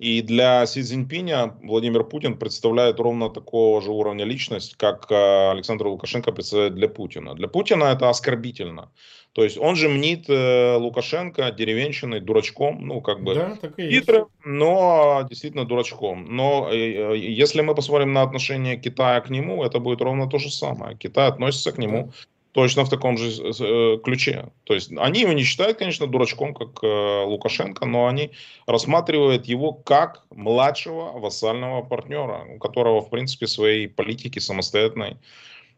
И 0.00 0.22
для 0.22 0.64
Си 0.64 0.82
Цзиньпиня 0.82 1.58
Владимир 1.62 2.04
Путин 2.04 2.38
представляет 2.38 2.98
ровно 3.00 3.28
такого 3.28 3.82
же 3.82 3.90
уровня 3.90 4.24
личность, 4.24 4.76
как 4.76 5.06
э, 5.10 5.50
Александр 5.50 5.88
Лукашенко 5.88 6.32
представляет 6.32 6.74
для 6.74 6.88
Путина. 6.88 7.34
Для 7.34 7.48
Путина 7.48 7.84
это 7.84 8.08
оскорбительно. 8.08 8.90
То 9.32 9.44
есть 9.44 9.58
он 9.58 9.76
же 9.76 9.90
мнит 9.90 10.24
э, 10.30 10.76
Лукашенко 10.76 11.50
деревенщиной, 11.50 12.20
дурачком, 12.20 12.86
ну 12.86 13.02
как 13.02 13.22
бы 13.22 13.34
да, 13.34 13.58
хитрым, 13.76 14.28
но 14.42 15.26
действительно 15.28 15.66
дурачком. 15.66 16.34
Но 16.34 16.70
э, 16.72 17.18
если 17.18 17.60
мы 17.60 17.74
посмотрим 17.74 18.14
на 18.14 18.22
отношение 18.22 18.78
Китая 18.78 19.20
к 19.20 19.28
нему, 19.28 19.62
это 19.62 19.80
будет 19.80 20.00
ровно 20.00 20.30
то 20.30 20.38
же 20.38 20.50
самое. 20.50 20.96
Китай 20.96 21.28
относится 21.28 21.72
к 21.72 21.78
нему 21.78 22.10
точно 22.52 22.84
в 22.84 22.88
таком 22.88 23.16
же 23.16 23.30
э, 23.30 23.98
ключе. 24.02 24.48
То 24.64 24.74
есть 24.74 24.92
они 24.96 25.20
его 25.20 25.32
не 25.32 25.42
считают, 25.42 25.78
конечно, 25.78 26.06
дурачком, 26.06 26.54
как 26.54 26.82
э, 26.82 27.24
Лукашенко, 27.24 27.86
но 27.86 28.06
они 28.06 28.30
рассматривают 28.66 29.46
его 29.46 29.72
как 29.72 30.24
младшего 30.30 31.18
вассального 31.18 31.82
партнера, 31.82 32.44
у 32.54 32.58
которого, 32.58 33.00
в 33.00 33.10
принципе, 33.10 33.46
своей 33.46 33.88
политики 33.88 34.38
самостоятельной 34.38 35.16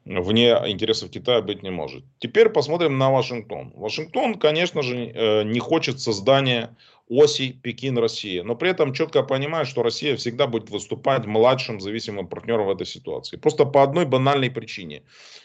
вне 0.05 0.51
интересов 0.67 1.11
Китая 1.11 1.43
быть 1.43 1.63
не 1.63 1.71
может. 1.71 2.05
Теперь 2.19 2.49
посмотрим 2.49 2.99
на 2.99 3.11
Вашингтон. 3.11 3.73
Вашингтон, 3.77 4.35
конечно 4.35 4.83
же, 4.83 4.97
э, 4.97 5.45
не 5.45 5.61
хочет 5.61 6.01
создания 6.01 6.77
оси 7.09 7.53
Пекин-Россия. 7.63 8.43
Но 8.43 8.57
при 8.57 8.71
этом 8.71 8.93
четко 8.95 9.23
понимает, 9.23 9.69
что 9.69 9.83
Россия 9.83 10.17
всегда 10.17 10.47
будет 10.47 10.71
выступать 10.71 11.27
младшим 11.27 11.81
зависимым 11.81 12.27
партнером 12.27 12.67
в 12.67 12.71
этой 12.71 12.87
ситуации. 12.87 13.37
Просто 13.37 13.65
по 13.65 13.83
одной 13.83 14.07
банальной 14.07 14.51
причине. 14.51 15.03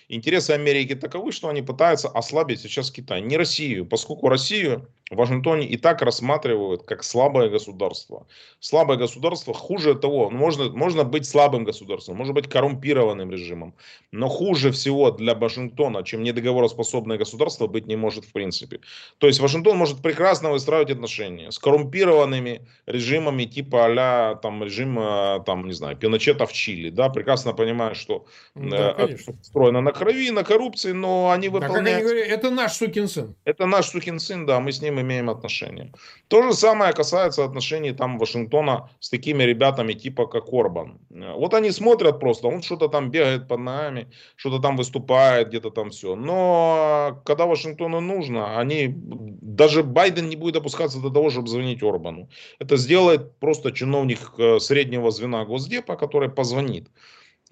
Интересы 0.10 0.52
Америки 0.52 0.96
таковы, 0.96 1.32
что 1.32 1.50
они 1.50 1.62
пытаются 1.62 2.08
ослабить 2.08 2.62
сейчас 2.62 2.92
Китай, 2.92 3.22
не 3.22 3.36
Россию, 3.36 3.86
поскольку 3.86 4.30
Россию 4.30 4.88
в 5.10 5.16
Вашингтоне 5.16 5.68
и 5.68 5.78
так 5.78 6.02
рассматривают 6.02 6.84
как 6.84 7.04
слабое 7.04 7.50
государство. 7.50 8.28
Слабое 8.60 8.98
государство 8.98 9.54
хуже 9.54 9.96
того, 9.96 10.30
ну, 10.30 10.38
можно, 10.38 10.70
можно 10.70 11.04
быть 11.04 11.26
слабым 11.26 11.64
государством, 11.64 12.18
может 12.18 12.34
быть 12.34 12.50
коррумпированным 12.50 13.32
режимом, 13.32 13.74
но 14.12 14.28
хуже 14.28 14.72
всего 14.72 15.12
для 15.12 15.36
Вашингтона, 15.36 16.04
чем 16.04 16.24
недоговороспособное 16.24 17.18
государство 17.18 17.68
быть 17.68 17.88
не 17.88 17.96
может 17.96 18.26
в 18.26 18.32
принципе. 18.34 18.80
То 19.18 19.28
есть 19.28 19.40
Вашингтон 19.40 19.78
может 19.78 20.02
прекрасно 20.02 20.52
выстраивать 20.52 20.92
отношения 20.92 21.52
с 21.52 21.60
коррумпированными 21.60 22.68
режимами 22.86 23.46
типа 23.46 23.88
а 23.88 24.36
там 24.36 24.64
режима, 24.64 25.44
там, 25.46 25.68
не 25.68 25.74
знаю, 25.74 25.96
Пиночета 25.96 26.46
в 26.46 26.54
Чили, 26.54 26.90
да, 26.90 27.10
прекрасно 27.10 27.54
понимая, 27.54 27.94
что 27.94 28.26
да, 28.56 28.94
э, 28.98 29.18
строено 29.42 29.82
на 29.82 29.92
крови, 29.98 30.32
на 30.32 30.44
коррупции, 30.44 30.92
но 30.92 31.32
они 31.32 31.50
выполняют... 31.50 32.04
Да, 32.04 32.10
говорят, 32.10 32.28
это 32.28 32.52
наш 32.52 32.74
сукин 32.74 33.08
сын. 33.08 33.36
Это 33.46 33.66
наш 33.66 33.88
сукин 33.88 34.20
сын, 34.20 34.46
да, 34.46 34.60
мы 34.60 34.72
с 34.72 34.82
ним 34.82 35.00
имеем 35.00 35.30
отношения. 35.30 35.92
То 36.28 36.44
же 36.44 36.54
самое 36.54 36.94
касается 36.94 37.44
отношений 37.44 37.92
там 37.92 38.18
Вашингтона 38.18 38.90
с 39.00 39.10
такими 39.10 39.44
ребятами 39.44 39.94
типа 39.94 40.28
как 40.28 40.54
Орбан. 40.54 41.00
Вот 41.10 41.54
они 41.54 41.72
смотрят 41.72 42.20
просто, 42.20 42.48
он 42.48 42.62
что-то 42.62 42.88
там 42.88 43.12
бегает 43.12 43.48
под 43.48 43.60
нами, 43.60 44.08
что-то 44.36 44.60
там 44.60 44.78
выступает, 44.78 45.50
где-то 45.50 45.70
там 45.70 45.90
все. 45.90 46.16
Но 46.16 47.22
когда 47.26 47.46
Вашингтону 47.46 48.00
нужно, 48.00 48.60
они, 48.60 48.94
даже 48.96 49.84
Байден 49.84 50.30
не 50.30 50.36
будет 50.36 50.56
опускаться 50.56 51.00
до 51.00 51.10
того, 51.10 51.30
чтобы 51.30 51.48
звонить 51.48 51.84
Орбану. 51.84 52.30
Это 52.60 52.78
сделает 52.78 53.38
просто 53.40 53.72
чиновник 53.72 54.20
э, 54.38 54.60
среднего 54.60 55.12
звена 55.12 55.46
Госдепа, 55.46 55.96
который 55.96 56.30
позвонит. 56.30 56.88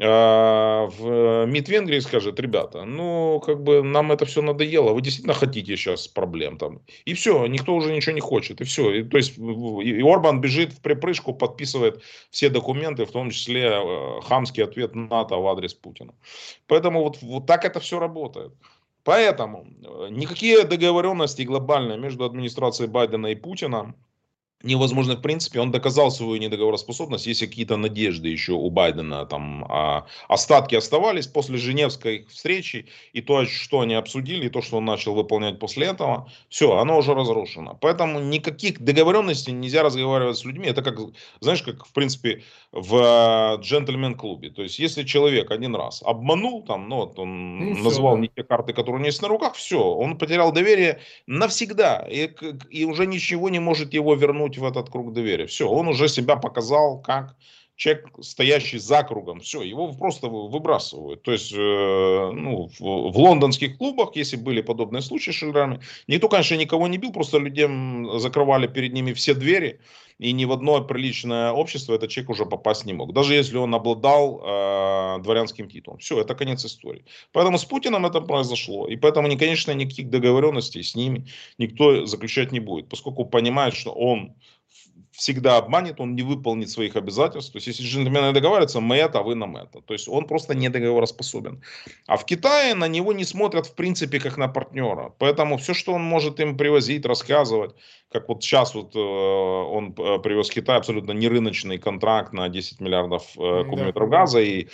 А, 0.01 0.87
в 0.87 1.45
МИД 1.45 1.69
Венгрии 1.69 1.99
скажет, 1.99 2.39
ребята, 2.39 2.83
ну, 2.83 3.39
как 3.45 3.63
бы 3.63 3.81
нам 3.81 4.11
это 4.11 4.25
все 4.25 4.41
надоело, 4.41 4.91
вы 4.91 5.01
действительно 5.01 5.33
хотите 5.33 5.77
сейчас 5.77 6.07
проблем 6.07 6.57
там. 6.57 6.81
И 7.05 7.13
все, 7.13 7.47
никто 7.47 7.73
уже 7.73 7.93
ничего 7.93 8.13
не 8.13 8.21
хочет, 8.21 8.59
и 8.59 8.65
все. 8.65 8.91
И, 8.91 9.03
то 9.03 9.17
есть 9.17 9.37
и 9.37 10.01
Орбан 10.01 10.41
бежит 10.41 10.73
в 10.73 10.81
припрыжку, 10.81 11.33
подписывает 11.33 12.03
все 12.29 12.49
документы, 12.49 13.05
в 13.05 13.11
том 13.11 13.29
числе 13.29 13.69
э, 13.71 14.21
хамский 14.23 14.63
ответ 14.65 14.95
НАТО 14.95 15.37
в 15.37 15.47
адрес 15.47 15.73
Путина. 15.73 16.13
Поэтому 16.67 17.03
вот, 17.03 17.21
вот 17.21 17.45
так 17.45 17.63
это 17.63 17.79
все 17.79 17.97
работает. 17.97 18.51
Поэтому 19.05 19.65
э, 19.65 20.07
никакие 20.09 20.65
договоренности 20.65 21.43
глобальные 21.43 21.97
между 21.97 22.25
администрацией 22.25 22.89
Байдена 22.89 23.27
и 23.27 23.35
Путина 23.35 23.93
невозможно 24.63 25.15
в 25.15 25.21
принципе. 25.21 25.59
Он 25.59 25.71
доказал 25.71 26.11
свою 26.11 26.37
недоговороспособность. 26.37 27.27
Есть 27.27 27.41
какие-то 27.41 27.77
надежды 27.77 28.29
еще 28.29 28.53
у 28.53 28.69
Байдена. 28.69 29.25
Там 29.25 29.65
а, 29.69 30.05
остатки 30.27 30.75
оставались 30.75 31.27
после 31.27 31.57
Женевской 31.57 32.25
встречи. 32.29 32.87
И 33.13 33.21
то, 33.21 33.45
что 33.45 33.81
они 33.81 33.93
обсудили, 33.93 34.47
и 34.47 34.49
то, 34.49 34.61
что 34.61 34.77
он 34.77 34.85
начал 34.85 35.13
выполнять 35.13 35.59
после 35.59 35.87
этого, 35.87 36.29
все, 36.49 36.77
оно 36.77 36.97
уже 36.97 37.13
разрушено. 37.13 37.77
Поэтому 37.81 38.19
никаких 38.19 38.81
договоренностей 38.81 39.51
нельзя 39.51 39.83
разговаривать 39.83 40.37
с 40.37 40.45
людьми. 40.45 40.67
Это 40.67 40.81
как, 40.81 40.99
знаешь, 41.39 41.61
как 41.61 41.85
в 41.85 41.93
принципе 41.93 42.43
в 42.71 43.57
джентльмен-клубе. 43.61 44.49
То 44.49 44.63
есть, 44.63 44.79
если 44.79 45.03
человек 45.03 45.51
один 45.51 45.75
раз 45.75 46.01
обманул, 46.03 46.63
там, 46.63 46.89
ну, 46.89 46.97
вот 46.97 47.19
он 47.19 47.59
ну, 47.59 47.83
назвал 47.83 48.13
все, 48.13 48.15
да. 48.15 48.21
не 48.21 48.27
те 48.27 48.43
карты, 48.43 48.73
которые 48.73 48.95
у 48.95 48.99
него 48.99 49.07
есть 49.07 49.21
на 49.21 49.27
руках, 49.27 49.55
все, 49.55 49.81
он 49.81 50.17
потерял 50.17 50.51
доверие 50.51 50.99
навсегда. 51.27 52.05
И, 52.09 52.29
и 52.69 52.85
уже 52.85 53.05
ничего 53.05 53.49
не 53.49 53.59
может 53.59 53.93
его 53.93 54.15
вернуть 54.15 54.44
вернуть 54.45 54.57
в 54.57 54.65
этот 54.65 54.89
круг 54.89 55.13
доверия. 55.13 55.45
Все, 55.45 55.67
он 55.67 55.87
уже 55.87 56.07
себя 56.07 56.35
показал 56.35 57.01
как 57.01 57.35
человек, 57.75 58.07
стоящий 58.21 58.77
за 58.77 59.03
кругом. 59.03 59.39
Все, 59.39 59.61
его 59.61 59.91
просто 59.93 60.27
выбрасывают. 60.27 61.21
То 61.23 61.31
есть, 61.31 61.51
э, 61.53 61.57
ну, 61.57 62.67
в, 62.67 62.79
в 62.79 63.17
лондонских 63.17 63.77
клубах, 63.77 64.15
если 64.15 64.37
были 64.37 64.61
подобные 64.61 65.01
случаи 65.01 65.31
с 65.31 65.35
шиллерами, 65.35 65.81
никто, 66.07 66.29
конечно, 66.29 66.55
никого 66.55 66.87
не 66.87 66.97
бил, 66.97 67.11
просто 67.11 67.37
людям 67.37 68.19
закрывали 68.19 68.67
перед 68.67 68.93
ними 68.93 69.13
все 69.13 69.33
двери 69.33 69.79
и 70.17 70.31
ни 70.31 70.45
в 70.45 70.51
одно 70.51 70.81
приличное 70.81 71.51
общество 71.51 71.93
этот 71.93 72.09
человек 72.09 72.29
уже 72.29 72.45
попасть 72.45 72.85
не 72.85 72.93
мог. 72.93 73.13
Даже 73.13 73.33
если 73.33 73.57
он 73.57 73.75
обладал 73.75 74.41
э, 74.41 75.21
дворянским 75.21 75.69
титулом. 75.69 75.99
Все, 75.99 76.21
это 76.21 76.35
конец 76.35 76.65
истории. 76.65 77.03
Поэтому 77.33 77.57
с 77.57 77.65
Путиным 77.65 78.05
это 78.05 78.21
произошло. 78.21 78.87
И 78.87 78.95
поэтому, 78.95 79.27
конечно, 79.37 79.71
никаких 79.71 80.09
договоренностей 80.09 80.83
с 80.83 80.95
ними 80.95 81.27
никто 81.57 82.05
заключать 82.05 82.51
не 82.51 82.61
будет. 82.61 82.87
Поскольку 82.87 83.25
понимает, 83.25 83.75
что 83.75 83.91
он 83.91 84.33
всегда 85.15 85.57
обманет, 85.57 85.99
он 85.99 86.15
не 86.15 86.23
выполнит 86.23 86.69
своих 86.69 86.95
обязательств. 86.95 87.51
То 87.51 87.57
есть, 87.57 87.67
если 87.67 87.83
джентльмены 87.83 88.33
договариваются, 88.33 88.79
мы 88.81 88.95
это, 88.97 89.19
а 89.19 89.23
вы 89.23 89.35
нам 89.35 89.57
это. 89.57 89.81
То 89.81 89.93
есть, 89.93 90.07
он 90.07 90.27
просто 90.27 90.55
не 90.55 90.69
договороспособен. 90.69 91.61
А 92.07 92.17
в 92.17 92.25
Китае 92.25 92.75
на 92.75 92.87
него 92.87 93.13
не 93.13 93.23
смотрят, 93.23 93.67
в 93.67 93.75
принципе, 93.75 94.19
как 94.19 94.37
на 94.37 94.47
партнера. 94.47 95.13
Поэтому 95.17 95.57
все, 95.57 95.73
что 95.73 95.93
он 95.93 96.03
может 96.03 96.39
им 96.39 96.57
привозить, 96.57 97.05
рассказывать, 97.05 97.75
как 98.11 98.29
вот 98.29 98.43
сейчас 98.43 98.75
вот 98.75 98.95
э, 98.95 98.99
он 98.99 99.93
э, 99.97 100.19
привез 100.19 100.49
в 100.49 100.53
Китай 100.53 100.77
абсолютно 100.77 101.11
нерыночный 101.11 101.77
контракт 101.77 102.33
на 102.33 102.47
10 102.49 102.79
миллиардов 102.79 103.23
э, 103.37 103.63
кубометров 103.65 104.09
да. 104.09 104.19
газа, 104.19 104.39
и 104.39 104.67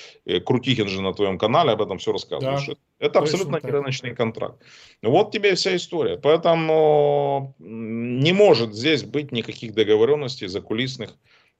Крутихин 0.45 0.87
же 0.87 1.01
на 1.01 1.13
твоем 1.13 1.37
канале 1.37 1.71
об 1.71 1.81
этом 1.81 1.97
все 1.97 2.11
рассказывает. 2.11 2.67
Да. 2.67 2.73
Это 3.01 3.19
абсолютно 3.19 3.59
Точно 3.59 4.09
так. 4.09 4.17
контракт. 4.17 4.63
Вот 5.01 5.31
тебе 5.31 5.55
вся 5.55 5.75
история. 5.75 6.17
Поэтому 6.17 7.55
не 7.59 8.31
может 8.31 8.75
здесь 8.75 9.03
быть 9.03 9.31
никаких 9.31 9.73
договоренностей 9.73 10.47
закулисных, 10.47 11.09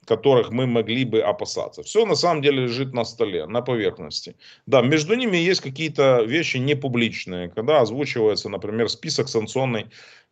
которых 0.06 0.52
мы 0.52 0.68
могли 0.68 1.04
бы 1.04 1.22
опасаться. 1.22 1.82
Все 1.82 2.06
на 2.06 2.16
самом 2.16 2.44
деле 2.44 2.64
лежит 2.64 2.94
на 2.94 3.06
столе, 3.06 3.48
на 3.48 3.62
поверхности. 3.62 4.36
Да, 4.68 4.82
между 4.82 5.16
ними 5.16 5.38
есть 5.38 5.62
какие-то 5.62 6.22
вещи 6.24 6.58
непубличные, 6.58 7.50
когда 7.50 7.82
озвучивается, 7.82 8.50
например, 8.50 8.90
список 8.90 9.28
санкционный 9.28 9.88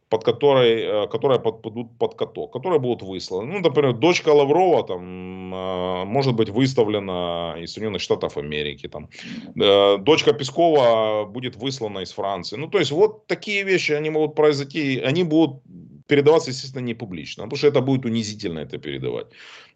под 0.10 0.24
которой, 0.24 0.82
э, 0.82 1.08
которые 1.08 1.40
подпадут 1.40 1.98
под 2.00 2.16
каток, 2.16 2.52
которые 2.52 2.80
будут 2.80 3.04
высланы. 3.04 3.54
Ну, 3.54 3.60
например, 3.60 3.94
дочка 3.94 4.30
Лаврова 4.30 4.84
там 4.84 5.54
э, 5.54 6.06
может 6.06 6.36
быть 6.36 6.50
выставлена 6.50 7.56
из 7.60 7.74
Соединенных 7.74 8.02
Штатов 8.02 8.38
Америки, 8.38 8.88
там, 8.88 9.10
э, 9.56 9.98
дочка 9.98 10.34
Пескова 10.34 11.26
будет 11.26 11.56
выслана 11.56 12.00
из 12.00 12.12
Франции. 12.12 12.58
Ну, 12.58 12.68
то 12.68 12.80
есть, 12.80 12.92
вот 12.92 13.28
такие 13.28 13.64
вещи, 13.64 13.92
они 13.92 14.10
могут 14.10 14.36
произойти, 14.36 15.00
они 15.00 15.24
будут 15.24 15.62
передаваться, 16.10 16.50
естественно, 16.50 16.86
не 16.86 16.96
публично, 16.96 17.44
потому 17.44 17.58
что 17.58 17.68
это 17.68 17.82
будет 17.82 18.06
унизительно 18.06 18.60
это 18.60 18.80
передавать. 18.80 19.28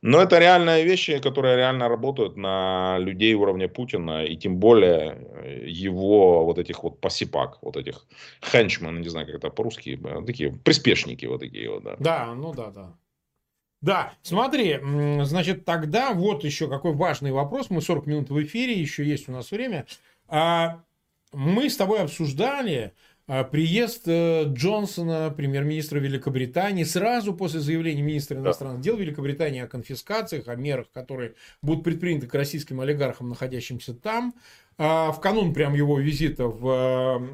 Но 0.02 0.20
это 0.20 0.40
реальные 0.40 0.84
вещи, 0.84 1.20
которые 1.20 1.56
реально 1.56 1.88
работают 1.88 2.38
на 2.38 2.98
людей 3.00 3.36
уровня 3.36 3.68
Путина, 3.68 4.26
и 4.26 4.36
тем 4.36 4.58
более 4.58 5.16
э, 5.44 5.66
его 5.68 6.44
вот 6.44 6.58
этих 6.58 6.84
вот 6.84 7.00
посипак, 7.00 7.60
вот 7.62 7.78
этих 7.78 8.08
хенчмен, 8.42 9.02
не 9.02 9.10
знаю, 9.10 9.28
как 9.28 9.36
это 9.36 9.50
по-русски, 9.50 10.00
э, 10.04 10.26
такие 10.26 10.52
приспешники 10.52 11.28
вот 11.28 11.40
такие 11.40 11.70
вот, 11.70 11.84
да. 11.84 11.96
Да, 12.00 12.34
ну 12.36 12.54
да, 12.54 12.72
да. 12.72 12.98
Да, 13.82 14.14
смотри, 14.22 14.80
значит, 15.24 15.66
тогда 15.66 16.14
вот 16.14 16.46
еще 16.46 16.70
какой 16.70 16.94
важный 16.94 17.32
вопрос. 17.32 17.70
Мы 17.70 17.82
40 17.82 18.08
минут 18.08 18.30
в 18.30 18.42
эфире, 18.42 18.74
еще 18.74 19.06
есть 19.06 19.28
у 19.30 19.34
нас 19.34 19.52
время. 19.52 19.86
А, 20.28 20.82
мы 21.34 21.70
с 21.70 21.76
тобой 21.76 22.00
обсуждали, 22.00 22.94
приезд 23.26 24.08
э, 24.08 24.44
Джонсона, 24.48 25.34
премьер-министра 25.36 26.00
Великобритании, 26.00 26.84
сразу 26.84 27.34
после 27.34 27.62
заявления 27.62 28.02
министра 28.02 28.38
иностранных 28.38 28.82
дел 28.82 28.98
Великобритании 28.98 29.62
о 29.62 29.68
конфискациях, 29.68 30.48
о 30.50 30.56
мерах, 30.56 30.92
которые 30.92 31.36
будут 31.62 31.84
предприняты 31.84 32.28
к 32.28 32.34
российским 32.36 32.82
олигархам, 32.82 33.30
находящимся 33.30 33.94
там, 33.94 34.34
а 34.78 35.12
в 35.12 35.22
канун 35.22 35.54
прям 35.54 35.74
его 35.74 36.00
визита 36.00 36.48
в 36.48 37.28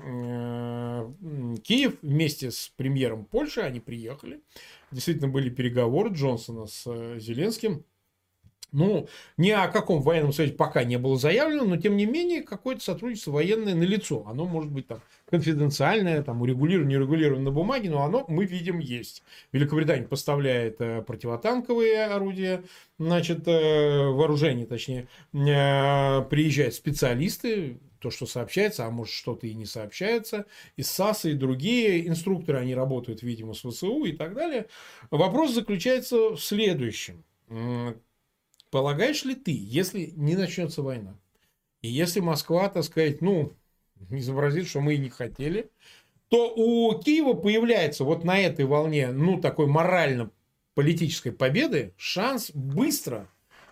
э, 1.21 1.57
Киев 1.63 1.95
вместе 2.01 2.51
с 2.51 2.71
премьером 2.75 3.25
Польши 3.25 3.61
они 3.61 3.79
приехали. 3.79 4.41
Действительно 4.91 5.29
были 5.29 5.49
переговоры 5.49 6.11
Джонсона 6.13 6.67
с 6.67 6.83
э, 6.85 7.17
Зеленским. 7.19 7.83
Ну, 8.71 9.07
ни 9.37 9.49
о 9.49 9.67
каком 9.67 10.01
военном 10.01 10.31
союзе 10.31 10.53
пока 10.53 10.83
не 10.83 10.97
было 10.97 11.17
заявлено, 11.17 11.63
но 11.65 11.77
тем 11.77 11.97
не 11.97 12.05
менее 12.05 12.43
какое-то 12.43 12.83
сотрудничество 12.83 13.31
военное 13.31 13.73
налицо. 13.73 14.27
Оно 14.27 14.45
может 14.45 14.71
быть 14.71 14.87
там 14.87 14.99
конфиденциальное, 15.29 16.23
там 16.23 16.41
урегулировано, 16.41 16.95
урегулировано 16.97 17.43
на 17.43 17.51
бумаге, 17.51 17.89
но 17.89 18.03
оно, 18.03 18.25
мы 18.27 18.45
видим, 18.45 18.79
есть. 18.79 19.23
Великобритания 19.51 20.07
поставляет 20.07 20.81
э, 20.81 21.01
противотанковые 21.01 22.05
орудия, 22.05 22.63
значит, 22.97 23.47
э, 23.47 24.07
вооружение, 24.07 24.65
точнее, 24.65 25.07
э, 25.33 26.21
приезжают 26.29 26.73
специалисты, 26.73 27.79
то, 27.99 28.11
что 28.11 28.25
сообщается, 28.25 28.85
а 28.85 28.91
может 28.91 29.13
что-то 29.13 29.45
и 29.45 29.53
не 29.53 29.65
сообщается, 29.65 30.45
и 30.77 30.83
САСа, 30.83 31.29
и 31.29 31.33
другие 31.33 32.07
инструкторы, 32.07 32.59
они 32.59 32.73
работают, 32.73 33.21
видимо, 33.21 33.53
с 33.53 33.69
ВСУ 33.69 34.05
и 34.05 34.13
так 34.13 34.33
далее. 34.33 34.67
Вопрос 35.11 35.53
заключается 35.53 36.31
в 36.31 36.39
следующем 36.39 37.23
Полагаешь 38.71 39.25
ли 39.25 39.33
ты, 39.33 39.51
если 39.51 40.13
не 40.15 40.35
начнется 40.35 40.83
война, 40.83 41.19
и 41.81 41.87
если 41.87 42.19
Москва, 42.19 42.69
так 42.69 42.83
сказать, 42.83 43.19
ну, 43.21 43.53
изобразит, 44.09 44.67
что 44.67 44.81
мы 44.81 44.95
и 44.95 44.97
не 44.97 45.09
хотели, 45.09 45.69
то 46.29 46.53
у 46.55 46.97
Киева 46.99 47.33
появляется 47.33 48.03
вот 48.03 48.23
на 48.23 48.39
этой 48.39 48.65
волне, 48.65 49.11
ну, 49.11 49.39
такой 49.39 49.67
морально-политической 49.67 51.31
победы 51.31 51.93
шанс 51.97 52.51
быстро 52.53 53.27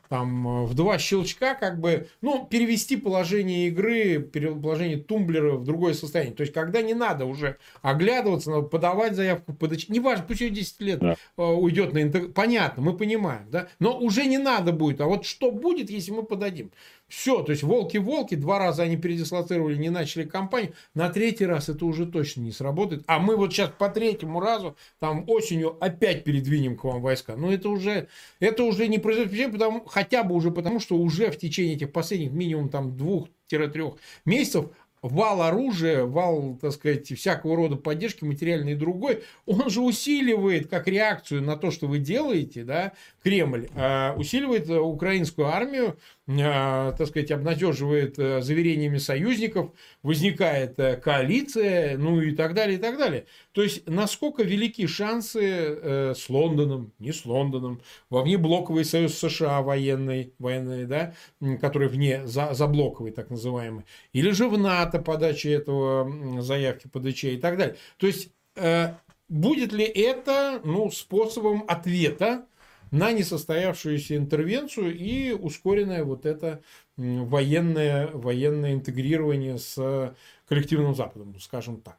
там 0.09 0.47
э, 0.47 0.65
в 0.65 0.73
два 0.73 0.97
щелчка 0.97 1.55
как 1.55 1.79
бы, 1.79 2.07
ну, 2.21 2.45
перевести 2.45 2.97
положение 2.97 3.67
игры, 3.67 4.19
положение 4.19 4.97
тумблера 4.97 5.53
в 5.53 5.63
другое 5.63 5.93
состояние. 5.93 6.35
То 6.35 6.41
есть, 6.41 6.53
когда 6.53 6.81
не 6.81 6.93
надо 6.93 7.25
уже 7.25 7.57
оглядываться, 7.81 8.51
надо 8.51 8.63
подавать 8.63 9.15
заявку, 9.15 9.53
подать, 9.53 9.89
неважно, 9.89 10.25
пусть 10.27 10.41
ее 10.41 10.49
10 10.49 10.81
лет 10.81 10.99
да. 10.99 11.15
Э, 11.37 11.43
уйдет 11.43 11.93
на 11.93 12.01
интернет, 12.01 12.33
понятно, 12.33 12.83
мы 12.83 12.95
понимаем, 12.95 13.49
да, 13.49 13.67
но 13.79 13.97
уже 13.97 14.25
не 14.25 14.37
надо 14.37 14.71
будет, 14.71 15.01
а 15.01 15.05
вот 15.05 15.25
что 15.25 15.51
будет, 15.51 15.89
если 15.89 16.11
мы 16.11 16.23
подадим? 16.23 16.71
Все, 17.07 17.41
то 17.41 17.51
есть 17.51 17.63
волки-волки, 17.63 18.35
два 18.35 18.59
раза 18.59 18.83
они 18.83 18.97
передислоцировали, 18.97 19.77
не 19.77 19.89
начали 19.89 20.25
кампанию, 20.25 20.73
на 20.93 21.09
третий 21.09 21.45
раз 21.45 21.69
это 21.69 21.85
уже 21.85 22.05
точно 22.05 22.41
не 22.41 22.51
сработает. 22.51 23.03
А 23.07 23.19
мы 23.19 23.37
вот 23.37 23.53
сейчас 23.53 23.71
по 23.77 23.87
третьему 23.87 24.41
разу, 24.41 24.75
там 24.99 25.23
осенью 25.27 25.77
опять 25.79 26.25
передвинем 26.25 26.75
к 26.75 26.83
вам 26.83 27.01
войска. 27.01 27.37
Но 27.37 27.51
это 27.51 27.69
уже, 27.69 28.09
это 28.41 28.63
уже 28.63 28.89
не 28.89 28.97
произойдет, 28.97 29.53
потому, 29.53 29.85
хотя 29.85 30.23
бы 30.23 30.35
уже 30.35 30.51
потому, 30.51 30.81
что 30.81 30.97
уже 30.97 31.31
в 31.31 31.37
течение 31.37 31.75
этих 31.75 31.93
последних 31.93 32.31
минимум 32.31 32.67
там 32.67 32.97
двух-трех 32.97 33.95
месяцев 34.25 34.65
вал 35.01 35.41
оружия, 35.41 36.05
вал, 36.05 36.57
так 36.59 36.71
сказать, 36.71 37.07
всякого 37.07 37.55
рода 37.55 37.75
поддержки, 37.75 38.23
материальной 38.23 38.73
и 38.73 38.75
другой, 38.75 39.23
он 39.45 39.69
же 39.69 39.81
усиливает 39.81 40.67
как 40.67 40.87
реакцию 40.87 41.43
на 41.43 41.55
то, 41.55 41.71
что 41.71 41.87
вы 41.87 41.99
делаете, 41.99 42.63
да, 42.63 42.93
Кремль, 43.23 43.69
а, 43.75 44.15
усиливает 44.17 44.69
украинскую 44.69 45.47
армию, 45.47 45.97
так 46.27 47.07
сказать, 47.07 47.31
обнадеживает 47.31 48.19
э, 48.19 48.41
заверениями 48.41 48.97
союзников, 48.97 49.71
возникает 50.03 50.77
э, 50.77 50.97
коалиция, 50.97 51.97
ну 51.97 52.19
и 52.19 52.35
так 52.35 52.53
далее, 52.53 52.77
и 52.77 52.81
так 52.81 52.97
далее. 52.97 53.27
То 53.53 53.63
есть, 53.63 53.87
насколько 53.87 54.43
велики 54.43 54.87
шансы 54.87 55.39
э, 55.41 56.13
с 56.17 56.29
Лондоном, 56.29 56.91
не 56.99 57.13
с 57.13 57.23
Лондоном, 57.25 57.81
во 58.09 58.23
внеблоковый 58.23 58.83
союз 58.83 59.17
США 59.17 59.61
военный, 59.61 60.33
военный 60.37 60.85
да, 60.85 61.13
который 61.61 61.87
вне, 61.87 62.27
за, 62.27 62.53
заблоковый 62.53 63.13
так 63.13 63.29
называемый, 63.29 63.85
или 64.11 64.31
же 64.31 64.49
в 64.49 64.57
НАТО 64.57 64.99
подачи 64.99 65.47
этого 65.47 66.41
заявки 66.41 66.89
ПДЧ 66.89 67.23
и 67.23 67.37
так 67.37 67.57
далее. 67.57 67.77
То 67.95 68.07
есть, 68.07 68.33
будет 69.29 69.71
ли 69.71 69.85
это 69.85 70.59
ну, 70.65 70.91
способом 70.91 71.63
ответа 71.67 72.45
на 72.91 73.11
несостоявшуюся 73.11 74.15
интервенцию 74.17 74.97
и 74.97 75.31
ускоренное 75.31 76.03
вот 76.03 76.25
это 76.25 76.61
военное, 76.95 78.07
военное 78.07 78.73
интегрирование 78.73 79.57
с 79.57 80.15
коллективным 80.47 80.95
Западом, 80.95 81.39
скажем 81.39 81.81
так. 81.81 81.97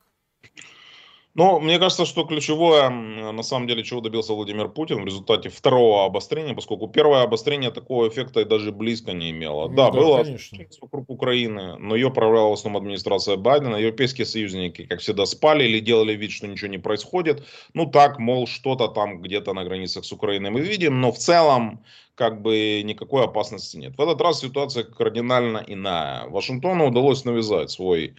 Ну, 1.38 1.60
мне 1.60 1.78
кажется, 1.78 2.04
что 2.04 2.24
ключевое, 2.24 2.90
на 2.90 3.44
самом 3.44 3.68
деле, 3.68 3.84
чего 3.84 4.00
добился 4.00 4.32
Владимир 4.32 4.68
Путин 4.68 5.02
в 5.02 5.06
результате 5.06 5.50
второго 5.50 6.04
обострения, 6.04 6.52
поскольку 6.52 6.88
первое 6.88 7.22
обострение 7.22 7.70
такого 7.70 8.08
эффекта 8.08 8.40
и 8.40 8.44
даже 8.44 8.72
близко 8.72 9.12
не 9.12 9.30
имело. 9.30 9.68
Ну, 9.68 9.76
да, 9.76 9.90
да, 9.90 10.00
было 10.00 10.24
конечно. 10.24 10.58
вокруг 10.80 11.08
Украины, 11.08 11.76
но 11.78 11.94
ее 11.94 12.10
проявляла 12.10 12.50
в 12.50 12.54
основном 12.54 12.82
администрация 12.82 13.36
Байдена. 13.36 13.76
Европейские 13.76 14.26
союзники, 14.26 14.84
как 14.84 14.98
всегда, 14.98 15.26
спали 15.26 15.62
или 15.62 15.78
делали 15.78 16.16
вид, 16.16 16.32
что 16.32 16.48
ничего 16.48 16.72
не 16.72 16.78
происходит. 16.78 17.44
Ну, 17.72 17.86
так, 17.86 18.18
мол, 18.18 18.48
что-то 18.48 18.88
там 18.88 19.22
где-то 19.22 19.52
на 19.52 19.62
границах 19.62 20.04
с 20.04 20.10
Украиной 20.10 20.50
мы 20.50 20.60
видим, 20.60 21.00
но 21.00 21.12
в 21.12 21.18
целом 21.18 21.84
как 22.16 22.42
бы 22.42 22.82
никакой 22.82 23.22
опасности 23.22 23.76
нет. 23.76 23.96
В 23.96 24.00
этот 24.00 24.20
раз 24.20 24.40
ситуация 24.40 24.82
кардинально 24.82 25.62
иная. 25.68 26.26
Вашингтону 26.26 26.88
удалось 26.88 27.24
навязать 27.24 27.70
свой 27.70 28.16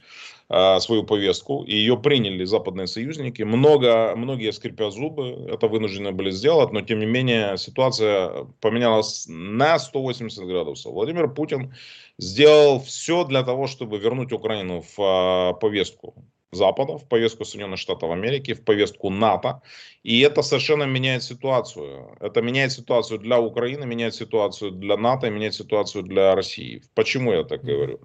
свою 0.79 1.03
повестку, 1.03 1.63
и 1.63 1.75
ее 1.75 1.95
приняли 1.95 2.43
западные 2.43 2.87
союзники. 2.87 3.43
Много, 3.43 4.15
многие, 4.15 4.51
скрипя 4.51 4.89
зубы, 4.89 5.45
это 5.47 5.67
вынуждены 5.67 6.11
были 6.11 6.31
сделать, 6.31 6.71
но 6.71 6.81
тем 6.81 6.99
не 6.99 7.05
менее 7.05 7.55
ситуация 7.57 8.47
поменялась 8.59 9.25
на 9.27 9.77
180 9.77 10.43
градусов. 10.45 10.93
Владимир 10.93 11.31
Путин 11.31 11.75
сделал 12.17 12.79
все 12.79 13.23
для 13.25 13.43
того, 13.43 13.67
чтобы 13.67 13.99
вернуть 13.99 14.33
Украину 14.33 14.81
в 14.81 14.99
а, 14.99 15.53
повестку 15.53 16.15
Запада, 16.51 16.97
в 16.97 17.07
повестку 17.07 17.45
Соединенных 17.45 17.79
Штатов 17.79 18.11
Америки, 18.11 18.53
в 18.53 18.63
повестку 18.63 19.09
НАТО. 19.09 19.61
И 20.03 20.19
это 20.21 20.41
совершенно 20.41 20.83
меняет 20.83 21.23
ситуацию. 21.23 22.17
Это 22.19 22.41
меняет 22.41 22.71
ситуацию 22.71 23.19
для 23.19 23.39
Украины, 23.39 23.85
меняет 23.85 24.15
ситуацию 24.15 24.71
для 24.71 24.97
НАТО, 24.97 25.29
меняет 25.29 25.53
ситуацию 25.53 26.03
для 26.03 26.35
России. 26.35 26.81
Почему 26.95 27.33
я 27.33 27.43
так 27.43 27.63
говорю? 27.63 27.99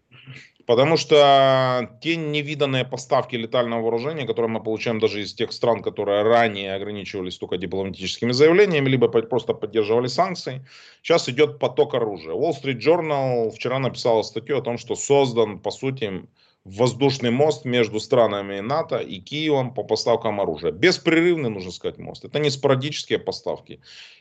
Потому 0.67 0.97
что 0.97 1.91
те 2.01 2.17
невиданные 2.17 2.87
поставки 2.87 3.37
летального 3.37 3.83
вооружения, 3.83 4.27
которые 4.27 4.51
мы 4.51 4.63
получаем 4.63 4.99
даже 4.99 5.21
из 5.21 5.35
тех 5.35 5.53
стран, 5.53 5.83
которые 5.83 6.23
ранее 6.23 6.75
ограничивались 6.75 7.37
только 7.37 7.59
дипломатическими 7.59 8.33
заявлениями, 8.33 8.89
либо 8.89 9.09
просто 9.09 9.53
поддерживали 9.53 10.07
санкции, 10.07 10.67
сейчас 11.03 11.29
идет 11.29 11.59
поток 11.59 11.95
оружия. 11.95 12.35
Wall 12.35 12.53
Street 12.53 12.79
Journal 12.79 13.51
вчера 13.51 13.79
написала 13.79 14.23
статью 14.23 14.59
о 14.59 14.63
том, 14.63 14.79
что 14.79 14.97
создан, 14.97 15.59
по 15.59 15.71
сути, 15.71 16.25
воздушный 16.65 17.31
мост 17.31 17.65
между 17.65 18.01
странами 18.01 18.61
НАТО 18.61 18.99
и 18.99 19.21
Киевом 19.21 19.75
по 19.75 19.85
поставкам 19.85 20.41
оружия. 20.41 20.73
Беспрерывный, 20.73 21.51
нужно 21.51 21.71
сказать, 21.71 21.99
мост. 21.99 22.25
Это 22.25 22.39
не 22.39 22.51
спорадические 22.51 23.19
поставки. 23.19 23.81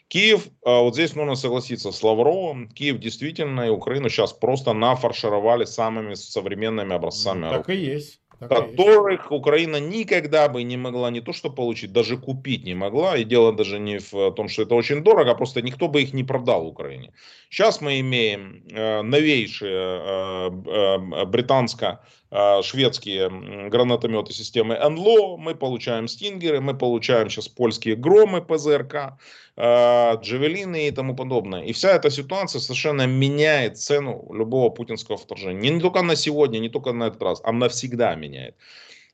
Киев, 0.09 0.47
а, 0.65 0.81
вот 0.81 0.93
здесь 0.93 1.15
нужно 1.15 1.35
согласиться 1.35 1.91
с 1.91 2.03
Лавровым, 2.03 2.69
Киев 2.69 2.99
действительно 2.99 3.61
и 3.61 3.69
Украину 3.69 4.09
сейчас 4.09 4.33
просто 4.33 4.73
нафаршировали 4.73 5.65
самыми 5.65 6.15
современными 6.15 6.93
образцами. 6.93 7.49
Так 7.49 7.69
и 7.69 7.75
есть 7.75 8.22
которых 8.47 9.31
Украина 9.31 9.79
никогда 9.79 10.49
бы 10.49 10.63
не 10.63 10.77
могла 10.77 11.11
не 11.11 11.21
то 11.21 11.33
что 11.33 11.49
получить, 11.49 11.91
даже 11.91 12.17
купить 12.17 12.63
не 12.63 12.75
могла. 12.75 13.17
И 13.17 13.23
дело 13.23 13.53
даже 13.53 13.79
не 13.79 13.99
в 13.99 14.31
том, 14.31 14.49
что 14.49 14.63
это 14.63 14.75
очень 14.75 15.03
дорого, 15.03 15.31
а 15.31 15.35
просто 15.35 15.61
никто 15.61 15.87
бы 15.87 16.01
их 16.01 16.13
не 16.13 16.23
продал 16.23 16.67
Украине. 16.67 17.13
Сейчас 17.49 17.81
мы 17.81 17.99
имеем 17.99 18.63
э, 18.71 19.01
новейшие 19.03 19.71
э, 19.71 20.49
э, 20.65 20.97
британско-шведские 21.25 23.69
гранатометы 23.69 24.33
системы 24.33 24.75
НЛО, 24.77 25.37
мы 25.37 25.53
получаем 25.53 26.07
стингеры, 26.07 26.61
мы 26.61 26.73
получаем 26.73 27.29
сейчас 27.29 27.47
польские 27.47 27.95
громы 27.95 28.41
ПЗРК, 28.41 29.19
джавелины 29.59 30.87
и 30.87 30.91
тому 30.91 31.15
подобное. 31.15 31.63
И 31.63 31.73
вся 31.73 31.91
эта 31.91 32.09
ситуация 32.09 32.59
совершенно 32.59 33.05
меняет 33.05 33.77
цену 33.77 34.27
любого 34.33 34.69
путинского 34.69 35.17
вторжения. 35.17 35.69
Не 35.69 35.79
только 35.79 36.01
на 36.01 36.15
сегодня, 36.15 36.59
не 36.59 36.69
только 36.69 36.93
на 36.93 37.07
этот 37.07 37.21
раз, 37.21 37.41
а 37.43 37.51
навсегда 37.51 38.15
меняет. 38.15 38.55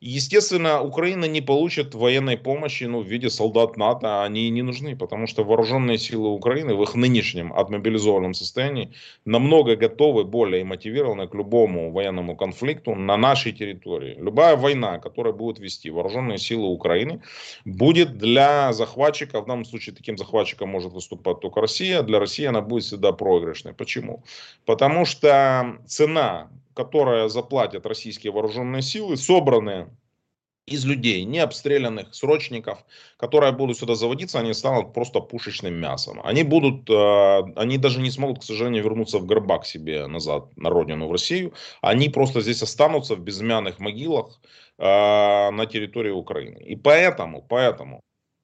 Естественно, 0.01 0.81
Украина 0.81 1.25
не 1.25 1.41
получит 1.41 1.93
военной 1.93 2.37
помощи 2.37 2.85
ну, 2.85 3.01
в 3.01 3.05
виде 3.05 3.29
солдат 3.29 3.75
НАТО, 3.75 4.23
они 4.23 4.49
не 4.49 4.61
нужны, 4.61 4.95
потому 4.95 5.27
что 5.27 5.43
вооруженные 5.43 5.97
силы 5.97 6.29
Украины 6.29 6.73
в 6.73 6.83
их 6.83 6.95
нынешнем 6.95 7.51
отмобилизованном 7.51 8.33
состоянии 8.33 8.93
намного 9.25 9.75
готовы, 9.75 10.23
более 10.23 10.63
мотивированы 10.63 11.27
к 11.27 11.35
любому 11.35 11.91
военному 11.91 12.37
конфликту 12.37 12.95
на 12.95 13.17
нашей 13.17 13.51
территории. 13.51 14.15
Любая 14.17 14.55
война, 14.55 14.99
которая 14.99 15.33
будет 15.33 15.59
вести 15.59 15.89
вооруженные 15.89 16.37
силы 16.37 16.69
Украины, 16.69 17.21
будет 17.65 18.17
для 18.17 18.71
захватчика, 18.71 19.41
в 19.41 19.47
данном 19.47 19.65
случае 19.65 19.95
таким 19.95 20.17
захватчиком 20.17 20.69
может 20.69 20.93
выступать 20.93 21.41
только 21.41 21.59
Россия, 21.59 22.03
для 22.03 22.19
России 22.19 22.45
она 22.45 22.61
будет 22.61 22.85
всегда 22.85 23.11
проигрышной. 23.11 23.73
Почему? 23.73 24.23
Потому 24.65 25.03
что 25.03 25.79
цена 25.87 26.49
которое 26.79 27.27
заплатят 27.27 27.85
российские 27.85 28.31
вооруженные 28.31 28.81
силы, 28.81 29.17
собранные 29.17 29.89
из 30.65 30.85
людей, 30.85 31.25
не 31.25 31.39
обстрелянных 31.39 32.15
срочников, 32.15 32.77
которые 33.17 33.51
будут 33.51 33.77
сюда 33.77 33.95
заводиться, 33.95 34.39
они 34.39 34.53
станут 34.53 34.93
просто 34.93 35.19
пушечным 35.19 35.73
мясом. 35.73 36.21
Они 36.23 36.43
будут, 36.43 36.89
э, 36.89 37.53
они 37.57 37.77
даже 37.77 37.99
не 37.99 38.11
смогут, 38.11 38.39
к 38.39 38.43
сожалению, 38.43 38.83
вернуться 38.83 39.19
в 39.19 39.25
Горбак 39.25 39.65
себе 39.65 40.07
назад, 40.07 40.55
на 40.55 40.69
родину, 40.69 41.07
в 41.07 41.11
Россию. 41.11 41.53
Они 41.81 42.07
просто 42.07 42.39
здесь 42.39 42.63
останутся 42.63 43.15
в 43.15 43.19
безымянных 43.19 43.79
могилах 43.79 44.39
э, 44.77 44.85
на 45.51 45.65
территории 45.65 46.11
Украины. 46.11 46.59
И 46.59 46.77
поэтому, 46.77 47.41
поэтому 47.41 47.99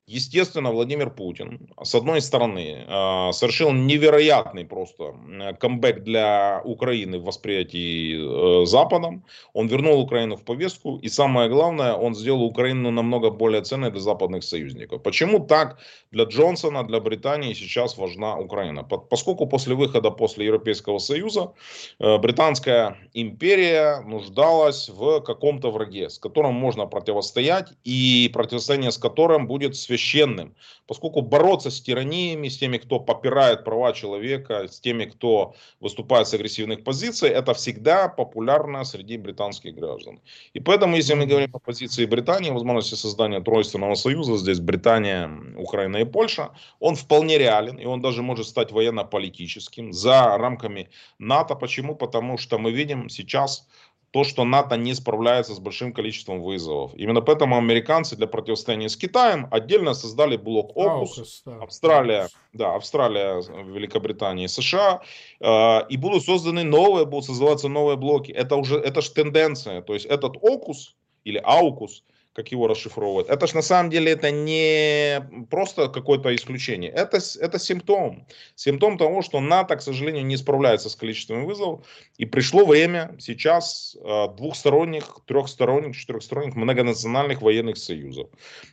Естественно, 0.08 0.72
Владимир 0.72 1.10
Путин, 1.10 1.68
с 1.84 1.96
одной 1.96 2.22
стороны, 2.22 2.86
э, 2.88 3.32
совершил 3.34 3.72
невероятный 3.72 4.64
просто 4.64 5.16
камбэк 5.60 6.04
для 6.04 6.62
Украины 6.64 7.18
в 7.18 7.24
восприятии 7.24 8.14
э, 8.14 8.66
Западом. 8.68 9.26
Он 9.54 9.68
вернул 9.68 10.00
Украину 10.00 10.36
в 10.36 10.44
повестку. 10.44 10.98
И 10.98 11.10
самое 11.10 11.50
главное, 11.50 11.94
он 11.94 12.14
сделал 12.14 12.44
Украину 12.44 12.92
намного 12.92 13.32
более 13.32 13.64
ценной 13.64 13.90
для 13.90 14.00
западных 14.00 14.44
союзников. 14.44 15.02
Почему 15.02 15.40
так 15.40 15.80
для 16.12 16.26
Джонсона, 16.26 16.84
для 16.84 17.00
Британии 17.00 17.56
сейчас 17.56 17.98
важна 17.98 18.38
Украина? 18.38 18.84
Поскольку 18.84 19.48
после 19.48 19.74
выхода 19.74 20.12
после 20.12 20.46
Европейского 20.46 21.00
Союза 21.00 21.54
э, 22.00 22.20
Британская 22.20 22.96
империя 23.14 24.02
нуждалась 24.02 24.88
в 24.88 25.22
каком-то 25.22 25.72
враге, 25.72 26.12
с 26.12 26.20
которым 26.20 26.54
можно 26.54 26.86
противостоять 26.86 27.74
и 27.84 28.30
противостояние 28.32 28.92
с 28.92 29.00
которым 29.00 29.48
будет 29.48 29.76
связано 29.76 29.95
священным, 29.96 30.56
поскольку 30.88 31.22
бороться 31.22 31.70
с 31.70 31.82
тираниями, 31.82 32.50
с 32.50 32.58
теми, 32.58 32.78
кто 32.78 33.00
попирает 33.00 33.64
права 33.64 33.94
человека, 33.94 34.68
с 34.68 34.80
теми, 34.80 35.06
кто 35.06 35.54
выступает 35.80 36.28
с 36.28 36.34
агрессивных 36.34 36.84
позиций, 36.84 37.30
это 37.30 37.54
всегда 37.54 38.08
популярно 38.10 38.86
среди 38.86 39.18
британских 39.18 39.76
граждан. 39.76 40.20
И 40.54 40.60
поэтому, 40.60 40.96
если 40.98 41.16
мы 41.16 41.26
говорим 41.26 41.50
о 41.54 41.60
позиции 41.60 42.06
Британии, 42.06 42.52
возможности 42.52 42.96
создания 42.96 43.42
тройственного 43.42 43.96
союза, 43.96 44.38
здесь 44.38 44.60
Британия, 44.60 45.30
Украина 45.58 45.98
и 45.98 46.06
Польша, 46.06 46.50
он 46.80 46.96
вполне 46.96 47.38
реален, 47.38 47.78
и 47.78 47.86
он 47.86 48.02
даже 48.02 48.22
может 48.22 48.48
стать 48.48 48.72
военно-политическим 48.72 49.94
за 49.94 50.38
рамками 50.38 50.90
НАТО. 51.20 51.56
Почему? 51.56 51.96
Потому 51.96 52.38
что 52.38 52.58
мы 52.58 52.72
видим 52.72 53.10
сейчас 53.10 53.68
то, 54.16 54.24
что 54.24 54.46
НАТО 54.46 54.78
не 54.78 54.94
справляется 54.94 55.54
с 55.54 55.60
большим 55.60 55.92
количеством 55.92 56.42
вызовов. 56.42 56.94
Именно 56.96 57.20
поэтому 57.20 57.58
американцы 57.58 58.16
для 58.16 58.28
противостояния 58.28 58.88
с 58.88 58.96
Китаем 58.96 59.50
отдельно 59.52 59.94
создали 59.94 60.38
блок 60.38 60.72
ОКУС, 60.74 61.42
да. 61.46 61.58
Австралия, 61.62 62.30
да, 62.54 62.76
Австралия, 62.76 63.42
Великобритания 63.66 64.46
и 64.46 64.48
США, 64.48 65.02
э, 65.42 65.88
и 65.90 65.98
будут 65.98 66.24
созданы 66.24 66.64
новые, 66.64 67.06
будут 67.06 67.26
создаваться 67.26 67.68
новые 67.68 67.98
блоки. 67.98 68.32
Это 68.32 68.56
уже, 68.56 68.78
это 68.78 69.02
же 69.02 69.12
тенденция, 69.12 69.82
то 69.82 69.94
есть 69.94 70.06
этот 70.06 70.38
ОКУС 70.42 70.96
или 71.26 71.42
АУКУС, 71.44 72.06
как 72.36 72.52
его 72.52 72.68
расшифровывают. 72.68 73.30
Это 73.30 73.48
же 73.48 73.56
на 73.56 73.62
самом 73.62 73.90
деле 73.90 74.12
это 74.12 74.30
не 74.30 75.22
просто 75.50 75.88
какое-то 75.88 76.36
исключение. 76.36 76.92
Это, 76.92 77.20
это 77.40 77.60
симптом. 77.60 78.28
Симптом 78.56 78.98
того, 78.98 79.22
что 79.22 79.40
НАТО, 79.40 79.78
к 79.78 79.82
сожалению, 79.82 80.26
не 80.26 80.36
справляется 80.38 80.90
с 80.90 80.96
количеством 80.96 81.46
вызовов. 81.46 81.86
И 82.18 82.26
пришло 82.26 82.66
время 82.66 83.16
сейчас 83.20 83.96
э, 84.04 84.28
двухсторонних, 84.36 85.20
трехсторонних, 85.26 85.96
четырехсторонних 85.96 86.56
многонациональных 86.56 87.42
военных 87.42 87.78
союзов. 87.78 88.28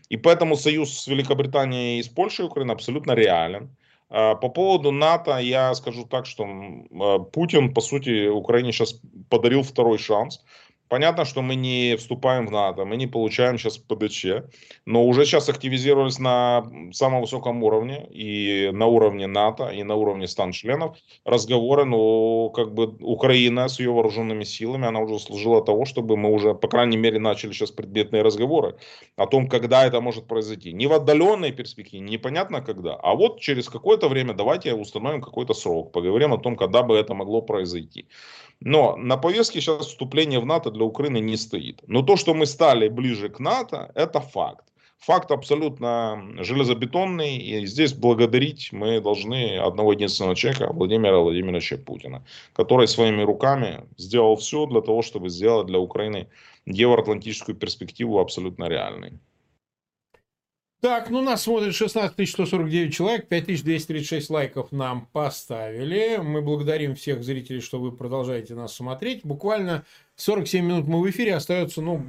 И 0.08 0.16
поэтому 0.16 0.56
союз 0.56 0.98
с 0.98 1.06
Великобританией 1.06 2.00
и 2.00 2.02
с 2.02 2.08
Польшей 2.08 2.44
и 2.44 2.48
Украиной 2.48 2.74
абсолютно 2.74 3.12
реален. 3.12 3.70
Э, 4.10 4.34
по 4.34 4.48
поводу 4.48 4.90
НАТО 4.90 5.38
я 5.38 5.72
скажу 5.74 6.04
так, 6.04 6.26
что 6.26 6.44
э, 6.44 7.18
Путин, 7.32 7.72
по 7.72 7.80
сути, 7.80 8.26
Украине 8.26 8.72
сейчас 8.72 9.00
подарил 9.28 9.62
второй 9.62 9.98
шанс. 9.98 10.42
Понятно, 10.93 11.24
что 11.24 11.40
мы 11.40 11.55
не 11.55 11.97
вступаем 11.97 12.47
в 12.47 12.51
НАТО, 12.51 12.84
мы 12.84 12.99
не 12.99 13.07
получаем 13.07 13.57
сейчас 13.57 13.78
ПДЧ, 13.78 14.26
но 14.84 15.07
уже 15.07 15.24
сейчас 15.24 15.49
активизировались 15.49 16.18
на 16.18 16.66
самом 16.93 17.22
высоком 17.22 17.62
уровне, 17.62 18.07
и 18.11 18.68
на 18.74 18.84
уровне 18.84 19.26
НАТО, 19.26 19.70
и 19.70 19.84
на 19.84 19.95
уровне 19.95 20.26
стан-членов 20.26 20.99
разговоры, 21.24 21.86
ну, 21.86 22.51
как 22.55 22.74
бы 22.74 22.95
Украина 23.01 23.68
с 23.68 23.80
ее 23.80 23.90
вооруженными 23.90 24.45
силами, 24.45 24.86
она 24.86 25.01
уже 25.01 25.18
служила 25.18 25.64
того, 25.64 25.86
чтобы 25.86 26.18
мы 26.18 26.30
уже, 26.30 26.55
по 26.55 26.68
крайней 26.68 26.99
мере, 26.99 27.18
начали 27.18 27.53
сейчас 27.53 27.70
предметные 27.70 28.20
разговоры 28.20 28.76
о 29.16 29.26
том, 29.26 29.49
когда 29.49 29.86
это 29.86 30.03
может 30.03 30.26
произойти. 30.26 30.74
Не 30.74 30.88
в 30.88 30.93
отдаленной 30.93 31.53
перспективе, 31.53 32.03
непонятно 32.03 32.61
когда, 32.61 32.97
а 32.97 33.14
вот 33.14 33.40
через 33.40 33.70
какое-то 33.70 34.11
время 34.11 34.34
давайте 34.34 34.74
установим 34.74 35.22
какой-то 35.22 35.55
срок, 35.55 35.90
поговорим 35.90 36.34
о 36.34 36.38
том, 36.38 36.55
когда 36.55 36.82
бы 36.82 36.97
это 36.97 37.14
могло 37.14 37.40
произойти. 37.40 38.09
Но 38.64 38.96
на 38.96 39.16
повестке 39.16 39.60
сейчас 39.60 39.86
вступление 39.86 40.38
в 40.38 40.46
НАТО 40.46 40.70
для 40.70 40.84
Украины 40.84 41.18
не 41.18 41.36
стоит. 41.36 41.82
Но 41.88 42.02
то, 42.02 42.16
что 42.16 42.34
мы 42.34 42.46
стали 42.46 42.88
ближе 42.88 43.28
к 43.28 43.40
НАТО, 43.40 43.90
это 43.94 44.20
факт. 44.20 44.64
Факт 45.00 45.32
абсолютно 45.32 46.22
железобетонный, 46.38 47.36
и 47.36 47.66
здесь 47.66 47.92
благодарить 47.92 48.72
мы 48.72 49.00
должны 49.00 49.58
одного 49.58 49.92
единственного 49.94 50.36
человека, 50.36 50.72
Владимира 50.72 51.18
Владимировича 51.18 51.76
Путина, 51.76 52.24
который 52.52 52.86
своими 52.86 53.22
руками 53.22 53.84
сделал 53.96 54.36
все 54.36 54.66
для 54.66 54.80
того, 54.80 55.02
чтобы 55.02 55.28
сделать 55.28 55.66
для 55.66 55.80
Украины 55.80 56.28
евроатлантическую 56.66 57.56
перспективу 57.56 58.20
абсолютно 58.20 58.68
реальной. 58.68 59.18
Так, 60.82 61.10
ну 61.10 61.22
нас 61.22 61.42
смотрит 61.42 61.76
16 61.76 62.28
149 62.28 62.92
человек, 62.92 63.28
5236 63.28 64.30
лайков 64.30 64.72
нам 64.72 65.06
поставили. 65.12 66.16
Мы 66.16 66.42
благодарим 66.42 66.96
всех 66.96 67.22
зрителей, 67.22 67.60
что 67.60 67.78
вы 67.78 67.92
продолжаете 67.92 68.56
нас 68.56 68.74
смотреть. 68.74 69.24
Буквально 69.24 69.84
47 70.16 70.64
минут 70.64 70.86
мы 70.86 71.00
в 71.00 71.10
эфире, 71.10 71.34
остается, 71.34 71.80
ну, 71.80 72.04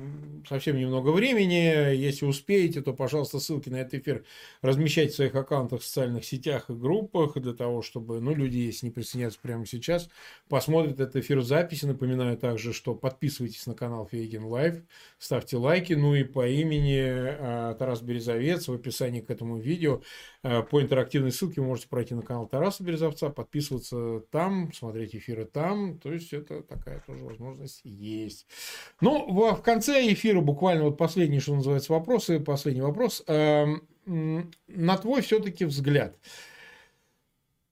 совсем 0.47 0.77
немного 0.77 1.09
времени. 1.09 1.95
Если 1.95 2.25
успеете, 2.25 2.81
то, 2.81 2.93
пожалуйста, 2.93 3.39
ссылки 3.39 3.69
на 3.69 3.77
этот 3.77 3.95
эфир 3.95 4.25
размещайте 4.61 5.13
в 5.13 5.15
своих 5.15 5.35
аккаунтах 5.35 5.81
в 5.81 5.85
социальных 5.85 6.25
сетях 6.25 6.69
и 6.69 6.73
группах, 6.73 7.37
для 7.37 7.53
того, 7.53 7.81
чтобы, 7.81 8.19
ну, 8.19 8.35
люди, 8.35 8.57
если 8.57 8.87
не 8.87 8.91
присоединяться 8.91 9.39
прямо 9.41 9.65
сейчас, 9.65 10.09
посмотрят 10.49 10.99
этот 10.99 11.15
эфир 11.17 11.39
в 11.39 11.45
записи. 11.45 11.85
Напоминаю 11.85 12.37
также, 12.37 12.73
что 12.73 12.93
подписывайтесь 12.93 13.65
на 13.67 13.73
канал 13.73 14.07
Фейгин 14.11 14.43
Live, 14.43 14.83
ставьте 15.17 15.57
лайки, 15.57 15.93
ну 15.93 16.13
и 16.15 16.23
по 16.23 16.47
имени 16.47 16.99
э, 16.99 17.75
Тарас 17.79 18.01
Березовец 18.01 18.67
в 18.67 18.73
описании 18.73 19.21
к 19.21 19.29
этому 19.29 19.57
видео 19.57 20.01
Э, 20.43 20.61
по 20.61 20.81
интерактивной 20.81 21.31
ссылке 21.31 21.61
вы 21.61 21.67
можете 21.67 21.87
пройти 21.87 22.13
на 22.13 22.21
канал 22.21 22.47
Тараса 22.47 22.83
Березовца, 22.83 23.29
подписываться 23.29 24.19
там, 24.29 24.73
смотреть 24.73 25.15
эфиры 25.15 25.45
там. 25.45 25.97
То 25.99 26.11
есть 26.11 26.33
это 26.33 26.61
такая 26.61 27.01
тоже 27.07 27.23
возможность 27.23 27.81
есть. 27.93 28.45
Ну, 29.01 29.31
в, 29.31 29.61
конце 29.61 30.11
эфира 30.11 30.41
буквально 30.41 30.85
вот 30.85 30.97
последний, 30.97 31.39
что 31.39 31.55
называется, 31.55 31.93
вопросы. 31.93 32.39
Последний 32.39 32.81
вопрос. 32.81 33.23
Эм, 33.27 33.87
на 34.05 34.97
твой 34.97 35.21
все-таки 35.21 35.65
взгляд. 35.65 36.17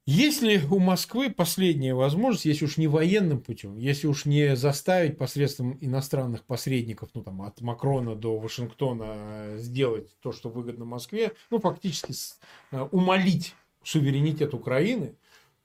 Если 0.07 0.59
у 0.69 0.80
Москвы 0.80 1.30
последняя 1.30 1.93
возможность, 1.93 2.45
если 2.45 2.65
уж 2.65 2.78
не 2.78 2.88
военным 2.88 3.39
путем, 3.39 3.78
если 3.78 4.07
уж 4.07 4.26
не 4.26 4.55
заставить 4.55 5.17
посредством 5.17 5.78
иностранных 5.80 6.43
посредников, 6.43 7.09
ну 7.13 7.22
там 7.22 7.43
от 7.43 7.61
Макрона 7.61 8.15
до 8.15 8.39
Вашингтона 8.39 9.05
э, 9.05 9.57
сделать 9.59 10.17
то, 10.22 10.32
что 10.32 10.49
выгодно 10.49 10.86
Москве, 10.86 11.34
ну 11.51 11.59
фактически 11.59 12.13
э, 12.72 12.82
умолить 12.91 13.53
суверенитет 13.84 14.55
Украины, 14.55 15.15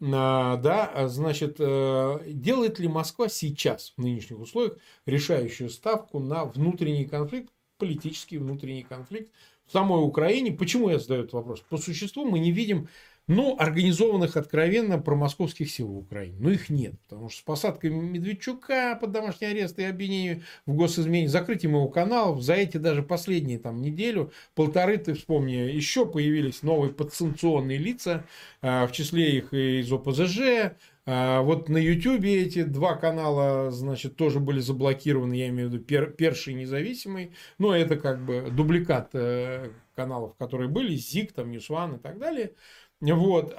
да, 0.00 1.08
значит, 1.08 1.56
делает 1.58 2.78
ли 2.78 2.88
Москва 2.88 3.28
сейчас 3.28 3.94
в 3.96 4.02
нынешних 4.02 4.38
условиях 4.38 4.76
решающую 5.06 5.70
ставку 5.70 6.18
на 6.18 6.44
внутренний 6.44 7.06
конфликт, 7.06 7.52
политический 7.78 8.38
внутренний 8.38 8.82
конфликт 8.82 9.32
в 9.66 9.72
самой 9.72 10.06
Украине? 10.06 10.52
Почему 10.52 10.90
я 10.90 10.98
задаю 10.98 11.22
этот 11.22 11.32
вопрос? 11.32 11.60
По 11.60 11.78
существу 11.78 12.24
мы 12.24 12.38
не 12.38 12.52
видим 12.52 12.88
ну, 13.28 13.56
организованных 13.58 14.36
откровенно 14.36 14.98
промосковских 14.98 15.70
сил 15.70 15.88
в 15.88 15.98
Украине. 15.98 16.36
Но 16.38 16.50
их 16.50 16.70
нет. 16.70 16.94
Потому 17.08 17.28
что 17.28 17.40
с 17.40 17.42
посадкой 17.42 17.90
Медведчука 17.90 18.96
под 19.00 19.12
домашний 19.12 19.48
арест 19.48 19.78
и 19.78 19.84
обвинению 19.84 20.42
в 20.64 20.74
госизмене, 20.74 21.28
закрытием 21.28 21.72
его 21.72 21.88
каналов, 21.88 22.42
за 22.42 22.54
эти 22.54 22.76
даже 22.76 23.02
последние 23.02 23.58
там 23.58 23.80
неделю, 23.82 24.32
полторы, 24.54 24.98
ты 24.98 25.14
вспомни, 25.14 25.52
еще 25.52 26.06
появились 26.06 26.62
новые 26.62 26.92
подсанкционные 26.92 27.78
лица, 27.78 28.24
а, 28.62 28.86
в 28.86 28.92
числе 28.92 29.38
их 29.38 29.52
из 29.52 29.90
ОПЗЖ, 29.92 30.74
а, 31.08 31.42
вот 31.42 31.68
на 31.68 31.78
Ютубе 31.78 32.42
эти 32.42 32.64
два 32.64 32.96
канала, 32.96 33.70
значит, 33.70 34.16
тоже 34.16 34.40
были 34.40 34.58
заблокированы, 34.58 35.34
я 35.34 35.48
имею 35.48 35.68
в 35.68 35.72
виду 35.72 35.84
пер, 35.84 36.10
Перший 36.10 36.54
независимый, 36.54 37.30
но 37.58 37.74
это 37.74 37.96
как 37.96 38.24
бы 38.24 38.48
дубликат 38.50 39.10
э, 39.12 39.70
каналов, 39.94 40.34
которые 40.36 40.68
были, 40.68 40.96
ЗИК, 40.96 41.32
там, 41.32 41.52
Ньюсван 41.52 41.94
и 41.94 41.98
так 41.98 42.18
далее. 42.18 42.52
Вот. 43.00 43.54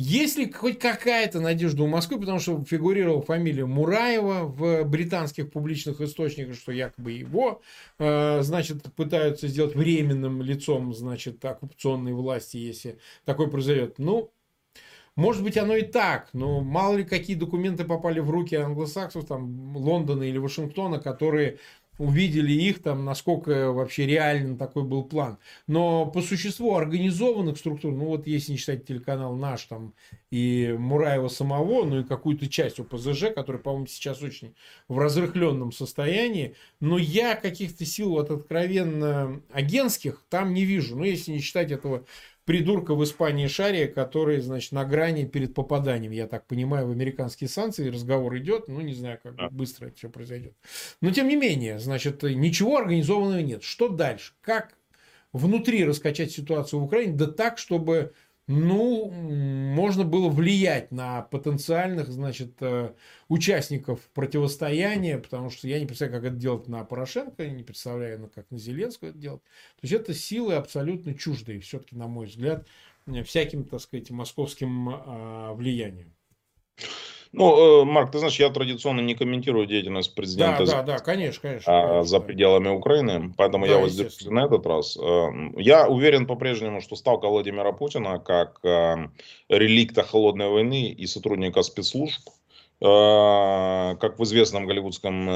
Есть 0.00 0.36
ли 0.38 0.48
хоть 0.52 0.78
какая-то 0.78 1.40
надежда 1.40 1.82
у 1.82 1.88
Москвы, 1.88 2.20
потому 2.20 2.38
что 2.38 2.62
фигурировала 2.62 3.20
фамилия 3.20 3.66
Мураева 3.66 4.44
в 4.44 4.84
британских 4.84 5.50
публичных 5.50 6.00
источниках, 6.00 6.54
что 6.54 6.70
якобы 6.70 7.10
его, 7.10 7.62
а, 7.98 8.40
значит, 8.42 8.94
пытаются 8.94 9.48
сделать 9.48 9.74
временным 9.74 10.40
лицом, 10.40 10.94
значит, 10.94 11.44
оккупационной 11.44 12.12
власти, 12.12 12.58
если 12.58 13.00
такое 13.24 13.48
произойдет. 13.48 13.98
Ну, 13.98 14.30
может 15.16 15.42
быть, 15.42 15.58
оно 15.58 15.74
и 15.74 15.82
так, 15.82 16.28
но 16.32 16.60
мало 16.60 16.98
ли 16.98 17.04
какие 17.04 17.34
документы 17.34 17.82
попали 17.82 18.20
в 18.20 18.30
руки 18.30 18.54
англосаксов, 18.54 19.26
там, 19.26 19.76
Лондона 19.76 20.22
или 20.22 20.38
Вашингтона, 20.38 21.00
которые 21.00 21.58
увидели 21.98 22.52
их, 22.52 22.82
там, 22.82 23.04
насколько 23.04 23.72
вообще 23.72 24.06
реален 24.06 24.56
такой 24.56 24.84
был 24.84 25.04
план. 25.04 25.38
Но 25.66 26.06
по 26.06 26.22
существу 26.22 26.76
организованных 26.76 27.58
структур, 27.58 27.92
ну 27.92 28.06
вот 28.06 28.26
если 28.26 28.52
не 28.52 28.58
считать 28.58 28.86
телеканал 28.86 29.34
наш 29.34 29.64
там 29.64 29.94
и 30.30 30.74
Мураева 30.78 31.28
самого, 31.28 31.84
ну 31.84 32.00
и 32.00 32.04
какую-то 32.04 32.48
часть 32.48 32.78
ОПЗЖ, 32.78 33.34
который, 33.34 33.60
по-моему, 33.60 33.86
сейчас 33.86 34.22
очень 34.22 34.54
в 34.86 34.98
разрыхленном 34.98 35.72
состоянии, 35.72 36.54
но 36.80 36.98
я 36.98 37.34
каких-то 37.34 37.84
сил 37.84 38.10
вот 38.10 38.30
откровенно 38.30 39.42
агентских 39.52 40.24
там 40.28 40.54
не 40.54 40.64
вижу. 40.64 40.96
Ну, 40.96 41.04
если 41.04 41.32
не 41.32 41.40
считать 41.40 41.72
этого 41.72 42.04
придурка 42.48 42.94
в 42.94 43.04
Испании 43.04 43.46
Шария, 43.46 43.86
который, 43.86 44.40
значит, 44.40 44.72
на 44.72 44.86
грани 44.86 45.26
перед 45.26 45.52
попаданием, 45.52 46.12
я 46.12 46.26
так 46.26 46.46
понимаю, 46.46 46.88
в 46.88 46.90
американские 46.92 47.46
санкции, 47.46 47.90
разговор 47.90 48.38
идет, 48.38 48.68
ну, 48.68 48.80
не 48.80 48.94
знаю, 48.94 49.18
как 49.22 49.52
быстро 49.52 49.88
это 49.88 49.96
все 49.96 50.08
произойдет. 50.08 50.54
Но, 51.02 51.10
тем 51.10 51.28
не 51.28 51.36
менее, 51.36 51.78
значит, 51.78 52.22
ничего 52.22 52.78
организованного 52.78 53.40
нет. 53.40 53.62
Что 53.62 53.90
дальше? 53.90 54.32
Как 54.40 54.78
внутри 55.34 55.84
раскачать 55.84 56.32
ситуацию 56.32 56.80
в 56.80 56.84
Украине, 56.84 57.12
да 57.12 57.26
так, 57.26 57.58
чтобы 57.58 58.14
ну, 58.48 59.10
можно 59.10 60.04
было 60.04 60.30
влиять 60.30 60.90
на 60.90 61.20
потенциальных, 61.20 62.08
значит, 62.08 62.54
э, 62.60 62.94
участников 63.28 64.00
противостояния, 64.14 65.18
потому 65.18 65.50
что 65.50 65.68
я 65.68 65.78
не 65.78 65.84
представляю, 65.84 66.22
как 66.22 66.32
это 66.32 66.40
делать 66.40 66.66
на 66.66 66.82
Порошенко, 66.82 67.46
не 67.46 67.62
представляю, 67.62 68.30
как 68.34 68.50
на 68.50 68.58
Зеленского 68.58 69.10
это 69.10 69.18
делать. 69.18 69.42
То 69.42 69.80
есть, 69.82 69.92
это 69.92 70.14
силы 70.14 70.54
абсолютно 70.54 71.14
чуждые, 71.14 71.60
все-таки, 71.60 71.94
на 71.94 72.06
мой 72.08 72.26
взгляд, 72.26 72.66
всяким, 73.24 73.64
так 73.64 73.82
сказать, 73.82 74.10
московским 74.10 74.88
а, 74.88 75.52
влиянием. 75.52 76.14
Ну, 77.32 77.82
э, 77.82 77.84
Марк, 77.84 78.10
ты 78.10 78.18
знаешь, 78.18 78.38
я 78.38 78.48
традиционно 78.50 79.00
не 79.00 79.14
комментирую 79.14 79.66
деятельность 79.66 80.14
президента 80.14 80.60
да, 80.60 80.66
за, 80.66 80.72
да, 80.72 80.82
да, 80.82 80.98
конечно, 80.98 81.42
конечно, 81.42 81.72
конечно, 81.72 82.04
за 82.04 82.20
пределами 82.20 82.68
Украины, 82.68 83.34
поэтому 83.36 83.66
да, 83.66 83.72
я 83.72 83.78
воздержусь 83.78 84.26
на 84.26 84.46
этот 84.46 84.66
раз. 84.66 84.96
Э, 84.96 85.28
я 85.56 85.88
уверен 85.88 86.26
по-прежнему, 86.26 86.80
что 86.80 86.96
ставка 86.96 87.28
Владимира 87.28 87.72
Путина 87.72 88.18
как 88.18 88.60
э, 88.64 89.08
реликта 89.48 90.02
холодной 90.02 90.48
войны 90.48 90.88
и 90.90 91.06
сотрудника 91.06 91.62
спецслужб, 91.62 92.22
как 92.80 94.18
в 94.18 94.22
известном 94.22 94.66
голливудском 94.66 95.26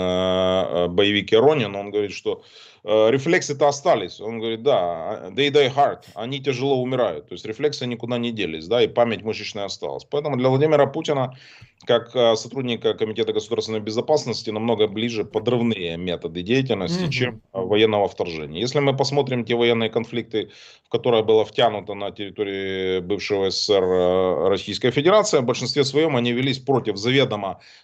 боевике 0.95 1.41
Ронин, 1.41 1.75
он 1.75 1.91
говорит, 1.91 2.13
что 2.13 2.43
Э, 2.85 3.11
рефлексы-то 3.11 3.69
остались. 3.69 4.21
Он 4.21 4.41
говорит, 4.41 4.63
да, 4.63 5.31
they 5.31 5.51
die 5.51 5.73
hard, 5.73 6.01
они 6.15 6.41
тяжело 6.41 6.83
умирают. 6.83 7.29
То 7.29 7.35
есть 7.35 7.45
рефлексы 7.45 7.87
никуда 7.87 8.19
не 8.19 8.33
делись, 8.33 8.67
да, 8.67 8.83
и 8.83 8.89
память 8.89 9.23
мышечная 9.23 9.67
осталась. 9.67 10.05
Поэтому 10.05 10.37
для 10.37 10.49
Владимира 10.49 10.87
Путина, 10.87 11.37
как 11.87 12.11
э, 12.17 12.35
сотрудника 12.35 12.95
Комитета 12.95 13.33
государственной 13.33 13.79
безопасности, 13.79 14.51
намного 14.51 14.89
ближе 14.89 15.25
подрывные 15.25 15.97
методы 15.97 16.43
деятельности, 16.43 17.05
mm-hmm. 17.05 17.11
чем 17.11 17.43
военного 17.53 18.09
вторжения. 18.09 18.61
Если 18.61 18.81
мы 18.81 18.97
посмотрим 18.97 19.45
те 19.45 19.55
военные 19.55 19.89
конфликты, 19.89 20.51
в 20.85 20.89
которые 20.89 21.23
было 21.23 21.45
втянуто 21.45 21.95
на 21.95 22.11
территории 22.11 22.99
бывшего 22.99 23.49
СССР 23.49 23.83
э, 23.85 24.49
Российская 24.49 24.91
Федерация, 24.91 25.41
в 25.41 25.45
большинстве 25.45 25.85
своем 25.85 26.17
они 26.17 26.33
велись 26.33 26.59
против 26.59 26.97
заведомо 26.97 27.32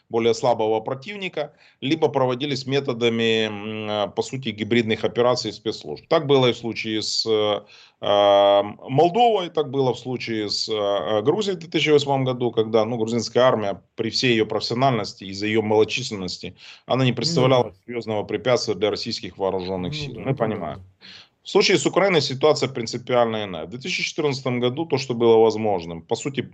более 0.09 0.35
слабого 0.35 0.81
противника, 0.81 1.53
либо 1.81 2.09
проводились 2.09 2.67
методами, 2.67 4.09
по 4.15 4.23
сути, 4.23 4.51
гибридных 4.51 5.05
операций 5.05 5.53
спецслужб. 5.53 6.07
Так 6.09 6.27
было 6.27 6.47
и 6.47 6.53
в 6.53 6.57
случае 6.57 7.03
с 7.03 7.27
э, 7.27 7.61
э, 8.01 8.63
Молдовой, 8.89 9.51
так 9.51 9.71
было 9.71 9.93
в 9.95 9.99
случае 9.99 10.49
с 10.49 10.69
э, 10.69 11.23
Грузией 11.23 11.57
в 11.57 11.61
2008 11.61 12.25
году, 12.25 12.51
когда 12.51 12.85
ну, 12.85 12.97
грузинская 12.97 13.45
армия 13.45 13.83
при 13.97 14.11
всей 14.11 14.33
ее 14.33 14.47
профессиональности, 14.47 15.25
из-за 15.25 15.47
ее 15.47 15.63
малочисленности, 15.63 16.57
она 16.87 17.05
не 17.05 17.13
представляла 17.13 17.65
ну, 17.65 17.75
серьезного 17.87 18.25
препятствия 18.25 18.75
для 18.75 18.91
российских 18.91 19.39
вооруженных 19.39 19.93
ну, 19.93 19.99
сил. 19.99 20.15
Да, 20.15 20.21
Мы 20.21 20.35
понимаем. 20.35 20.79
Да. 20.79 21.28
В 21.49 21.51
случае 21.51 21.79
с 21.79 21.87
Украиной 21.87 22.21
ситуация 22.21 22.69
принципиально 22.69 23.45
иная. 23.45 23.65
В 23.65 23.71
2014 23.71 24.47
году 24.61 24.85
то, 24.85 24.99
что 24.99 25.15
было 25.15 25.39
возможным, 25.39 26.03
по 26.03 26.15
сути, 26.15 26.53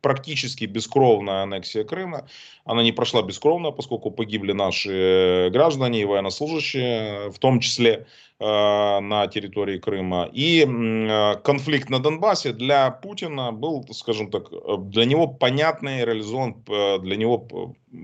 практически 0.00 0.64
бескровная 0.64 1.44
аннексия 1.44 1.84
Крыма, 1.84 2.26
она 2.64 2.82
не 2.82 2.90
прошла 2.90 3.22
бескровно, 3.22 3.70
поскольку 3.70 4.10
погибли 4.10 4.50
наши 4.50 4.90
э, 4.90 5.50
граждане 5.50 6.00
и 6.00 6.04
военнослужащие, 6.04 7.30
в 7.30 7.38
том 7.38 7.60
числе 7.60 8.08
э, 8.40 9.00
на 9.00 9.28
территории 9.28 9.78
Крыма. 9.78 10.28
И 10.32 10.66
э, 10.66 11.36
конфликт 11.44 11.88
на 11.88 12.00
Донбассе 12.00 12.52
для 12.52 12.90
Путина 12.90 13.52
был, 13.52 13.86
скажем 13.92 14.32
так, 14.32 14.50
для 14.90 15.04
него 15.04 15.28
понятный, 15.28 16.04
реализован, 16.04 16.64
для 16.66 17.14
него, 17.14 17.46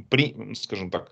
при, 0.08 0.36
скажем 0.54 0.92
так, 0.92 1.10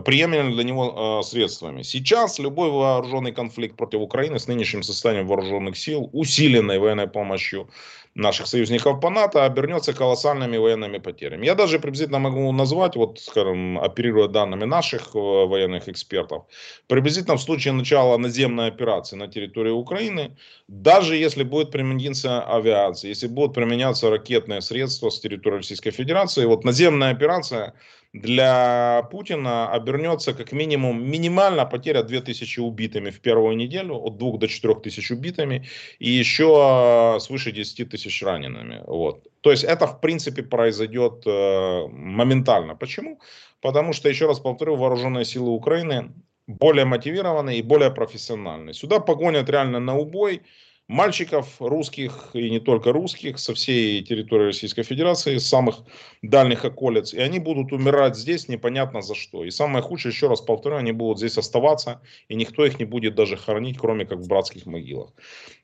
приемлемыми 0.00 0.54
для 0.54 0.64
него 0.64 1.20
э, 1.20 1.22
средствами. 1.22 1.82
Сейчас 1.82 2.38
любой 2.38 2.70
вооруженный 2.70 3.32
конфликт 3.32 3.76
против 3.76 4.00
Украины 4.00 4.38
с 4.38 4.46
нынешним 4.46 4.82
состоянием 4.82 5.26
вооруженных 5.26 5.76
сил, 5.76 6.08
усиленной 6.12 6.78
военной 6.78 7.08
помощью 7.08 7.68
наших 8.14 8.46
союзников 8.46 9.00
по 9.00 9.10
НАТО, 9.10 9.44
обернется 9.44 9.92
колоссальными 9.92 10.58
военными 10.58 10.98
потерями. 10.98 11.46
Я 11.46 11.54
даже 11.54 11.78
приблизительно 11.78 12.18
могу 12.18 12.52
назвать, 12.52 12.96
вот, 12.96 13.18
скажем, 13.18 13.78
оперируя 13.78 14.28
данными 14.28 14.64
наших 14.64 15.14
э, 15.14 15.18
военных 15.18 15.88
экспертов, 15.88 16.44
приблизительно 16.88 17.36
в 17.36 17.42
случае 17.42 17.72
начала 17.72 18.18
наземной 18.18 18.68
операции 18.68 19.16
на 19.16 19.28
территории 19.28 19.70
Украины, 19.70 20.36
даже 20.68 21.16
если 21.16 21.42
будет 21.42 21.70
применяться 21.70 22.42
авиация, 22.42 23.08
если 23.08 23.28
будут 23.28 23.54
применяться 23.54 24.10
ракетные 24.10 24.60
средства 24.60 25.08
с 25.08 25.20
территории 25.20 25.56
Российской 25.56 25.90
Федерации, 25.90 26.44
вот 26.44 26.64
наземная 26.64 27.12
операция 27.12 27.74
для 28.12 29.08
Путина 29.10 29.70
обернется 29.72 30.34
как 30.34 30.52
минимум 30.52 31.02
минимально 31.02 31.64
потеря 31.64 32.02
2000 32.02 32.60
убитыми 32.60 33.10
в 33.10 33.20
первую 33.20 33.56
неделю, 33.56 33.94
от 33.94 34.18
2 34.18 34.38
до 34.38 34.48
4 34.48 34.74
тысяч 34.80 35.10
убитыми, 35.10 35.66
и 35.98 36.10
еще 36.10 37.16
свыше 37.20 37.52
10 37.52 37.88
тысяч 37.88 38.01
ранеными. 38.22 38.82
Вот. 38.86 39.26
То 39.40 39.50
есть 39.50 39.64
это 39.64 39.86
в 39.86 40.00
принципе 40.00 40.42
произойдет 40.42 41.26
э, 41.26 41.86
моментально. 41.88 42.74
Почему? 42.76 43.20
Потому 43.60 43.92
что, 43.92 44.08
еще 44.08 44.26
раз 44.26 44.40
повторю, 44.40 44.76
вооруженные 44.76 45.24
силы 45.24 45.50
Украины 45.50 46.12
более 46.46 46.84
мотивированы 46.84 47.58
и 47.58 47.62
более 47.62 47.90
профессиональны. 47.90 48.74
Сюда 48.74 49.00
погонят 49.00 49.48
реально 49.48 49.80
на 49.80 49.96
убой 49.96 50.42
мальчиков 50.88 51.56
русских 51.60 52.30
и 52.34 52.50
не 52.50 52.60
только 52.60 52.92
русских 52.92 53.38
со 53.38 53.54
всей 53.54 54.02
территории 54.02 54.46
Российской 54.46 54.82
Федерации, 54.82 55.38
с 55.38 55.48
самых 55.48 55.76
дальних 56.22 56.64
околиц. 56.64 57.14
И 57.14 57.20
они 57.20 57.38
будут 57.38 57.72
умирать 57.72 58.16
здесь 58.16 58.48
непонятно 58.48 59.00
за 59.02 59.14
что. 59.14 59.44
И 59.44 59.50
самое 59.50 59.82
худшее, 59.82 60.12
еще 60.12 60.28
раз 60.28 60.40
повторю, 60.40 60.76
они 60.76 60.92
будут 60.92 61.18
здесь 61.18 61.38
оставаться, 61.38 62.02
и 62.28 62.34
никто 62.34 62.64
их 62.66 62.78
не 62.78 62.84
будет 62.84 63.14
даже 63.14 63.36
хоронить, 63.36 63.78
кроме 63.78 64.04
как 64.04 64.18
в 64.18 64.28
братских 64.28 64.66
могилах. 64.66 65.10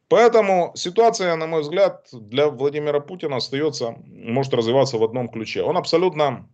Поэтому 0.09 0.73
ситуация, 0.75 1.37
на 1.37 1.47
мой 1.47 1.61
взгляд, 1.61 2.09
для 2.13 2.49
Владимира 2.49 3.01
Путина 3.01 3.37
остается, 3.37 3.95
может 4.07 4.55
развиваться 4.55 4.97
в 4.97 5.05
одном 5.05 5.29
ключе. 5.29 5.63
Он 5.63 5.77
абсолютно 5.77 6.49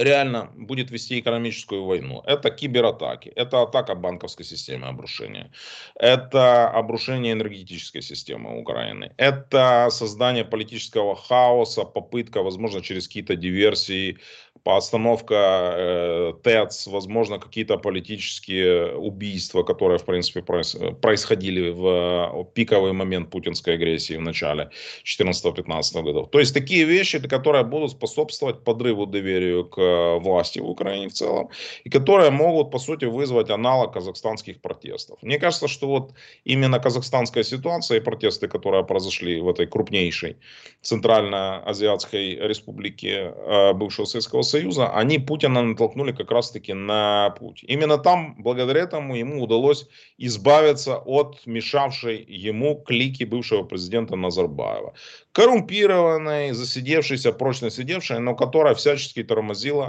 реально 0.00 0.50
будет 0.56 0.90
вести 0.90 1.20
экономическую 1.20 1.84
войну. 1.84 2.22
Это 2.26 2.50
кибератаки, 2.50 3.28
это 3.36 3.62
атака 3.62 3.94
банковской 3.94 4.44
системы 4.44 4.88
обрушения, 4.88 5.50
это 5.94 6.68
обрушение 6.68 7.32
энергетической 7.32 8.00
системы 8.00 8.60
Украины, 8.60 9.12
это 9.18 9.88
создание 9.90 10.44
политического 10.44 11.14
хаоса, 11.14 11.84
попытка, 11.84 12.42
возможно, 12.42 12.80
через 12.80 13.06
какие-то 13.06 13.36
диверсии 13.36 14.18
постановка 14.64 15.34
э, 15.76 16.32
ТЭЦ, 16.42 16.86
возможно, 16.88 17.38
какие-то 17.38 17.78
политические 17.78 18.94
убийства, 18.96 19.62
которые, 19.62 19.98
в 19.98 20.04
принципе, 20.04 20.42
происходили 20.42 21.70
в 21.70 21.86
э, 21.86 22.44
пиковый 22.54 22.92
момент 22.92 23.30
путинской 23.30 23.74
агрессии 23.74 24.16
в 24.16 24.20
начале 24.20 24.70
2014-2015 25.04 26.02
годов. 26.02 26.30
То 26.30 26.40
есть 26.40 26.54
такие 26.54 26.84
вещи, 26.84 27.18
которые 27.26 27.64
будут 27.64 27.92
способствовать 27.92 28.62
подрыву 28.64 29.06
доверия 29.06 29.64
к 29.64 29.80
власти 30.20 30.58
в 30.58 30.68
Украине 30.68 31.08
в 31.08 31.12
целом, 31.12 31.48
и 31.84 31.90
которые 31.90 32.30
могут, 32.30 32.70
по 32.70 32.78
сути, 32.78 33.04
вызвать 33.04 33.50
аналог 33.50 33.92
казахстанских 33.92 34.60
протестов. 34.60 35.18
Мне 35.22 35.38
кажется, 35.38 35.68
что 35.68 35.88
вот 35.88 36.12
именно 36.44 36.78
казахстанская 36.80 37.44
ситуация 37.44 37.98
и 37.98 38.00
протесты, 38.00 38.48
которые 38.48 38.84
произошли 38.84 39.40
в 39.40 39.48
этой 39.48 39.66
крупнейшей 39.66 40.36
Центральноазиатской 40.82 42.36
республике 42.36 43.32
э, 43.34 43.72
бывшего 43.72 44.06
Советского 44.06 44.42
Союза, 44.42 44.88
они 44.88 45.18
Путина 45.18 45.62
натолкнули 45.62 46.12
как 46.12 46.30
раз-таки 46.30 46.72
на 46.72 47.30
путь. 47.38 47.64
Именно 47.66 47.98
там, 47.98 48.34
благодаря 48.38 48.82
этому, 48.82 49.16
ему 49.16 49.42
удалось 49.42 49.88
избавиться 50.18 50.96
от 50.96 51.46
мешавшей 51.46 52.24
ему 52.28 52.76
клики 52.76 53.24
бывшего 53.24 53.62
президента 53.62 54.16
Назарбаева. 54.16 54.94
Коррумпированной, 55.32 56.52
засидевшейся, 56.52 57.32
прочно 57.32 57.70
сидевшей, 57.70 58.18
но 58.18 58.34
которая 58.34 58.74
всячески 58.74 59.22
тормозила 59.22 59.79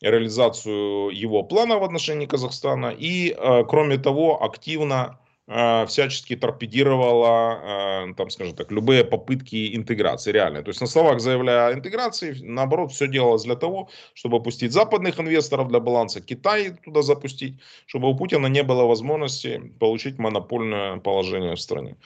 реализацию 0.00 1.10
его 1.10 1.42
плана 1.42 1.78
в 1.78 1.84
отношении 1.84 2.26
Казахстана 2.26 2.94
и, 3.00 3.34
э, 3.36 3.64
кроме 3.68 3.98
того, 3.98 4.42
активно 4.42 5.18
э, 5.46 5.86
всячески 5.86 6.36
торпедировала, 6.36 8.08
э, 8.08 8.14
там, 8.14 8.30
скажем 8.30 8.54
так, 8.54 8.72
любые 8.72 9.04
попытки 9.04 9.76
интеграции 9.76 10.32
реальные. 10.32 10.62
То 10.62 10.70
есть 10.70 10.80
на 10.80 10.86
словах 10.86 11.20
заявляя 11.20 11.68
о 11.68 11.74
интеграции, 11.74 12.34
наоборот, 12.40 12.92
все 12.92 13.08
делалось 13.08 13.44
для 13.44 13.56
того, 13.56 13.88
чтобы 14.14 14.42
пустить 14.42 14.72
западных 14.72 15.20
инвесторов 15.20 15.68
для 15.68 15.80
баланса, 15.80 16.20
Китай 16.20 16.70
туда 16.84 17.02
запустить, 17.02 17.54
чтобы 17.86 18.08
у 18.08 18.16
Путина 18.16 18.46
не 18.46 18.62
было 18.62 18.84
возможности 18.84 19.60
получить 19.78 20.18
монопольное 20.18 20.96
положение 20.96 21.54
в 21.54 21.60
стране. 21.60 21.96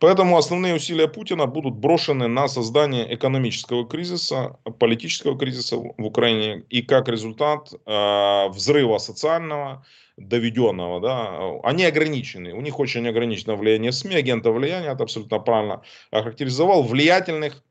Поэтому 0.00 0.36
основные 0.36 0.74
усилия 0.74 1.08
Путина 1.08 1.46
будут 1.46 1.74
брошены 1.74 2.28
на 2.28 2.46
создание 2.46 3.12
экономического 3.14 3.86
кризиса, 3.86 4.56
политического 4.78 5.36
кризиса 5.36 5.76
в 5.76 6.04
Украине 6.04 6.64
и 6.70 6.82
как 6.82 7.08
результат 7.08 7.72
э, 7.72 8.48
взрыва 8.48 8.98
социального, 8.98 9.84
доведенного, 10.18 11.00
да, 11.00 11.60
они 11.62 11.84
ограничены, 11.84 12.52
у 12.52 12.60
них 12.60 12.78
очень 12.78 13.06
ограничено 13.08 13.54
влияние 13.54 13.92
СМИ, 13.92 14.16
агентов 14.16 14.56
влияния, 14.56 14.88
это 14.88 15.04
абсолютно 15.04 15.38
правильно 15.38 15.82
охарактеризовал, 16.10 16.82
влиятельных 16.82 17.62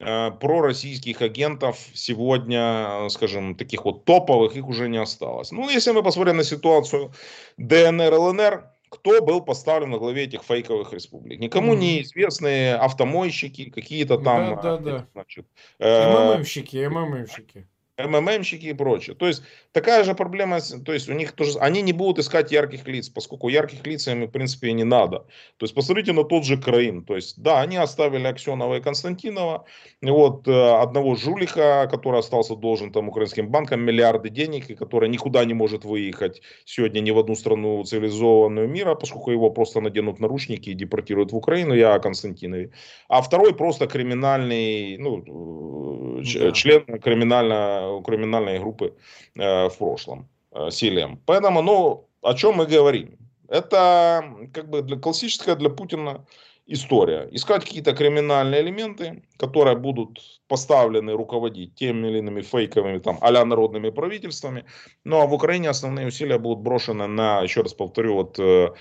э, 0.00 0.30
пророссийских 0.32 1.22
агентов 1.22 1.78
сегодня, 1.94 3.08
скажем, 3.08 3.54
таких 3.54 3.84
вот 3.84 4.04
топовых, 4.04 4.56
их 4.56 4.68
уже 4.68 4.88
не 4.88 4.98
осталось. 4.98 5.50
Ну, 5.52 5.70
если 5.70 5.92
мы 5.92 6.02
посмотрим 6.02 6.36
на 6.36 6.44
ситуацию 6.44 7.12
ДНР, 7.56 8.12
ЛНР, 8.12 8.73
кто 8.94 9.22
был 9.22 9.40
поставлен 9.40 9.90
на 9.90 9.98
главе 9.98 10.24
этих 10.24 10.42
фейковых 10.42 10.92
республик. 10.92 11.38
Никому 11.40 11.74
mm-hmm. 11.74 11.78
неизвестные 11.78 12.76
автомойщики, 12.76 13.70
какие-то 13.70 14.18
там... 14.18 14.56
Да, 14.56 14.62
да, 14.62 14.78
да. 14.78 15.06
Значит, 15.12 15.46
э, 15.78 16.36
МММщики, 16.36 16.86
МММщики. 16.86 17.68
МММщики 17.96 18.66
и 18.66 18.72
прочее. 18.72 19.14
То 19.14 19.26
есть 19.26 19.42
такая 19.72 20.02
же 20.04 20.14
проблема, 20.14 20.58
то 20.84 20.92
есть 20.92 21.08
у 21.08 21.12
них 21.12 21.32
тоже, 21.32 21.58
они 21.60 21.80
не 21.82 21.92
будут 21.92 22.18
искать 22.18 22.50
ярких 22.50 22.86
лиц, 22.88 23.08
поскольку 23.08 23.48
ярких 23.48 23.86
лиц 23.86 24.08
им 24.08 24.26
в 24.26 24.30
принципе 24.30 24.68
и 24.68 24.72
не 24.72 24.84
надо. 24.84 25.18
То 25.58 25.64
есть 25.64 25.74
посмотрите 25.74 26.12
на 26.12 26.24
тот 26.24 26.44
же 26.44 26.56
Крым. 26.56 27.04
То 27.04 27.14
есть 27.14 27.40
да, 27.40 27.60
они 27.60 27.76
оставили 27.76 28.26
Аксенова 28.26 28.76
и 28.76 28.80
Константинова, 28.80 29.64
вот 30.02 30.48
э, 30.48 30.82
одного 30.82 31.14
жулика, 31.14 31.88
который 31.90 32.20
остался 32.20 32.56
должен 32.56 32.90
там 32.90 33.08
украинским 33.08 33.48
банкам 33.48 33.80
миллиарды 33.80 34.28
денег, 34.28 34.70
и 34.70 34.74
который 34.74 35.08
никуда 35.08 35.44
не 35.44 35.54
может 35.54 35.84
выехать 35.84 36.42
сегодня 36.64 37.00
ни 37.00 37.12
в 37.12 37.18
одну 37.18 37.36
страну 37.36 37.84
цивилизованную 37.84 38.68
мира, 38.68 38.94
поскольку 38.96 39.30
его 39.30 39.50
просто 39.50 39.80
наденут 39.80 40.18
наручники 40.18 40.70
и 40.70 40.74
депортируют 40.74 41.32
в 41.32 41.36
Украину, 41.36 41.74
я 41.74 41.94
о 41.94 42.00
Константинове. 42.00 42.72
А 43.08 43.22
второй 43.22 43.54
просто 43.54 43.86
криминальный, 43.86 44.96
ну, 44.98 46.22
да. 46.24 46.52
член 46.52 46.84
криминального 47.00 47.83
криминальной 48.04 48.58
группы 48.58 48.94
э, 49.34 49.68
в 49.68 49.78
прошлом, 49.78 50.28
э, 50.52 50.70
Силием. 50.70 51.20
Поэтому, 51.26 51.62
ну, 51.62 52.08
о 52.22 52.34
чем 52.34 52.56
мы 52.56 52.66
говорим? 52.66 53.18
Это 53.48 54.24
как 54.52 54.68
бы 54.68 54.82
для, 54.82 54.96
классическая 54.96 55.56
для 55.56 55.70
Путина 55.70 56.24
история. 56.66 57.28
Искать 57.30 57.64
какие-то 57.64 57.92
криминальные 57.94 58.62
элементы, 58.62 59.22
которые 59.36 59.76
будут 59.76 60.18
поставлены 60.48 61.12
руководить 61.12 61.74
теми 61.74 62.08
или 62.08 62.18
иными 62.18 62.40
фейковыми 62.40 62.98
там 62.98 63.18
а 63.20 63.44
народными 63.44 63.90
правительствами. 63.90 64.64
Ну 65.04 65.20
а 65.20 65.26
в 65.26 65.34
Украине 65.34 65.68
основные 65.68 66.06
усилия 66.06 66.38
будут 66.38 66.64
брошены 66.64 67.06
на, 67.06 67.42
еще 67.42 67.60
раз 67.60 67.74
повторю, 67.74 68.14
вот 68.14 68.38
э, 68.38 68.72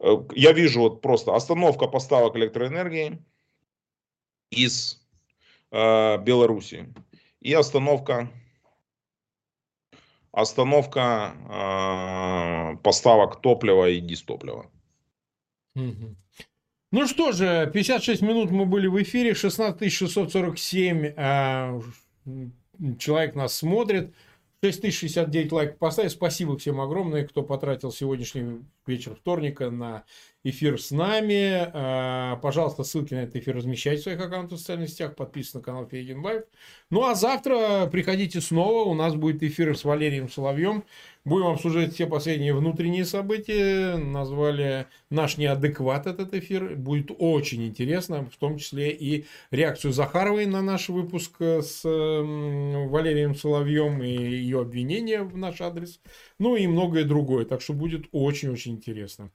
э, 0.00 0.16
я 0.34 0.52
вижу 0.52 0.80
вот 0.80 1.00
просто 1.00 1.34
остановка 1.34 1.86
поставок 1.86 2.36
электроэнергии 2.36 3.18
из 4.50 5.00
э, 5.70 6.18
Белоруссии 6.18 6.92
и 7.40 7.54
остановка 7.54 8.28
остановка 10.32 11.34
э, 11.48 12.76
поставок 12.82 13.40
топлива 13.40 13.88
и 13.88 14.00
дистоплива. 14.00 14.70
Ну 15.74 17.06
что 17.06 17.32
же, 17.32 17.70
56 17.72 18.22
минут 18.22 18.50
мы 18.50 18.64
были 18.64 18.86
в 18.86 19.02
эфире, 19.02 19.34
16 19.34 19.92
647 19.92 21.04
э, 21.04 21.80
человек 22.98 23.34
нас 23.34 23.54
смотрит. 23.54 24.14
6069 24.62 25.52
лайков 25.52 25.78
поставить. 25.78 26.10
Спасибо 26.10 26.58
всем 26.58 26.80
огромное, 26.80 27.26
кто 27.26 27.42
потратил 27.42 27.92
сегодняшний 27.92 28.64
вечер 28.86 29.14
вторника 29.14 29.70
на 29.70 30.04
эфир 30.44 30.80
с 30.80 30.90
нами. 30.90 31.68
А, 31.72 32.36
пожалуйста, 32.36 32.84
ссылки 32.84 33.14
на 33.14 33.20
этот 33.20 33.36
эфир 33.36 33.56
размещайте 33.56 34.00
в 34.00 34.02
своих 34.04 34.20
аккаунтах 34.20 34.58
в 34.58 34.60
социальных 34.60 34.90
сетях. 34.90 35.16
Подписывайтесь 35.16 35.54
на 35.54 35.60
канал 35.60 35.88
Фейгин 35.88 36.24
Live. 36.24 36.44
Ну 36.90 37.04
а 37.04 37.14
завтра 37.14 37.86
приходите 37.90 38.40
снова. 38.40 38.88
У 38.88 38.94
нас 38.94 39.14
будет 39.14 39.42
эфир 39.42 39.76
с 39.76 39.84
Валерием 39.84 40.28
Соловьем. 40.28 40.84
Будем 41.24 41.48
обсуждать 41.48 41.92
все 41.92 42.06
последние 42.06 42.54
внутренние 42.54 43.04
события. 43.04 43.96
Назвали 43.96 44.86
наш 45.10 45.36
неадекват 45.36 46.06
этот 46.06 46.32
эфир. 46.34 46.76
Будет 46.76 47.10
очень 47.18 47.66
интересно, 47.66 48.24
в 48.24 48.36
том 48.36 48.56
числе 48.56 48.90
и 48.92 49.26
реакцию 49.50 49.92
Захаровой 49.92 50.46
на 50.46 50.62
наш 50.62 50.88
выпуск 50.88 51.40
с 51.40 51.82
Валерием 51.84 53.34
Соловьем 53.34 54.02
и 54.02 54.08
ее 54.08 54.60
обвинения 54.60 55.22
в 55.22 55.36
наш 55.36 55.60
адрес. 55.60 56.00
Ну 56.38 56.56
и 56.56 56.66
многое 56.66 57.04
другое. 57.04 57.44
Так 57.44 57.60
что 57.60 57.74
будет 57.74 58.06
очень-очень 58.12 58.72
интересно. 58.76 59.30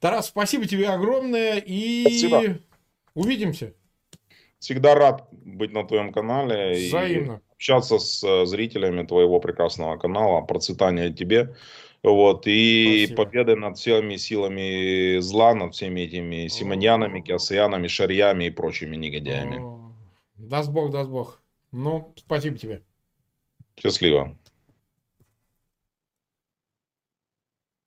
Тарас, 0.00 0.28
спасибо 0.28 0.66
тебе 0.66 0.88
огромное 0.88 1.58
и 1.58 2.02
спасибо. 2.02 2.58
увидимся. 3.14 3.74
Всегда 4.58 4.94
рад 4.94 5.28
быть 5.32 5.72
на 5.72 5.84
твоем 5.84 6.12
канале. 6.12 6.88
Взаимно. 6.88 7.32
И 7.34 7.52
общаться 7.54 7.98
с 7.98 8.22
э, 8.22 8.46
зрителями 8.46 9.06
твоего 9.06 9.40
прекрасного 9.40 9.96
канала. 9.96 10.42
Процветания 10.42 11.10
тебе. 11.12 11.54
Вот, 12.02 12.46
и 12.46 13.06
Спасибо. 13.06 13.24
победы 13.24 13.56
над 13.56 13.78
всеми 13.78 14.16
силами 14.16 15.18
зла, 15.18 15.54
над 15.54 15.74
всеми 15.74 16.02
этими 16.02 16.46
симонянами, 16.46 17.20
кеосаянами, 17.20 17.88
шарьями 17.88 18.44
и 18.44 18.50
прочими 18.50 18.94
негодяями. 18.94 19.60
Даст 20.36 20.70
Бог, 20.70 20.92
даст 20.92 21.10
Бог. 21.10 21.42
Ну, 21.72 22.12
спасибо 22.16 22.58
тебе. 22.58 22.82
Счастливо. 23.80 24.36